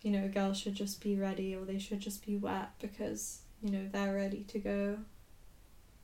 you 0.03 0.11
know, 0.13 0.29
girls 0.29 0.59
should 0.59 0.75
just 0.75 1.03
be 1.03 1.17
ready 1.17 1.57
or 1.57 1.65
they 1.65 1.79
should 1.79 1.99
just 1.99 2.25
be 2.25 2.37
wet 2.37 2.71
because, 2.79 3.41
you 3.63 3.71
know, 3.71 3.89
they're 3.91 4.15
ready 4.15 4.45
to 4.49 4.59
go 4.59 4.99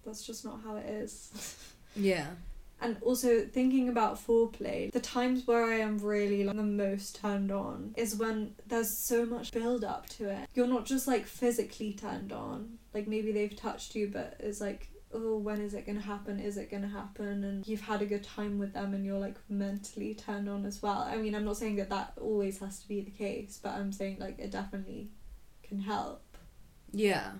that's 0.04 0.24
just 0.26 0.44
not 0.44 0.60
how 0.64 0.76
it 0.76 0.86
is. 0.86 1.56
Yeah. 1.94 2.28
and 2.80 2.96
also 3.02 3.42
thinking 3.44 3.90
about 3.90 4.16
foreplay, 4.26 4.90
the 4.92 4.98
times 4.98 5.46
where 5.46 5.64
I 5.64 5.74
am 5.80 5.98
really 5.98 6.42
like 6.42 6.56
the 6.56 6.62
most 6.62 7.16
turned 7.16 7.52
on 7.52 7.92
is 7.98 8.16
when 8.16 8.54
there's 8.66 8.88
so 8.90 9.26
much 9.26 9.52
build 9.52 9.84
up 9.84 10.08
to 10.16 10.30
it. 10.30 10.48
You're 10.54 10.66
not 10.66 10.86
just 10.86 11.06
like 11.06 11.26
physically 11.26 11.92
turned 11.92 12.32
on. 12.32 12.78
Like 12.94 13.06
maybe 13.06 13.30
they've 13.30 13.54
touched 13.54 13.94
you 13.94 14.08
but 14.08 14.36
it's 14.40 14.60
like 14.60 14.88
oh 15.14 15.36
when 15.36 15.60
is 15.60 15.74
it 15.74 15.84
going 15.84 15.98
to 15.98 16.04
happen? 16.04 16.40
Is 16.40 16.56
it 16.56 16.70
going 16.70 16.82
to 16.82 16.88
happen? 16.88 17.44
And 17.44 17.66
you've 17.68 17.82
had 17.82 18.00
a 18.00 18.06
good 18.06 18.24
time 18.24 18.58
with 18.58 18.72
them 18.72 18.94
and 18.94 19.04
you're 19.04 19.18
like 19.18 19.36
mentally 19.50 20.14
turned 20.14 20.48
on 20.48 20.64
as 20.64 20.80
well. 20.82 21.02
I 21.02 21.16
mean, 21.16 21.34
I'm 21.34 21.44
not 21.44 21.58
saying 21.58 21.76
that 21.76 21.90
that 21.90 22.14
always 22.18 22.58
has 22.60 22.80
to 22.80 22.88
be 22.88 23.02
the 23.02 23.10
case, 23.10 23.60
but 23.62 23.72
I'm 23.74 23.92
saying 23.92 24.16
like 24.18 24.38
it 24.38 24.50
definitely 24.50 25.10
can 25.62 25.78
help. 25.80 26.22
Yeah. 26.92 27.32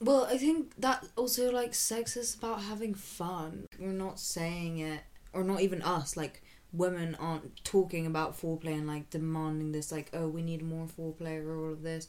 Well, 0.00 0.24
I 0.24 0.36
think 0.38 0.74
that 0.78 1.06
also 1.16 1.50
like 1.50 1.74
sex 1.74 2.16
is 2.16 2.34
about 2.34 2.62
having 2.62 2.94
fun. 2.94 3.66
We're 3.78 3.92
not 3.92 4.18
saying 4.20 4.78
it, 4.78 5.00
or 5.32 5.44
not 5.44 5.60
even 5.60 5.82
us. 5.82 6.16
Like 6.16 6.42
women 6.72 7.14
aren't 7.20 7.64
talking 7.64 8.06
about 8.06 8.38
foreplay 8.40 8.74
and 8.74 8.86
like 8.86 9.10
demanding 9.10 9.72
this. 9.72 9.92
Like, 9.92 10.10
oh, 10.12 10.28
we 10.28 10.42
need 10.42 10.62
more 10.62 10.86
foreplay 10.86 11.42
or 11.44 11.56
all 11.66 11.72
of 11.72 11.82
this, 11.82 12.08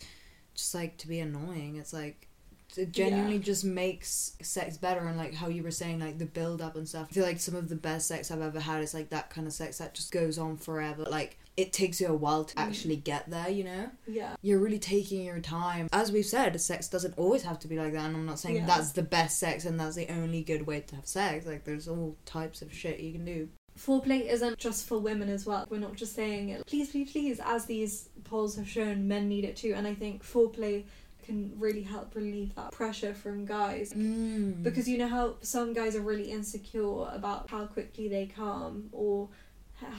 just 0.55 0.73
like 0.75 0.97
to 0.97 1.07
be 1.07 1.19
annoying. 1.19 1.77
It's 1.77 1.93
like 1.93 2.27
it 2.75 2.91
genuinely 2.91 3.37
Yeah. 3.37 3.43
just 3.43 3.63
makes 3.63 4.35
sex 4.41 4.75
better 4.77 5.01
and 5.07 5.17
like 5.17 5.33
how 5.35 5.47
you 5.47 5.63
were 5.63 5.71
saying 5.71 5.99
like 5.99 6.17
the 6.17 6.25
build 6.25 6.61
up 6.61 6.75
and 6.75 6.87
stuff. 6.87 7.07
I 7.09 7.13
feel 7.13 7.25
like 7.25 7.39
some 7.39 7.55
of 7.55 7.69
the 7.69 7.75
best 7.75 8.07
sex 8.07 8.31
I've 8.31 8.41
ever 8.41 8.59
had 8.59 8.81
is 8.83 8.93
like 8.93 9.09
that 9.11 9.29
kind 9.29 9.47
of 9.47 9.53
sex 9.53 9.77
that 9.77 9.93
just 9.93 10.11
goes 10.11 10.37
on 10.37 10.57
forever. 10.57 11.03
Like 11.03 11.37
it 11.57 11.71
takes 11.71 12.01
you 12.01 12.07
a 12.07 12.13
while 12.13 12.43
to 12.43 12.55
Mm. 12.55 12.61
actually 12.61 12.95
get 12.97 13.29
there. 13.29 13.49
You 13.49 13.63
know 13.63 13.89
Yeah. 14.07 14.35
you're 14.41 14.59
really 14.59 14.79
taking 14.79 15.23
your 15.23 15.39
time. 15.39 15.87
As 15.93 16.11
we've 16.11 16.25
said, 16.25 16.59
sex 16.59 16.87
doesn't 16.87 17.17
always 17.17 17.43
have 17.43 17.59
to 17.59 17.67
be 17.67 17.77
like 17.77 17.93
that, 17.93 18.05
and 18.05 18.15
I'm 18.17 18.25
not 18.25 18.39
saying 18.39 18.57
Yeah. 18.57 18.65
that's 18.65 18.91
the 18.91 19.03
best 19.03 19.39
sex 19.39 19.63
and 19.65 19.79
that's 19.79 19.95
the 19.95 20.09
only 20.11 20.43
good 20.43 20.67
way 20.67 20.81
to 20.81 20.95
have 20.97 21.07
sex. 21.07 21.45
Like, 21.45 21.63
there's 21.63 21.87
all 21.87 22.17
types 22.25 22.61
of 22.61 22.73
shit 22.73 22.99
you 22.99 23.13
can 23.13 23.25
do. 23.25 23.49
Foreplay 23.77 24.29
isn't 24.29 24.57
just 24.57 24.85
for 24.85 24.97
women 24.99 25.27
as 25.29 25.45
well. 25.45 25.65
We're 25.69 25.79
not 25.79 25.95
just 25.95 26.13
saying 26.15 26.49
it. 26.49 26.65
Please, 26.65 26.91
please, 26.91 27.11
please. 27.11 27.39
As 27.43 27.65
these 27.65 28.09
polls 28.23 28.55
have 28.55 28.69
shown, 28.69 29.07
men 29.07 29.27
need 29.27 29.43
it 29.43 29.55
too, 29.57 29.73
and 29.75 29.85
I 29.87 29.93
think 29.93 30.23
foreplay 30.23 30.83
can 31.25 31.51
really 31.57 31.81
help 31.81 32.13
relieve 32.15 32.53
that 32.55 32.71
pressure 32.71 33.13
from 33.13 33.45
guys. 33.45 33.91
Mm. 33.93 34.61
Because 34.61 34.87
you 34.87 34.97
know 34.97 35.07
how 35.07 35.35
some 35.41 35.73
guys 35.73 35.95
are 35.95 36.01
really 36.01 36.31
insecure 36.31 37.09
about 37.11 37.49
how 37.49 37.65
quickly 37.65 38.07
they 38.07 38.27
come 38.27 38.89
or 38.91 39.29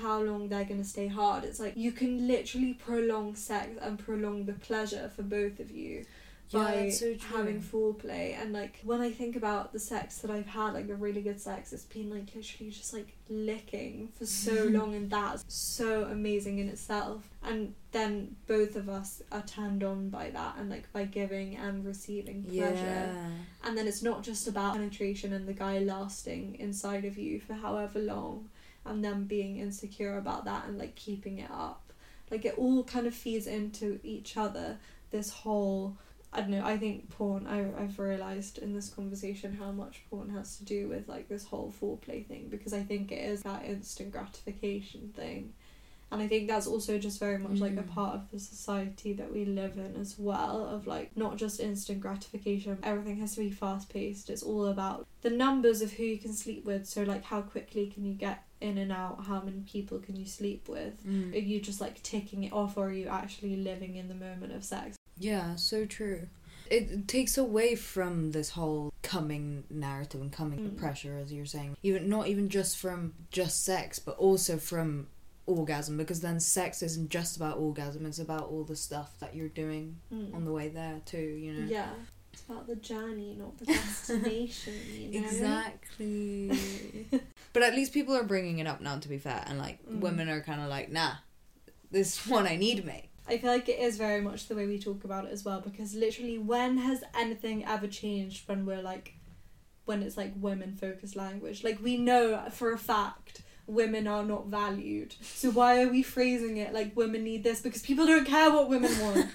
how 0.03 0.21
long 0.21 0.49
they're 0.49 0.65
going 0.65 0.83
to 0.83 0.89
stay 0.89 1.07
hard. 1.07 1.45
It's 1.45 1.61
like 1.61 1.77
you 1.77 1.93
can 1.93 2.27
literally 2.27 2.75
prolong 2.75 3.35
sex 3.35 3.71
and 3.81 3.99
prolong 3.99 4.47
the 4.47 4.55
pleasure 4.55 5.11
for 5.15 5.23
both 5.23 5.61
of 5.61 5.71
you 5.71 6.07
Yeah, 6.49 6.65
by 6.65 6.91
so 6.91 7.15
having 7.31 7.61
foreplay. 7.61 8.41
And 8.41 8.53
like 8.53 8.81
when 8.85 9.01
I 9.03 9.11
think 9.11 9.37
about 9.37 9.73
the 9.73 9.79
sex 9.79 10.19
that 10.19 10.31
I've 10.31 10.47
had, 10.47 10.73
like 10.73 10.87
the 10.87 10.95
really 10.95 11.21
good 11.21 11.41
sex, 11.41 11.73
it's 11.73 11.85
been 11.85 12.09
like 12.09 12.35
literally 12.35 12.71
just 12.71 12.95
like 12.95 13.15
licking 13.29 14.09
for 14.19 14.25
so 14.25 14.65
long, 14.71 14.95
and 14.95 15.11
that's 15.11 15.45
so 15.49 16.05
amazing 16.05 16.59
in 16.59 16.69
itself. 16.69 17.29
And 17.43 17.75
then 17.93 18.37
both 18.47 18.77
of 18.77 18.89
us 18.89 19.23
are 19.31 19.43
turned 19.43 19.85
on 19.85 20.09
by 20.09 20.31
that, 20.31 20.55
and 20.59 20.71
like 20.71 20.91
by 20.93 21.05
giving 21.05 21.57
and 21.57 21.85
receiving 21.85 22.45
pleasure. 22.45 22.75
yeah. 22.75 23.29
And 23.63 23.77
then 23.77 23.87
it's 23.87 24.03
not 24.03 24.23
just 24.23 24.49
about 24.49 24.75
penetration 24.75 25.35
and 25.35 25.47
the 25.47 25.53
guy 25.53 25.81
lasting 25.81 26.57
inside 26.61 27.05
of 27.05 27.19
you 27.19 27.41
for 27.41 27.55
however 27.55 27.99
long 27.99 28.49
and 28.89 29.05
them 29.05 29.25
being 29.25 29.59
insecure 29.59 30.19
about 30.19 30.45
that 30.45 30.67
and 30.67 30.79
like 30.79 30.95
keeping 30.95 31.39
it 31.39 31.51
up. 31.51 31.93
Like 32.31 32.45
it 32.45 32.59
all 32.59 32.83
kind 32.85 33.07
of 33.07 33.15
feeds 33.15 33.47
into 33.47 34.01
each 34.03 34.37
other. 34.37 34.79
This 35.11 35.31
whole 35.31 35.97
I 36.33 36.41
don't 36.41 36.51
know, 36.51 36.65
I 36.65 36.77
think 36.77 37.09
porn 37.11 37.47
I 37.47 37.61
I've 37.83 37.99
realised 37.99 38.59
in 38.59 38.75
this 38.75 38.89
conversation 38.89 39.57
how 39.57 39.71
much 39.71 40.03
porn 40.11 40.31
has 40.31 40.57
to 40.59 40.65
do 40.65 40.89
with 40.89 41.09
like 41.09 41.29
this 41.29 41.45
whole 41.45 41.73
foreplay 41.81 42.27
thing 42.27 42.49
because 42.51 42.73
I 42.75 42.83
think 42.83 43.13
it 43.13 43.25
is 43.25 43.43
that 43.43 43.65
instant 43.65 44.11
gratification 44.13 45.13
thing. 45.17 45.53
And 46.13 46.23
I 46.23 46.29
think 46.29 46.47
that's 46.47 46.69
also 46.69 46.99
just 46.99 47.19
very 47.19 47.37
much 47.39 47.59
like 47.59 47.77
a 47.77 47.83
Mm. 47.83 47.89
part 47.95 48.15
of 48.15 48.31
the 48.31 48.39
society 48.39 49.13
that 49.15 49.33
we 49.33 49.45
live 49.45 49.77
in 49.77 49.97
as 49.97 50.17
well, 50.17 50.65
of 50.65 50.87
like 50.87 51.17
not 51.17 51.37
just 51.37 51.59
instant 51.59 52.01
gratification, 52.01 52.79
everything 52.85 53.17
has 53.17 53.35
to 53.35 53.41
be 53.41 53.51
fast 53.51 53.89
paced. 53.89 54.31
It's 54.31 54.43
all 54.45 54.67
about 54.67 55.05
the 55.23 55.31
numbers 55.31 55.83
of 55.83 55.93
who 55.95 56.05
you 56.05 56.19
can 56.19 56.33
sleep 56.33 56.65
with. 56.65 56.87
So, 56.87 57.03
like, 57.03 57.25
how 57.25 57.43
quickly 57.43 57.89
can 57.89 58.05
you 58.05 58.15
get 58.15 58.45
in 58.61 58.79
and 58.79 58.93
out? 58.93 59.25
How 59.27 59.41
many 59.41 59.61
people 59.61 59.99
can 59.99 60.17
you 60.17 60.27
sleep 60.27 60.69
with? 60.69 61.05
Mm. 61.07 61.35
Are 61.35 61.39
you 61.39 61.61
just 61.61 61.81
like 61.81 62.03
ticking 62.03 62.45
it 62.45 62.53
off, 62.53 62.77
or 62.77 62.87
are 62.89 62.93
you 62.93 63.09
actually 63.09 63.57
living 63.57 63.97
in 63.97 64.09
the 64.09 64.15
moment 64.15 64.53
of 64.53 64.65
sex? 64.65 64.97
Yeah, 65.19 65.57
so 65.57 65.87
true. 65.87 66.29
It, 66.71 67.07
takes 67.07 67.39
away 67.39 67.77
from 67.77 68.33
this 68.33 68.51
whole 68.51 68.93
coming 69.03 69.65
narrative 69.71 70.21
and 70.21 70.33
coming 70.33 70.59
Mm. 70.71 70.77
pressure, 70.77 71.17
as 71.17 71.33
you're 71.33 71.47
saying. 71.47 71.77
Even 71.83 72.09
not 72.09 72.27
even 72.27 72.49
just 72.49 72.77
from 72.77 73.15
just 73.31 73.65
sex, 73.65 73.99
but 73.99 74.17
also 74.19 74.57
from 74.59 75.07
orgasm, 75.47 75.97
because 75.97 76.21
then 76.23 76.41
sex 76.41 76.83
isn't 76.83 77.09
just 77.09 77.37
about 77.37 77.59
orgasm; 77.59 78.05
it's 78.05 78.19
about 78.19 78.49
all 78.51 78.65
the 78.65 78.75
stuff 78.75 79.17
that 79.21 79.35
you're 79.37 79.49
doing 79.49 80.01
on 80.35 80.45
the 80.45 80.51
way 80.53 80.69
there 80.69 81.01
too. 81.07 81.19
You 81.19 81.53
know. 81.53 81.67
Yeah. 81.69 81.91
It's 82.37 82.45
about 82.51 82.67
the 82.67 82.77
journey, 82.77 83.35
not 83.39 83.57
the 83.59 83.65
destination, 83.65 84.75
you 84.93 85.21
know? 85.21 85.27
Exactly. 85.27 87.07
but 87.55 87.63
at 87.63 87.75
least 87.75 87.95
people 87.95 88.15
are 88.15 88.25
bringing 88.25 88.59
it 88.59 88.67
up 88.67 88.83
now. 88.83 88.99
To 88.99 89.09
be 89.09 89.17
fair, 89.17 89.43
and 89.47 89.59
like 89.59 89.79
Mm. 89.87 90.01
women 90.01 90.29
are 90.29 90.43
kind 90.43 90.61
of 90.61 90.69
like, 90.69 90.93
nah, 90.93 91.15
this 91.91 92.27
one 92.29 92.47
I 92.47 92.57
need, 92.57 92.85
mate. 92.85 93.09
I 93.27 93.39
feel 93.39 93.51
like 93.51 93.71
it 93.71 93.79
is 93.79 93.97
very 93.97 94.21
much 94.21 94.49
the 94.49 94.55
way 94.55 94.67
we 94.67 94.79
talk 94.79 95.03
about 95.05 95.25
it 95.25 95.33
as 95.33 95.45
well 95.47 95.61
because 95.63 95.95
literally 95.95 96.37
when 96.39 96.77
has 96.79 97.03
anything 97.19 97.65
ever 97.65 97.89
changed 97.89 98.47
when 98.49 98.67
we're 98.67 98.83
like 98.83 99.15
when 99.87 100.03
it's 100.03 100.17
like 100.17 100.33
women 100.37 100.77
focused 100.77 101.17
language 101.17 101.65
like 101.65 101.83
we 101.83 101.97
know 101.97 102.41
for 102.53 102.73
a 102.73 102.79
fact 102.79 103.43
women 103.67 104.07
are 104.07 104.23
not 104.25 104.47
valued 104.47 105.17
so 105.23 105.51
why 105.51 105.83
are 105.83 105.89
we 105.89 106.05
phrasing 106.05 106.57
it 106.59 106.73
like 106.73 106.97
women 106.97 107.25
need 107.25 107.43
this 107.43 107.61
because 107.61 107.83
people 107.83 108.07
don't 108.07 108.27
care 108.27 108.49
what 108.49 108.69
women 108.69 108.97
want 109.01 109.27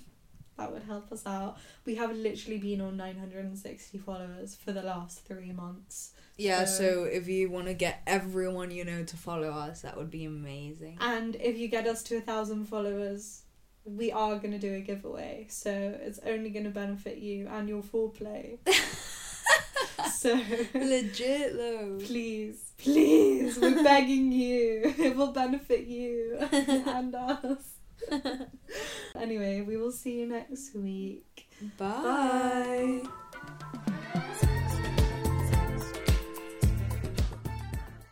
that 0.58 0.72
would 0.72 0.82
help 0.84 1.12
us 1.12 1.24
out. 1.26 1.58
We 1.84 1.96
have 1.96 2.14
literally 2.16 2.58
been 2.58 2.80
on 2.80 2.96
960 2.96 3.98
followers 3.98 4.54
for 4.54 4.72
the 4.72 4.82
last 4.82 5.20
three 5.26 5.52
months. 5.52 6.12
Yeah, 6.38 6.64
So- 6.64 6.78
so 6.94 7.04
if 7.04 7.28
you 7.28 7.50
want 7.50 7.66
to 7.66 7.74
get 7.74 8.02
everyone 8.06 8.70
you 8.70 8.84
know 8.84 9.04
to 9.04 9.16
follow 9.16 9.50
us, 9.50 9.82
that 9.82 9.96
would 9.96 10.10
be 10.10 10.24
amazing. 10.24 10.98
And 11.00 11.36
if 11.36 11.58
you 11.58 11.68
get 11.68 11.86
us 11.86 12.02
to 12.04 12.16
a 12.16 12.20
thousand 12.20 12.66
followers, 12.66 13.42
we 13.84 14.10
are 14.12 14.36
going 14.36 14.50
to 14.52 14.58
do 14.58 14.74
a 14.74 14.80
giveaway. 14.80 15.46
So 15.48 15.70
it's 16.02 16.18
only 16.26 16.50
going 16.50 16.64
to 16.64 16.70
benefit 16.70 17.18
you 17.18 17.46
and 17.48 17.68
your 17.68 17.82
foreplay. 17.82 18.58
so 20.18 20.40
Legit 20.74 21.56
though. 21.56 21.98
please, 22.04 22.72
please, 22.78 23.58
we're 23.58 23.82
begging 23.82 24.32
you. 24.32 24.94
It 24.98 25.16
will 25.16 25.32
benefit 25.32 25.86
you 25.86 26.36
and 26.52 27.14
us. 27.14 27.62
anyway, 29.16 29.60
we 29.60 29.76
will 29.76 29.92
see 29.92 30.20
you 30.20 30.26
next 30.26 30.74
week. 30.74 31.48
Bye. 31.78 33.02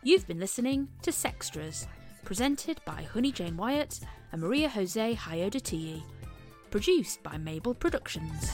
You've 0.03 0.27
been 0.27 0.39
listening 0.39 0.87
to 1.01 1.11
Sextras, 1.11 1.87
presented 2.23 2.79
by 2.85 3.03
Honey 3.03 3.31
Jane 3.31 3.57
Wyatt 3.57 3.99
and 4.31 4.41
Maria 4.41 4.69
Jose 4.69 5.15
Hayodatiyi, 5.15 6.03
produced 6.69 7.23
by 7.23 7.37
Mabel 7.37 7.73
Productions. 7.73 8.51